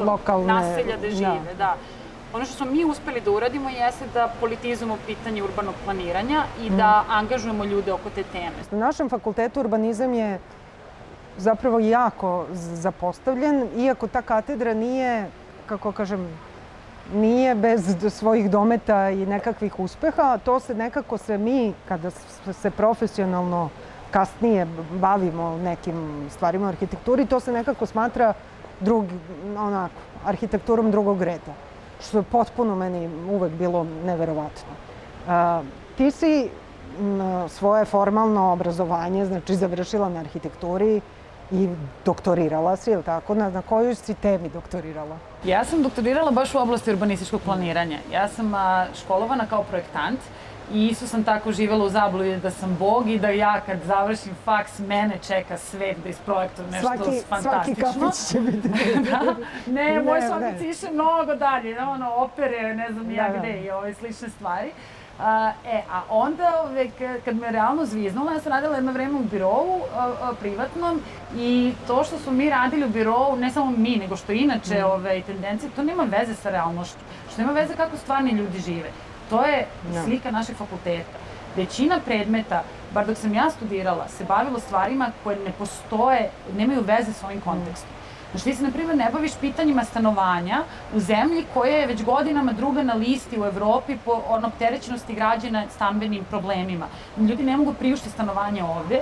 uh, 0.00 0.06
lokalne 0.06 0.46
naselja 0.46 0.96
da 0.96 1.10
žive. 1.10 1.54
Da. 1.58 1.64
da. 1.64 1.76
Ono 2.34 2.44
što 2.44 2.54
smo 2.54 2.66
mi 2.66 2.84
uspeli 2.84 3.20
da 3.20 3.30
uradimo 3.30 3.70
jeste 3.70 4.04
da 4.14 4.28
politizujemo 4.40 4.96
pitanje 5.06 5.42
urbanog 5.42 5.74
planiranja 5.84 6.42
i 6.62 6.70
da 6.70 7.04
mm. 7.08 7.10
angažujemo 7.12 7.64
ljude 7.64 7.92
oko 7.92 8.10
te 8.10 8.22
teme. 8.22 8.56
Na 8.70 8.78
našem 8.78 9.08
fakultetu 9.08 9.60
urbanizam 9.60 10.14
je 10.14 10.38
zapravo 11.36 11.78
jako 11.78 12.46
zapostavljen, 12.54 13.68
iako 13.76 14.08
ta 14.08 14.22
katedra 14.22 14.74
nije, 14.74 15.30
kako 15.66 15.92
kažem, 15.92 16.28
nije 17.14 17.54
bez 17.54 17.96
svojih 18.10 18.50
dometa 18.50 19.10
i 19.10 19.26
nekakvih 19.26 19.80
uspeha, 19.80 20.38
to 20.38 20.60
se 20.60 20.74
nekako 20.74 21.18
se 21.18 21.38
mi, 21.38 21.72
kada 21.88 22.10
se 22.52 22.70
profesionalno 22.70 23.68
kasnije 24.10 24.66
bavimo 24.90 25.56
nekim 25.56 26.26
stvarima 26.30 26.66
u 26.66 26.68
arhitekturi, 26.68 27.26
to 27.26 27.40
se 27.40 27.52
nekako 27.52 27.86
smatra 27.86 28.34
drugi, 28.80 29.18
onako, 29.58 30.00
arhitekturom 30.24 30.90
drugog 30.90 31.22
reda 31.22 31.54
što 32.08 32.18
je 32.18 32.22
potpuno 32.22 32.76
meni 32.76 33.10
uvek 33.30 33.52
bilo 33.52 33.86
neverovatno. 34.04 34.72
Uh, 35.26 35.66
ti 35.96 36.10
si 36.10 36.48
m, 37.00 37.48
svoje 37.48 37.84
formalno 37.84 38.52
obrazovanje, 38.52 39.26
znači 39.26 39.54
završila 39.54 40.08
na 40.08 40.20
arhitekturi 40.20 41.00
i 41.50 41.68
doktorirala 42.04 42.76
si, 42.76 42.90
ili 42.90 43.02
tako? 43.02 43.34
Na, 43.34 43.50
na 43.50 43.62
kojoj 43.62 43.94
si 43.94 44.14
temi 44.14 44.48
doktorirala? 44.48 45.16
Ja 45.44 45.64
sam 45.64 45.82
doktorirala 45.82 46.30
baš 46.30 46.54
u 46.54 46.58
oblasti 46.58 46.90
urbanističkog 46.90 47.40
planiranja. 47.44 47.98
Ja 48.12 48.28
sam 48.28 48.54
a, 48.54 48.86
školovana 48.94 49.46
kao 49.46 49.62
projektant 49.62 50.20
I 50.72 50.86
isto 50.86 51.06
sam 51.06 51.24
tako 51.24 51.52
živela 51.52 51.84
u 51.84 51.88
zabludi 51.88 52.36
da 52.36 52.50
sam 52.50 52.76
Bog 52.78 53.10
i 53.10 53.18
da 53.18 53.28
ja 53.28 53.60
kad 53.66 53.78
završim 53.86 54.32
faks, 54.44 54.78
mene 54.78 55.18
čeka 55.26 55.58
svet 55.58 55.96
da 56.02 56.08
isprojektujem 56.08 56.70
nešto 56.70 56.88
svaki, 56.96 57.22
fantastično. 57.28 57.92
Svaki 57.92 58.00
kapić 58.00 58.28
će 58.28 58.40
biti. 58.40 58.68
da, 59.10 59.20
ne, 59.66 59.94
ne, 59.94 60.02
moj 60.02 60.20
svakac 60.20 60.60
iše 60.60 60.90
mnogo 60.92 61.34
dalje, 61.34 61.82
ono, 61.82 62.14
opere, 62.14 62.74
ne 62.74 62.92
znam 62.92 63.06
da, 63.06 63.12
ja 63.12 63.28
da. 63.28 63.38
gde 63.38 63.60
i 63.60 63.70
ove 63.70 63.94
slične 63.94 64.28
stvari. 64.28 64.70
Uh, 65.18 65.24
e, 65.66 65.82
a 65.92 66.02
onda 66.10 66.62
ove, 66.64 66.90
kad 67.24 67.36
me 67.36 67.50
realno 67.52 67.86
zviznula, 67.86 68.32
ja 68.32 68.40
sam 68.40 68.52
radila 68.52 68.74
jedno 68.74 68.92
vreme 68.92 69.18
u 69.18 69.22
birovu 69.22 69.76
uh, 69.76 70.36
privatnom 70.40 71.00
i 71.36 71.72
to 71.86 72.04
što 72.04 72.18
smo 72.18 72.32
mi 72.32 72.50
radili 72.50 72.84
u 72.84 72.88
birovu, 72.88 73.36
ne 73.36 73.50
samo 73.50 73.70
mi, 73.70 73.96
nego 73.96 74.16
što 74.16 74.32
inače 74.32 74.80
mm. 74.80 74.84
ove, 74.84 75.22
tendencije, 75.22 75.70
to 75.76 75.82
nema 75.82 76.02
veze 76.02 76.34
sa 76.34 76.50
realnošću. 76.50 76.96
Što 77.32 77.42
nema 77.42 77.52
veze 77.52 77.74
kako 77.76 77.96
stvarni 77.96 78.30
ljudi 78.30 78.58
žive. 78.58 78.90
To 79.30 79.44
je 79.44 79.66
da. 79.92 80.04
slika 80.04 80.30
našeg 80.30 80.56
fakulteta. 80.56 81.18
Većina 81.56 82.00
predmeta, 82.04 82.62
bar 82.94 83.06
dok 83.06 83.16
sam 83.16 83.34
ja 83.34 83.50
studirala, 83.50 84.08
se 84.08 84.24
bavilo 84.24 84.60
stvarima 84.60 85.10
koje 85.24 85.36
ne 85.36 85.52
postoje, 85.58 86.30
nemaju 86.56 86.80
veze 86.80 87.12
sa 87.12 87.26
ovim 87.26 87.40
kontekstom. 87.40 87.90
Znači, 88.30 88.44
ti 88.44 88.54
se, 88.54 88.62
na 88.62 88.70
primjer, 88.70 88.96
ne 88.96 89.10
baviš 89.12 89.32
pitanjima 89.40 89.84
stanovanja 89.84 90.62
u 90.94 91.00
zemlji 91.00 91.44
koja 91.54 91.76
je 91.76 91.86
već 91.86 92.04
godinama 92.04 92.52
druga 92.52 92.82
na 92.82 92.94
listi 92.94 93.40
u 93.40 93.44
Evropi 93.44 93.96
po 94.04 94.22
ono, 94.28 94.48
opterećenosti 94.48 95.14
građana 95.14 95.64
stambenim 95.70 96.24
problemima. 96.24 96.86
Ljudi 97.18 97.42
ne 97.42 97.56
mogu 97.56 97.72
priušti 97.72 98.10
stanovanje 98.10 98.64
ovde 98.64 99.00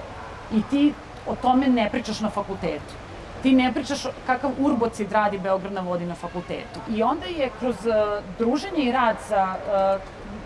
i 0.53 0.63
ti 0.71 0.93
o 1.27 1.37
tome 1.37 1.67
ne 1.67 1.89
pričaš 1.91 2.21
na 2.21 2.31
fakultetu 2.31 2.95
ti 3.43 3.53
ne 3.53 3.73
pričaš 3.73 4.03
kakav 4.27 4.51
urbocid 4.61 5.13
radi 5.13 5.39
Beograd 5.39 5.73
na 5.73 5.81
vodi 5.81 6.07
na 6.07 6.15
fakultetu. 6.15 6.81
I 6.91 7.03
onda 7.03 7.27
je 7.27 7.51
kroz 7.61 7.77
uh, 7.87 8.25
druženje 8.39 8.85
i 8.85 8.93
rad 8.93 9.17
sa 9.29 9.55
uh, 9.57 10.01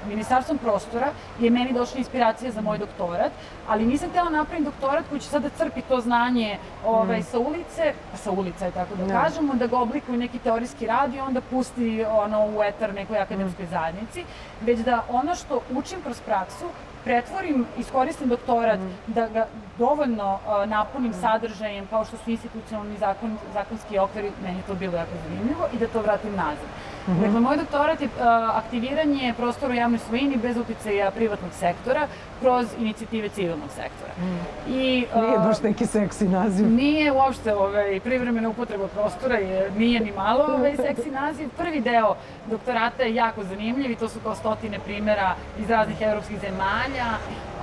Ministarstvom 0.09 0.59
prostora 0.59 1.09
je 1.41 1.51
meni 1.51 1.73
došla 1.73 1.99
inspiracija 1.99 2.53
za 2.53 2.61
moj 2.61 2.79
doktorat, 2.79 3.33
ali 3.69 3.87
nisam 3.87 4.11
htela 4.11 4.31
napravim 4.31 4.65
doktorat 4.65 5.05
koji 5.09 5.21
će 5.21 5.29
sada 5.29 5.49
crpi 5.49 5.83
to 5.83 6.01
znanje 6.01 6.59
ovaj, 6.87 7.21
mm. 7.21 7.23
sa 7.23 7.39
ulice, 7.39 7.93
pa 8.13 8.17
sa 8.17 8.31
ulice, 8.31 8.71
tako 8.71 8.95
da 8.95 9.03
no. 9.03 9.09
Da. 9.09 9.23
kažemo, 9.23 9.55
da 9.55 9.67
ga 9.67 9.79
oblikuju 9.79 10.19
neki 10.19 10.39
teorijski 10.39 10.87
rad 10.87 11.15
i 11.15 11.21
onda 11.21 11.41
pusti 11.41 12.05
ono, 12.11 12.47
u 12.47 12.63
etar 12.63 12.95
nekoj 12.95 13.19
akademskoj 13.19 13.65
mm. 13.65 13.69
zajednici, 13.71 14.25
već 14.61 14.79
da 14.79 15.03
ono 15.11 15.35
što 15.35 15.61
učim 15.71 16.03
kroz 16.03 16.21
praksu 16.21 16.65
pretvorim, 17.05 17.67
iskoristim 17.79 18.29
doktorat, 18.29 18.79
mm. 18.79 19.13
da 19.15 19.27
ga 19.29 19.47
dovoljno 19.79 20.35
uh, 20.35 20.69
napunim 20.69 21.11
mm. 21.11 21.21
sadržajem 21.21 21.87
kao 21.87 22.05
što 22.05 22.17
su 22.17 22.31
institucionalni 22.31 22.97
zakon, 22.99 23.39
zakonski 23.55 23.99
okviri, 23.99 24.33
meni 24.43 24.63
to 24.67 24.75
bilo 24.75 24.97
jako 24.97 25.11
zanimljivo, 25.29 25.69
i 25.73 25.79
da 25.79 25.87
to 25.87 26.03
vratim 26.03 26.35
nazad. 26.37 26.69
Mm 27.07 27.13
-hmm. 27.13 27.21
Dakle, 27.21 27.41
moj 27.41 27.57
doktorat 27.57 28.01
je 28.01 28.09
aktiviranje 28.53 29.35
prostora 29.37 29.73
u 29.73 29.77
javnoj 29.77 29.99
svojini 29.99 30.37
bez 30.37 30.57
uticaja 30.57 31.11
privatnog 31.11 31.51
sektora 31.53 32.07
kroz 32.41 32.67
inicijative 32.79 33.29
civilnog 33.29 33.71
sektora. 33.71 34.13
Mm. 34.19 34.73
I, 34.73 35.07
uh, 35.15 35.23
nije 35.23 35.39
baš 35.39 35.63
neki 35.63 35.87
seksi 35.87 36.29
naziv. 36.29 36.67
Nije 36.71 37.13
uopšte 37.13 37.55
ovaj, 37.55 38.01
privremena 38.01 38.49
upotreba 38.49 38.89
prostora, 38.89 39.37
je, 39.37 39.71
nije 39.79 40.01
ni 40.01 40.13
malo 40.13 40.45
ovaj, 40.45 40.77
seksi 40.77 41.11
naziv. 41.11 41.49
Prvi 41.57 41.81
deo 41.81 42.15
doktorata 42.51 43.03
je 43.03 43.15
jako 43.15 43.45
zanimljiv 43.45 43.91
i 43.91 43.97
to 43.97 44.09
su 44.09 44.21
kao 44.21 44.35
stotine 44.35 44.79
primera 44.79 45.35
iz 45.59 45.71
raznih 45.71 46.01
evropskih 46.01 46.41
zemalja. 46.41 47.07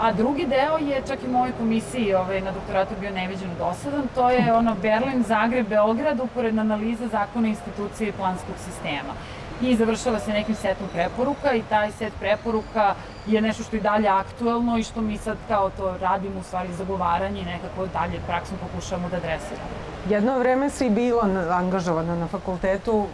A 0.02 0.12
drugi 0.12 0.46
deo 0.46 0.78
je 0.78 1.02
čak 1.08 1.24
i 1.24 1.28
mojoj 1.28 1.54
komisiji 1.60 2.14
ovaj, 2.14 2.42
na 2.42 2.52
doktoratu 2.52 2.94
bio 3.00 3.12
neviđeno 3.12 3.54
dosadan. 3.60 4.08
To 4.16 4.30
je 4.30 4.54
ono 4.54 4.76
Berlin, 4.82 5.24
Zagreb, 5.24 5.68
Beograd, 5.68 6.20
uporedna 6.20 6.62
analiza 6.62 7.08
zakona 7.08 7.48
institucije 7.48 8.10
i 8.10 8.12
planskog 8.12 8.56
sistema 8.66 9.14
i 9.62 9.76
završava 9.76 10.20
se 10.20 10.32
nekim 10.32 10.56
setom 10.56 10.88
preporuka 10.94 11.54
i 11.54 11.62
taj 11.70 11.92
set 11.92 12.14
preporuka 12.20 12.96
je 13.28 13.42
nešto 13.42 13.64
što 13.64 13.76
je 13.76 13.82
dalje 13.82 14.08
aktuelno 14.08 14.78
i 14.78 14.84
što 14.84 15.02
mi 15.02 15.18
sad 15.18 15.38
kao 15.48 15.70
to 15.70 15.98
radimo 16.02 16.40
u 16.40 16.44
stvari 16.44 16.74
zagovaranje 16.74 17.42
i 17.42 17.46
nekako 17.46 17.88
dalje 17.94 18.20
praksom 18.28 18.58
pokušavamo 18.58 19.10
da 19.10 19.18
adresiramo. 19.18 19.70
Jedno 20.10 20.40
vreme 20.40 20.70
si 20.70 20.90
bila 20.90 21.24
angažovana 21.52 22.16
na 22.16 22.28
fakultetu, 22.28 23.08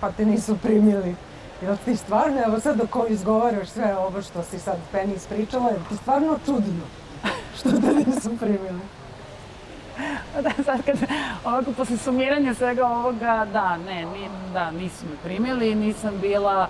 pa 0.00 0.12
te 0.12 0.24
nisu 0.24 0.56
primili. 0.56 1.16
Jel 1.62 1.76
ti 1.84 1.96
stvarno, 1.96 2.42
evo 2.46 2.60
sad 2.60 2.76
dok 2.76 3.10
izgovaraš 3.10 3.68
sve 3.68 3.96
ovo 3.96 4.22
što 4.22 4.42
si 4.42 4.58
sad 4.58 4.76
Penny 4.92 5.16
ispričala, 5.16 5.68
je 5.68 5.78
ti 5.88 5.96
stvarno 5.96 6.38
čudno 6.44 6.84
što 7.58 7.70
te 7.70 7.94
nisu 7.94 8.36
primili? 8.40 8.80
da, 10.42 10.64
sad 10.64 10.82
kad, 10.84 10.96
ovako, 11.44 11.72
posle 11.72 11.96
sumiranja 11.96 12.54
svega 12.54 12.86
ovoga, 12.86 13.46
da, 13.52 13.76
ne, 13.76 14.04
ni, 14.04 14.28
da, 14.52 14.70
nisu 14.70 15.06
me 15.06 15.16
primili, 15.24 15.74
nisam 15.74 16.18
bila 16.20 16.68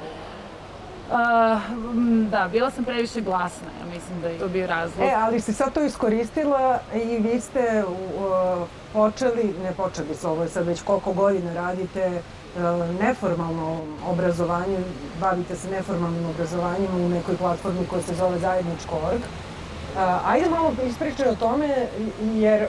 da, 2.31 2.49
bila 2.53 2.71
sam 2.71 2.85
previše 2.85 3.21
glasna, 3.21 3.69
ja 3.81 3.95
mislim 3.95 4.21
da 4.21 4.29
je 4.29 4.39
to 4.39 4.49
bio 4.49 4.67
razlog. 4.67 5.09
E, 5.09 5.13
ali 5.17 5.41
si 5.41 5.53
sad 5.53 5.73
to 5.73 5.83
iskoristila 5.83 6.79
i 6.95 7.19
vi 7.19 7.41
ste 7.41 7.85
uh, 7.85 8.69
počeli, 8.93 9.55
ne 9.63 9.73
počeli 9.73 10.15
s 10.15 10.25
ovo, 10.25 10.49
sad 10.49 10.67
već 10.67 10.83
koliko 10.83 11.13
godina 11.13 11.55
radite 11.55 12.23
uh, 12.57 13.01
neformalno 13.01 13.81
obrazovanje, 14.09 14.79
bavite 15.21 15.57
se 15.57 15.71
neformalnim 15.71 16.27
obrazovanjem 16.27 17.05
u 17.05 17.09
nekoj 17.09 17.37
platformi 17.37 17.87
koja 17.91 18.03
se 18.03 18.15
zove 18.15 18.39
Zajedničko.org. 18.39 19.21
Uh, 19.21 20.31
ajde 20.31 20.51
malo 20.51 20.73
ispričaj 20.89 21.29
o 21.29 21.35
tome, 21.37 21.87
jer 22.35 22.67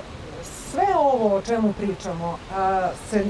sve 0.71 0.87
ovo 0.99 1.35
o 1.35 1.41
čemu 1.41 1.73
pričamo 1.73 2.29
uh, 2.29 2.57
se 3.09 3.25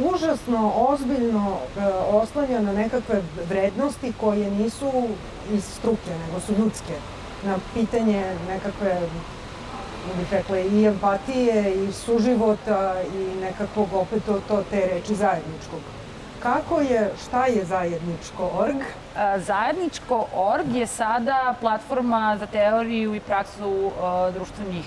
užasno 0.00 0.72
ozbiljno 0.76 1.56
e, 1.76 1.80
oslanja 2.12 2.60
na 2.60 2.72
nekakve 2.72 3.22
vrednosti 3.48 4.12
koje 4.20 4.50
nisu 4.50 4.92
iz 5.52 5.64
struke, 5.64 6.10
nego 6.26 6.40
su 6.40 6.52
ljudske. 6.58 6.94
Na 7.44 7.58
pitanje 7.74 8.36
nekakve 8.48 9.00
bih 10.18 10.32
rekla, 10.32 10.58
i 10.58 10.86
empatije, 10.86 11.84
i 11.84 11.92
suživota, 11.92 12.94
i 13.14 13.40
nekakvog 13.40 13.88
opet 13.92 14.24
to, 14.26 14.40
to 14.48 14.62
te 14.70 14.88
reči 14.94 15.14
zajedničkog. 15.14 15.80
Kako 16.42 16.80
je, 16.80 17.12
šta 17.22 17.46
je 17.46 17.64
zajedničko 17.64 18.50
org? 18.54 18.76
Zajedničko 19.36 20.26
org 20.34 20.74
je 20.74 20.86
sada 20.86 21.54
platforma 21.60 22.36
za 22.40 22.46
teoriju 22.46 23.14
i 23.14 23.20
praksu 23.20 23.90
društvenih 24.34 24.84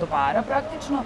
dobara 0.00 0.42
praktično. 0.42 1.02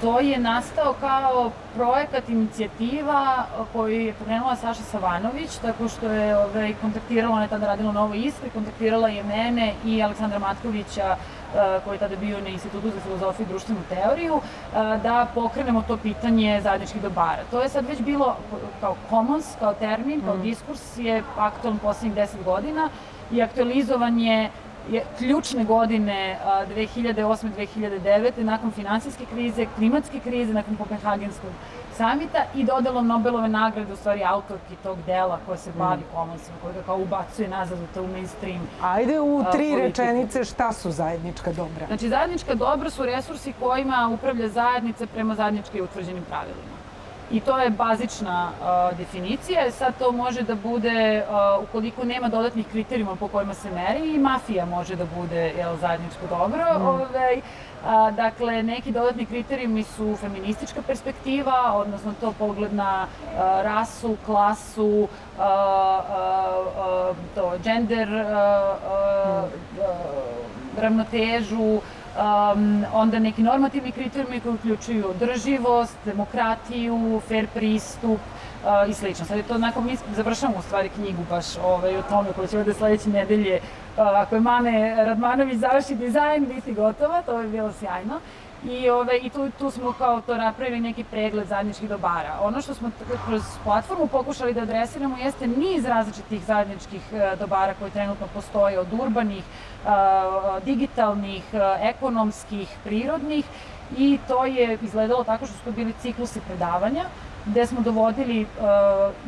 To 0.00 0.20
je 0.20 0.38
nastao 0.38 0.94
kao 1.00 1.50
projekat, 1.74 2.28
inicijativa 2.28 3.44
koju 3.72 4.00
je 4.00 4.12
pokrenula 4.12 4.56
Saša 4.56 4.82
Savanović, 4.82 5.56
tako 5.56 5.88
što 5.88 6.10
je 6.10 6.36
ovaj, 6.36 6.74
kontaktirala, 6.80 7.34
ona 7.34 7.42
je 7.42 7.48
tada 7.48 7.66
radila 7.66 7.92
Novo 7.92 8.14
Iskri, 8.14 8.50
kontaktirala 8.50 9.08
je 9.08 9.22
mene 9.22 9.74
i 9.84 10.02
Aleksandra 10.02 10.38
Matkovića 10.38 11.16
koji 11.84 11.94
je 11.94 11.98
tada 11.98 12.16
bio 12.16 12.40
na 12.40 12.48
Institutu 12.48 12.90
za 12.90 13.00
filozofiju 13.00 13.46
i 13.46 13.48
društvenu 13.48 13.80
teoriju, 13.88 14.40
da 15.02 15.26
pokrenemo 15.34 15.82
to 15.88 15.96
pitanje 15.96 16.60
zajedničkih 16.62 17.02
dobara. 17.02 17.42
To 17.50 17.60
je 17.60 17.68
sad 17.68 17.86
već 17.86 18.00
bilo 18.00 18.36
kao 18.80 18.96
commons, 19.10 19.46
kao 19.58 19.74
termin, 19.74 20.20
kao 20.20 20.36
mm. 20.36 20.42
diskurs 20.42 20.98
je 20.98 21.22
aktualan 21.38 21.78
poslednjih 21.78 22.14
deset 22.14 22.44
godina 22.44 22.88
i 23.32 23.42
aktualizovan 23.42 24.18
je 24.18 24.50
je 24.90 25.02
ključne 25.18 25.64
godine 25.64 26.38
2008-2009. 26.76 28.42
nakon 28.42 28.70
finansijske 28.70 29.24
krize, 29.24 29.66
klimatske 29.76 30.20
krize, 30.20 30.52
nakon 30.52 30.76
Kopenhagenskog 30.76 31.50
samita 31.96 32.44
i 32.54 32.64
dodalo 32.64 33.02
Nobelove 33.02 33.48
nagrade, 33.48 33.92
u 33.92 33.96
stvari 33.96 34.24
autorki 34.24 34.76
tog 34.82 34.98
dela 35.06 35.38
koja 35.46 35.58
se 35.58 35.70
bavi 35.78 36.00
mm. 36.00 36.14
commonsima, 36.14 36.56
koja 36.62 36.74
ga 36.74 36.82
kao 36.82 36.98
ubacuje 36.98 37.48
nazad 37.48 37.78
u 37.78 38.00
u 38.00 38.06
mainstream 38.06 38.68
Ajde 38.82 39.20
u 39.20 39.44
tri 39.52 39.72
uh, 39.72 39.78
rečenice 39.78 40.44
šta 40.44 40.72
su 40.72 40.90
zajednička 40.90 41.52
dobra? 41.52 41.86
Znači 41.86 42.08
zajednička 42.08 42.54
dobra 42.54 42.90
su 42.90 43.04
resursi 43.04 43.52
kojima 43.60 44.10
upravlja 44.14 44.48
zajednica 44.48 45.06
prema 45.06 45.34
zajednički 45.34 45.82
utvrđenim 45.82 46.24
pravilima. 46.24 46.75
I 47.30 47.40
to 47.40 47.58
je 47.58 47.70
bazična 47.70 48.50
uh, 48.50 48.98
definicija. 48.98 49.70
Sad 49.70 49.98
to 49.98 50.12
može 50.12 50.42
da 50.42 50.54
bude, 50.54 51.24
uh, 51.28 51.64
ukoliko 51.64 52.04
nema 52.04 52.28
dodatnih 52.28 52.66
kriterijuma 52.66 53.16
po 53.16 53.28
kojima 53.28 53.54
se 53.54 53.70
meri, 53.70 54.14
i 54.14 54.18
mafija 54.18 54.66
može 54.66 54.96
da 54.96 55.04
bude 55.18 55.52
jel, 55.58 55.76
zajedničko 55.76 56.26
dobro. 56.28 56.64
Mm. 56.78 56.86
Ovaj, 56.86 57.40
a, 57.86 58.10
dakle, 58.10 58.62
neki 58.62 58.92
dodatni 58.92 59.26
kriterijumi 59.26 59.82
su 59.82 60.16
feministička 60.16 60.82
perspektiva, 60.82 61.72
odnosno 61.74 62.14
to 62.20 62.32
pogled 62.38 62.74
na 62.74 63.06
a, 63.38 63.62
rasu, 63.62 64.16
klasu, 64.26 65.08
a, 65.38 65.42
a, 65.42 66.64
a, 66.78 67.12
to 67.34 67.52
gender, 67.64 68.08
a, 68.14 68.22
a, 68.26 69.48
a, 69.80 69.94
ravnotežu, 70.80 71.80
um, 72.16 72.84
onda 72.92 73.18
neki 73.18 73.42
normativni 73.42 73.92
kriterijumi 73.92 74.40
koji 74.40 74.54
uključuju 74.54 75.10
održivost, 75.10 75.96
demokratiju, 76.04 77.20
fair 77.28 77.46
pristup 77.54 78.20
uh, 78.20 78.90
i 78.90 78.94
slično. 78.94 79.24
Sad 79.24 79.36
je 79.36 79.42
to 79.42 79.54
onako, 79.54 79.80
mi 79.80 79.96
završamo 80.16 80.58
u 80.58 80.62
stvari 80.62 80.88
knjigu 80.88 81.22
baš 81.30 81.46
ovaj, 81.64 81.96
o 81.96 82.02
tome 82.02 82.32
koja 82.32 82.46
će 82.46 82.58
ovde 82.58 82.74
sledeće 82.74 83.08
nedelje, 83.08 83.56
uh, 83.56 83.62
ako 83.98 84.34
je 84.34 84.40
Mane 84.40 85.04
Radmanović 85.04 85.58
završi 85.58 85.94
dizajn, 85.94 86.46
biti 86.46 86.72
gotova, 86.72 87.22
to 87.22 87.38
bi 87.38 87.48
bilo 87.48 87.72
sjajno. 87.72 88.20
I, 88.70 88.90
ove, 88.90 89.18
i 89.18 89.30
tu, 89.30 89.50
tu 89.58 89.70
smo 89.70 89.92
kao 89.92 90.20
to 90.20 90.36
napravili 90.36 90.80
neki 90.80 91.04
pregled 91.04 91.48
zajedničkih 91.48 91.88
dobara. 91.88 92.38
Ono 92.42 92.60
što 92.60 92.74
smo 92.74 92.90
kroz 93.26 93.42
platformu 93.64 94.06
pokušali 94.06 94.54
da 94.54 94.62
adresiramo 94.62 95.16
jeste 95.16 95.46
niz 95.46 95.84
različitih 95.84 96.44
zajedničkih 96.44 97.00
e, 97.12 97.36
dobara 97.36 97.74
koje 97.78 97.90
trenutno 97.90 98.26
postoje 98.34 98.78
od 98.78 98.86
urbanih, 98.92 99.44
e, 99.44 99.88
digitalnih, 100.64 101.44
e, 101.52 101.58
ekonomskih, 101.80 102.68
prirodnih 102.84 103.44
i 103.98 104.18
to 104.28 104.44
je 104.44 104.78
izgledalo 104.82 105.24
tako 105.24 105.46
što 105.46 105.54
su 105.54 105.64
to 105.64 105.70
bili 105.70 105.94
ciklusi 106.00 106.40
predavanja 106.40 107.04
gde 107.46 107.66
smo 107.66 107.80
dovodili 107.80 108.46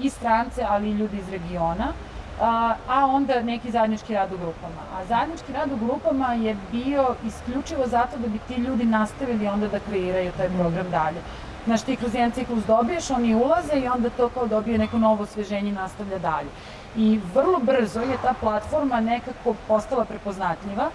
i 0.03 0.11
strance, 0.11 0.65
ali 0.69 0.89
i 0.89 0.93
ljudi 0.93 1.17
iz 1.17 1.29
regiona 1.29 1.93
a, 2.41 3.07
onda 3.07 3.43
neki 3.43 3.71
zajednički 3.71 4.15
rad 4.15 4.33
u 4.33 4.37
grupama. 4.37 4.83
A 4.97 5.05
zajednički 5.05 5.53
rad 5.53 5.73
u 5.73 5.77
grupama 5.87 6.35
je 6.35 6.57
bio 6.73 7.15
isključivo 7.27 7.87
zato 7.87 8.19
da 8.19 8.29
bi 8.29 8.39
ti 8.39 8.55
ljudi 8.55 8.85
nastavili 8.85 9.47
onda 9.49 9.69
da 9.69 9.79
kreiraju 9.79 10.33
taj 10.37 10.49
program 10.49 10.87
dalje. 10.91 11.21
Znaš, 11.65 11.83
ti 11.83 11.97
kroz 11.97 12.15
jedan 12.15 12.31
ciklus 12.31 12.65
dobiješ, 12.65 13.11
oni 13.11 13.35
ulaze 13.35 13.77
i 13.77 13.89
onda 13.89 14.11
to 14.11 14.29
kao 14.29 14.47
dobije 14.47 14.79
neko 14.79 14.99
novo 14.99 15.23
osveženje 15.23 15.69
i 15.69 15.73
nastavlja 15.73 16.19
dalje. 16.19 16.49
I 16.97 17.21
vrlo 17.35 17.59
brzo 17.59 18.01
je 18.01 18.17
ta 18.23 18.35
platforma 18.41 19.01
nekako 19.01 19.55
postala 19.69 20.05
prepoznatljiva 20.05 20.91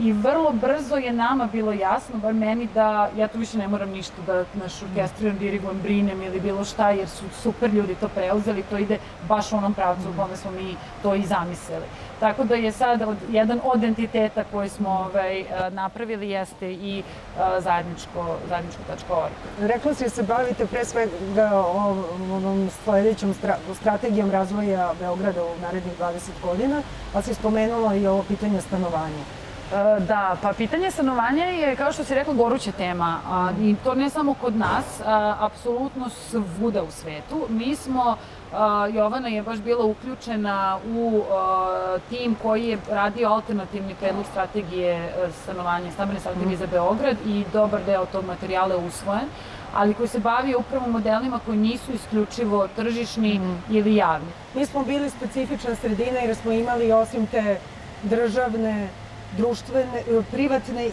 i 0.00 0.12
vrlo 0.12 0.52
brzo 0.52 0.96
je 0.96 1.12
nama 1.12 1.48
bilo 1.52 1.72
jasno, 1.72 2.18
bar 2.18 2.34
meni, 2.34 2.68
da 2.74 3.10
ja 3.16 3.28
tu 3.28 3.38
više 3.38 3.58
ne 3.58 3.68
moram 3.68 3.90
ništa 3.90 4.14
da 4.26 4.44
naš 4.54 4.82
orkestriram, 4.82 5.38
dirigujem, 5.38 5.80
brinem 5.82 6.22
ili 6.22 6.40
bilo 6.40 6.64
šta, 6.64 6.90
jer 6.90 7.08
su 7.08 7.24
super 7.42 7.74
ljudi 7.74 7.94
to 7.94 8.08
preuzeli, 8.08 8.62
to 8.62 8.78
ide 8.78 8.98
baš 9.28 9.52
u 9.52 9.56
onom 9.56 9.74
pravcu 9.74 10.10
u 10.10 10.22
kome 10.22 10.36
smo 10.36 10.50
mi 10.50 10.76
to 11.02 11.14
i 11.14 11.22
zamislili. 11.22 11.84
Tako 12.20 12.44
da 12.44 12.54
je 12.54 12.72
sad 12.72 13.02
od, 13.02 13.16
jedan 13.30 13.60
od 13.64 13.84
entiteta 13.84 14.44
koji 14.52 14.68
smo 14.68 14.90
ovaj, 14.90 15.40
eh, 15.40 15.46
napravili 15.70 16.30
jeste 16.30 16.72
i 16.72 17.02
uh, 17.02 17.62
zajedničko, 17.62 18.36
zajedničko.org. 18.48 19.32
Rekla 19.60 19.94
si 19.94 20.04
da 20.04 20.10
se 20.10 20.22
bavite 20.22 20.66
pre 20.66 20.84
svega 20.84 21.50
ovom 21.54 22.70
sledećom 22.84 23.34
stra 23.34 23.56
strategijom 23.74 24.30
razvoja 24.30 24.92
Beograda 25.00 25.44
u 25.44 25.60
narednih 25.62 25.92
20 26.00 26.18
godina, 26.42 26.82
pa 27.12 27.22
si 27.22 27.34
spomenula 27.34 27.94
i 27.94 28.06
ovo 28.06 28.22
pitanje 28.22 28.60
stanovanja. 28.60 29.43
E, 29.72 30.00
da, 30.00 30.36
pa 30.42 30.52
pitanje 30.52 30.90
stanovanja 30.90 31.44
je, 31.44 31.76
kao 31.76 31.92
što 31.92 32.04
si 32.04 32.14
rekla, 32.14 32.34
goruća 32.34 32.72
tema. 32.72 33.18
A, 33.28 33.50
I 33.60 33.76
to 33.84 33.94
ne 33.94 34.10
samo 34.10 34.34
kod 34.34 34.56
nas, 34.56 35.00
a, 35.06 35.36
apsolutno 35.40 36.08
svuda 36.08 36.82
u 36.82 36.90
svetu. 36.90 37.46
Mi 37.48 37.76
smo, 37.76 38.16
a, 38.52 38.88
Jovana 38.92 39.28
je 39.28 39.42
baš 39.42 39.58
bila 39.58 39.84
uključena 39.84 40.78
u 40.94 41.22
a, 41.30 41.98
tim 42.08 42.36
koji 42.42 42.68
je 42.68 42.78
radio 42.90 43.28
alternativni 43.28 43.94
predlog 43.94 44.24
strategije 44.30 44.94
e, 44.94 45.10
stanovanja, 45.42 45.90
stambene 45.90 46.20
strategije 46.20 46.56
za 46.56 46.66
Beograd 46.66 47.16
i 47.26 47.44
dobar 47.52 47.84
deo 47.86 48.06
tog 48.06 48.24
materijala 48.24 48.74
je 48.74 48.86
usvojen 48.86 49.28
ali 49.74 49.94
koji 49.94 50.08
se 50.08 50.18
bavi 50.18 50.54
upravo 50.54 50.86
modelima 50.86 51.40
koji 51.46 51.58
nisu 51.58 51.92
isključivo 51.92 52.68
tržišni 52.76 53.38
mm. 53.38 53.62
ili 53.70 53.96
javni. 53.96 54.28
Mi 54.54 54.66
smo 54.66 54.84
bili 54.84 55.10
specifična 55.10 55.74
sredina 55.74 56.18
jer 56.18 56.36
smo 56.36 56.52
imali 56.52 56.92
osim 56.92 57.26
te 57.26 57.58
državne 58.02 58.88
društvene, 59.36 59.98
e, 59.98 60.22
privatne, 60.30 60.90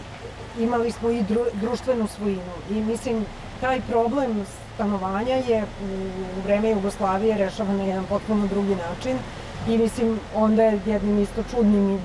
imali 0.58 0.90
smo 0.90 1.10
i 1.10 1.22
dru, 1.22 1.44
društvenu 1.52 2.06
svojinu. 2.06 2.52
I 2.70 2.74
mislim, 2.74 3.26
taj 3.60 3.80
problem 3.80 4.44
stanovanja 4.74 5.34
je 5.34 5.64
u 5.82 6.40
vreme 6.44 6.70
Jugoslavije 6.70 7.38
rešavan 7.38 7.76
na 7.76 7.84
jedan 7.84 8.04
potpuno 8.04 8.46
drugi 8.46 8.74
način 8.74 9.18
i 9.68 9.78
mislim 9.78 10.20
onda 10.34 10.62
je 10.62 10.80
jednim 10.86 11.22
isto 11.22 11.42
čudnim 11.50 12.00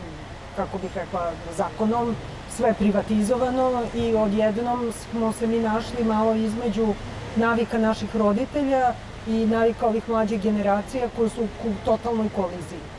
kako 0.55 0.77
bih 0.77 0.89
rekla 0.95 1.31
zakonom 1.57 2.15
sve 2.57 2.73
privatizovano 2.73 3.83
i 3.95 4.15
odjednom 4.15 4.91
smo 5.01 5.33
se 5.33 5.47
mi 5.47 5.59
našli 5.59 6.03
malo 6.03 6.35
između 6.35 6.93
navika 7.35 7.77
naših 7.77 8.15
roditelja 8.15 8.93
i 9.27 9.45
navika 9.45 9.87
ovih 9.87 10.09
mlađih 10.09 10.41
generacija 10.41 11.07
koji 11.15 11.29
su 11.29 11.43
u 11.43 11.71
totalnoj 11.85 12.29
koliziji. 12.35 12.96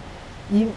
I 0.53 0.62
e, 0.62 0.68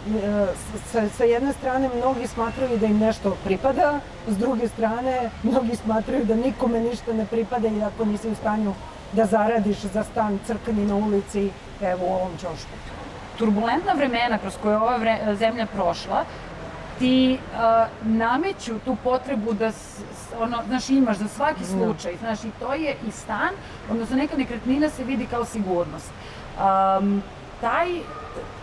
sa, 0.92 1.08
sa 1.08 1.24
jedne 1.24 1.52
strane 1.52 1.90
mnogi 1.96 2.26
smatraju 2.26 2.78
da 2.78 2.86
im 2.86 2.98
nešto 2.98 3.36
pripada, 3.44 4.00
s 4.28 4.36
druge 4.38 4.68
strane 4.68 5.30
mnogi 5.42 5.76
smatraju 5.76 6.24
da 6.24 6.34
nikome 6.34 6.80
ništa 6.80 7.12
ne 7.12 7.26
pripada 7.26 7.68
i 7.68 7.82
ako 7.82 8.04
nisi 8.04 8.28
u 8.28 8.34
stanju 8.34 8.74
da 9.12 9.24
zaradiš 9.24 9.78
za 9.78 10.04
stan 10.04 10.38
crkni 10.46 10.86
na 10.86 10.94
ulici, 10.94 11.50
evo 11.80 12.06
u 12.06 12.14
ovom 12.14 12.32
čošku. 12.40 12.76
Turbulentna 13.38 13.92
vremena 13.92 14.38
kroz 14.38 14.56
koje 14.62 14.76
ova 14.76 14.96
vre, 14.96 15.18
zemlja 15.38 15.66
prošla, 15.66 16.24
ti 16.98 17.38
uh, 17.38 17.58
nameću 18.02 18.78
tu 18.84 18.96
potrebu 19.04 19.52
da 19.52 19.72
s, 19.72 20.00
ono, 20.38 20.62
znaš, 20.68 20.90
imaš 20.90 21.16
za 21.16 21.28
svaki 21.28 21.60
da. 21.60 21.66
slučaj, 21.66 22.16
znaš, 22.20 22.44
i 22.44 22.50
to 22.60 22.74
je 22.74 22.96
i 23.08 23.10
stan, 23.10 23.50
odnosno 23.90 24.16
neka 24.16 24.36
nekretnina 24.36 24.88
se 24.88 25.04
vidi 25.04 25.26
kao 25.26 25.44
sigurnost. 25.44 26.10
Um, 26.58 27.22
taj 27.60 27.88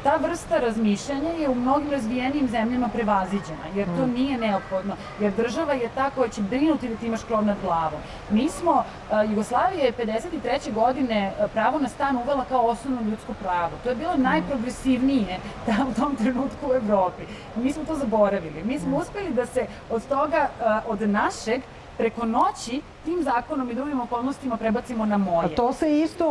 ta 0.04 0.16
vrsta 0.16 0.58
razmišljanja 0.58 1.30
je 1.30 1.50
u 1.50 1.56
mnogim 1.56 1.92
razvijenim 1.92 2.48
zemljama 2.48 2.88
prevaziđena, 2.88 3.66
jer 3.76 3.88
to 3.98 4.08
mm. 4.08 4.14
nije 4.14 4.38
neophodno, 4.38 4.96
jer 5.20 5.34
država 5.34 5.74
je 5.74 5.90
ta 5.96 6.10
koja 6.10 6.30
će 6.30 6.42
brinuti 6.42 6.90
da 6.90 6.96
ti 6.96 7.08
imaš 7.08 7.24
krov 7.24 7.46
nad 7.46 7.58
glavom. 7.64 8.00
Mi 8.30 8.50
smo, 8.50 8.72
uh, 8.72 9.30
Jugoslavija 9.30 9.86
je 9.86 9.94
53. 9.94 10.74
godine 10.74 11.34
pravo 11.54 11.80
na 11.80 11.90
stan 11.90 12.18
uvela 12.18 12.46
kao 12.50 12.62
osnovno 12.62 13.02
ljudsko 13.02 13.34
pravo. 13.34 13.72
To 13.84 13.90
je 13.90 13.96
bilo 13.96 14.18
mm. 14.18 14.22
najprogresivnije 14.22 15.40
da, 15.68 15.86
u 15.90 15.94
tom 15.94 16.16
trenutku 16.16 16.70
u 16.70 16.74
Evropi. 16.74 17.24
Mi 17.56 17.74
smo 17.74 17.84
to 17.86 17.96
zaboravili. 17.96 18.64
Mi 18.64 18.80
smo 18.80 18.98
mm. 18.98 19.02
uspeli 19.02 19.34
da 19.34 19.46
se 19.46 19.66
od 19.90 20.08
toga, 20.08 20.50
uh, 20.60 20.92
od 20.92 21.10
našeg 21.10 21.62
preko 22.00 22.26
noći 22.26 22.82
tim 23.06 23.24
zakonom 23.24 23.72
i 23.72 23.76
drugim 23.76 24.02
okolnostima 24.02 24.58
prebacimo 24.58 25.06
na 25.06 25.18
moje. 25.18 25.46
A 25.46 25.56
to 25.56 25.74
se 25.74 26.00
isto 26.00 26.28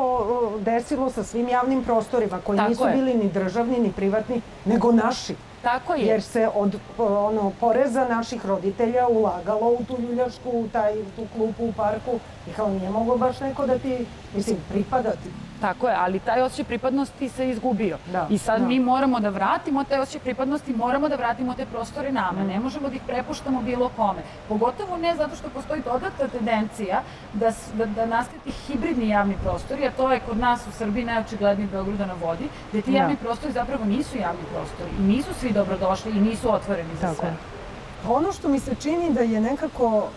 desilo 0.60 1.10
sa 1.10 1.22
svim 1.24 1.48
javnim 1.48 1.84
prostorima 1.84 2.40
koji 2.44 2.56
Tako 2.56 2.68
nisu 2.68 2.86
je. 2.86 2.94
bili 2.94 3.14
ni 3.14 3.28
državni 3.28 3.78
ni 3.78 3.92
privatni, 3.92 4.40
nego 4.64 4.92
naši. 4.92 5.34
Tako 5.62 5.94
je. 5.94 6.06
Jer 6.06 6.22
se 6.22 6.48
od 6.54 6.78
ono, 6.98 7.52
poreza 7.60 8.08
naših 8.08 8.46
roditelja 8.46 9.08
ulagalo 9.08 9.68
u 9.68 9.84
tu 9.88 9.96
ljuljašku, 10.02 10.50
u 10.50 10.68
taj, 10.72 10.94
tu 11.16 11.26
klupu 11.36 11.64
u 11.64 11.72
parku 11.72 12.18
i 12.50 12.52
kao 12.52 12.68
nije 12.70 12.90
moglo 12.90 13.16
baš 13.16 13.40
neko 13.40 13.66
da 13.66 13.78
ti, 13.78 14.06
mislim, 14.34 14.56
pripada 14.68 15.10
ti. 15.10 15.47
Tako 15.60 15.88
je, 15.88 15.94
ali 15.98 16.18
taj 16.18 16.42
osjećaj 16.42 16.64
pripadnosti 16.64 17.28
se 17.28 17.50
izgubio. 17.50 17.98
Da, 18.12 18.26
I 18.30 18.38
sad 18.38 18.60
da. 18.60 18.66
mi 18.66 18.80
moramo 18.80 19.20
da 19.20 19.28
vratimo 19.28 19.84
taj 19.84 20.00
osjećaj 20.00 20.20
pripadnosti, 20.20 20.72
moramo 20.72 21.08
da 21.08 21.16
vratimo 21.16 21.54
te 21.54 21.66
prostore 21.66 22.12
nama. 22.12 22.42
Mm. 22.42 22.46
Ne 22.46 22.60
možemo 22.60 22.88
da 22.88 22.94
ih 22.94 23.02
prepuštamo 23.06 23.62
bilo 23.62 23.88
kome. 23.96 24.22
Pogotovo 24.48 24.96
ne 24.96 25.16
zato 25.16 25.36
što 25.36 25.48
postoji 25.48 25.82
dodatna 25.82 26.28
tendencija 26.28 27.02
da, 27.32 27.52
da, 27.74 27.86
da 27.86 28.06
nastati 28.06 28.50
hibridni 28.50 29.08
javni 29.08 29.34
prostori, 29.42 29.86
a 29.86 29.90
to 29.90 30.12
je 30.12 30.20
kod 30.20 30.38
nas 30.38 30.66
u 30.66 30.70
Srbiji 30.72 31.04
najočigledniji 31.04 31.68
Beograda 31.68 32.06
na 32.06 32.14
vodi, 32.14 32.48
gde 32.72 32.82
ti 32.82 32.90
da. 32.90 32.98
javni 32.98 33.16
prostori 33.16 33.52
zapravo 33.52 33.84
nisu 33.84 34.18
javni 34.18 34.44
prostori 34.52 34.90
i 34.98 35.02
nisu 35.02 35.34
svi 35.34 35.52
dobrodošli 35.52 36.10
i 36.10 36.20
nisu 36.20 36.54
otvoreni 36.54 36.94
za 37.00 37.06
Tako. 37.06 37.20
sve. 37.20 37.57
Ono 38.06 38.32
što 38.32 38.48
mi 38.48 38.60
se 38.60 38.74
čini 38.82 39.12
da 39.12 39.20
je 39.20 39.40
nekako 39.40 40.08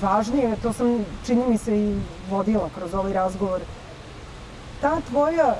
najvažnije, 0.00 0.56
to 0.62 0.72
sam 0.72 1.04
čini 1.26 1.44
mi 1.48 1.58
se 1.58 1.78
i 1.78 2.00
vodila 2.30 2.70
kroz 2.74 2.94
ovaj 2.94 3.12
razgovor, 3.12 3.60
ta 4.80 5.00
tvoja, 5.10 5.56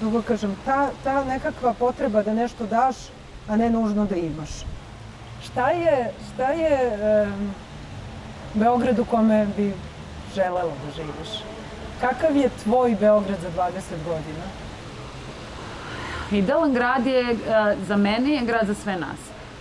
kako 0.00 0.22
kažem, 0.22 0.56
ta, 0.64 0.90
ta 1.04 1.24
nekakva 1.24 1.74
potreba 1.74 2.22
da 2.22 2.34
nešto 2.34 2.66
daš, 2.66 2.96
a 3.48 3.56
ne 3.56 3.70
nužno 3.70 4.06
da 4.06 4.16
imaš. 4.16 4.50
Šta 5.44 5.70
je, 5.70 6.12
šta 6.34 6.50
je 6.50 6.98
um, 7.26 7.54
Beograd 8.54 8.98
u 8.98 9.04
kome 9.04 9.46
bi 9.56 9.74
želela 10.34 10.72
da 10.84 10.92
živiš? 10.96 11.28
Kakav 12.00 12.36
je 12.36 12.50
tvoj 12.64 12.96
Beograd 13.00 13.38
za 13.42 13.50
20 13.62 13.70
godina? 14.04 14.44
Idealan 16.32 16.72
grad 16.72 17.06
je, 17.06 17.20
e, 17.30 17.36
za 17.86 17.96
mene 17.96 18.30
je 18.30 18.46
grad 18.46 18.66
za 18.66 18.74
sve 18.74 18.96
nas. 18.96 19.18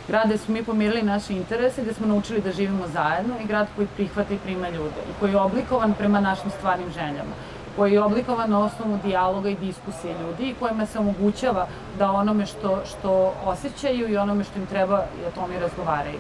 Grad 0.08 0.28
gde 0.28 0.38
smo 0.38 0.54
mi 0.54 0.64
pomirili 0.64 1.04
naše 1.04 1.34
interese, 1.34 1.82
gde 1.82 1.94
smo 1.94 2.08
naučili 2.08 2.42
da 2.42 2.52
živimo 2.52 2.88
zajedno 2.88 3.36
i 3.44 3.48
grad 3.48 3.68
koji 3.76 3.88
prihvata 3.88 4.34
i 4.34 4.38
prima 4.38 4.70
ljude 4.70 5.02
i 5.10 5.20
koji 5.20 5.32
je 5.32 5.38
oblikovan 5.38 5.94
prema 5.94 6.20
našim 6.20 6.52
stvarnim 6.52 6.92
željama 6.92 7.34
koji 7.80 7.94
je 7.94 8.04
oblikovan 8.04 8.50
na 8.50 8.60
osnovu 8.60 9.00
dijaloga 9.04 9.50
i 9.50 9.56
diskusije 9.56 10.16
ljudi 10.22 10.50
i 10.50 10.56
kojima 10.60 10.86
se 10.86 11.00
omogućava 11.00 11.68
da 11.98 12.12
onome 12.12 12.46
što, 12.46 12.82
što 12.86 13.34
osjećaju 13.46 14.10
i 14.10 14.18
onome 14.18 14.44
što 14.44 14.60
im 14.60 14.66
treba 14.66 15.04
i 15.22 15.26
o 15.26 15.32
tome 15.32 15.60
razgovaraju. 15.60 16.20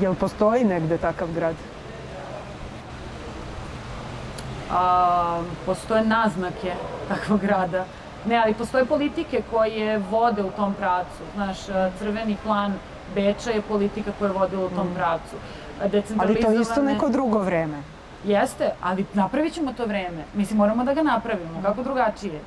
Jel 0.00 0.14
postoji 0.14 0.64
negde 0.64 0.98
takav 0.98 1.28
grad? 1.34 1.54
A, 4.70 5.42
postoje 5.66 6.04
naznake 6.04 6.74
takvog 7.08 7.40
grada. 7.40 7.84
Ne, 8.26 8.36
ali 8.36 8.54
postoje 8.54 8.84
politike 8.84 9.42
koje 9.50 9.98
vode 9.98 10.42
u 10.42 10.50
tom 10.50 10.74
pravcu. 10.74 11.22
Znaš, 11.34 11.68
e, 11.68 11.90
crveni 11.98 12.36
plan 12.44 12.74
Beča 13.14 13.50
je 13.50 13.62
politika 13.62 14.10
koja 14.18 14.28
je 14.28 14.38
vodila 14.38 14.66
u 14.66 14.70
tom 14.70 14.86
mm. 14.86 14.94
pravcu. 14.94 15.36
Ali 16.18 16.40
to 16.40 16.50
je 16.50 16.60
isto 16.60 16.82
neko 16.82 17.08
drugo 17.08 17.38
vreme. 17.38 17.82
Jeste, 18.24 18.70
ali 18.82 19.06
napravit 19.14 19.52
ćemo 19.52 19.72
to 19.72 19.86
vreme. 19.86 20.24
Mislim, 20.34 20.58
moramo 20.58 20.84
da 20.84 20.94
ga 20.94 21.02
napravimo. 21.02 21.62
Kako 21.62 21.82
drugačije? 21.82 22.40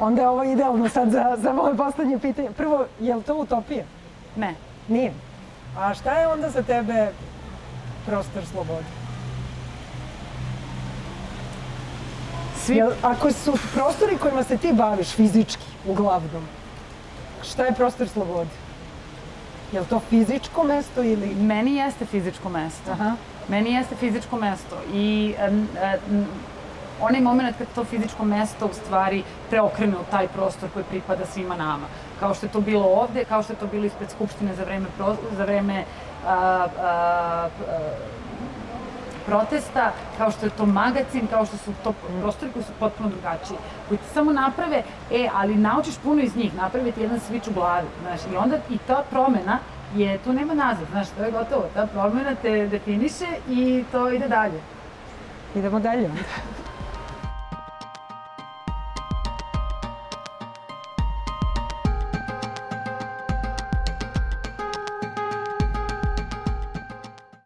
Onda 0.00 0.22
je 0.22 0.28
ovo 0.28 0.44
idealno 0.44 0.88
sad 0.88 1.10
za, 1.10 1.36
za 1.38 1.52
moje 1.52 1.76
poslednje 1.76 2.18
pitanje. 2.18 2.50
Prvo, 2.50 2.84
je 3.00 3.14
li 3.14 3.22
to 3.22 3.34
utopija? 3.34 3.84
Ne. 4.36 4.54
Nije. 4.88 5.12
A 5.78 5.94
šta 5.94 6.12
je 6.12 6.28
onda 6.28 6.50
za 6.50 6.62
tebe 6.62 7.12
prostor 8.06 8.46
slobode? 8.46 8.99
Svi... 12.70 12.76
Jel, 12.76 12.92
ako 13.02 13.32
su 13.32 13.52
prostori 13.74 14.18
kojima 14.18 14.42
se 14.42 14.56
ti 14.56 14.72
baviš 14.72 15.08
fizički, 15.08 15.64
uglavnom, 15.86 16.44
šta 17.42 17.64
je 17.64 17.74
prostor 17.74 18.08
slobode? 18.08 18.50
Je 19.72 19.80
li 19.80 19.86
to 19.86 20.00
fizičko 20.10 20.64
mesto 20.64 21.02
ili... 21.02 21.34
Meni 21.34 21.76
jeste 21.76 22.04
fizičko 22.04 22.48
mesto. 22.48 22.92
Aha. 22.92 23.12
Meni 23.48 23.72
jeste 23.72 23.96
fizičko 23.96 24.36
mesto 24.36 24.76
i 24.92 25.34
um, 25.48 25.68
um, 26.10 26.26
onaj 27.00 27.20
moment 27.20 27.56
kad 27.58 27.66
to 27.74 27.84
fizičko 27.84 28.24
mesto 28.24 28.66
u 28.66 28.74
stvari 28.74 29.22
preokrene 29.48 29.96
u 29.96 30.10
taj 30.10 30.28
prostor 30.28 30.68
koji 30.72 30.84
pripada 30.84 31.26
svima 31.26 31.56
nama. 31.56 31.86
Kao 32.20 32.34
što 32.34 32.46
je 32.46 32.52
to 32.52 32.60
bilo 32.60 32.86
ovde, 32.86 33.24
kao 33.24 33.42
što 33.42 33.52
je 33.52 33.58
to 33.58 33.66
bilo 33.66 33.84
ispred 33.84 34.10
Skupštine 34.10 34.54
za 34.54 34.64
vreme, 34.64 34.86
pro, 34.96 35.16
za 35.36 35.44
vreme 35.44 35.84
a, 36.26 36.32
a, 36.32 36.68
a, 36.80 37.48
protesta, 39.26 39.92
kao 40.18 40.30
što 40.30 40.46
je 40.46 40.50
to 40.50 40.66
magazin, 40.66 41.26
kao 41.30 41.46
što 41.46 41.56
su 41.56 41.72
to 41.84 41.92
prostori 42.20 42.52
koji 42.52 42.64
su 42.64 42.72
potpuno 42.78 43.08
drugačiji, 43.08 43.56
koji 43.88 43.98
ti 43.98 44.04
samo 44.14 44.32
naprave, 44.32 44.82
e, 45.10 45.28
ali 45.34 45.54
naučiš 45.54 45.98
puno 45.98 46.22
iz 46.22 46.36
njih, 46.36 46.54
naprave 46.54 46.92
ti 46.92 47.00
jedan 47.00 47.20
switch 47.30 47.50
u 47.50 47.54
glavi, 47.54 47.86
znaš, 48.02 48.20
i 48.32 48.36
onda 48.36 48.56
i 48.70 48.78
ta 48.86 49.04
promena 49.10 49.58
je, 49.96 50.18
tu 50.18 50.32
nema 50.32 50.54
nazad, 50.54 50.86
znaš, 50.90 51.08
to 51.08 51.22
je 51.24 51.30
gotovo, 51.30 51.64
ta 51.74 51.86
promena 51.86 52.34
te 52.42 52.66
definiše 52.66 53.26
i 53.48 53.84
to 53.92 54.10
ide 54.10 54.28
dalje. 54.28 54.60
Idemo 55.54 55.80
dalje 55.80 56.06
onda. 56.06 56.59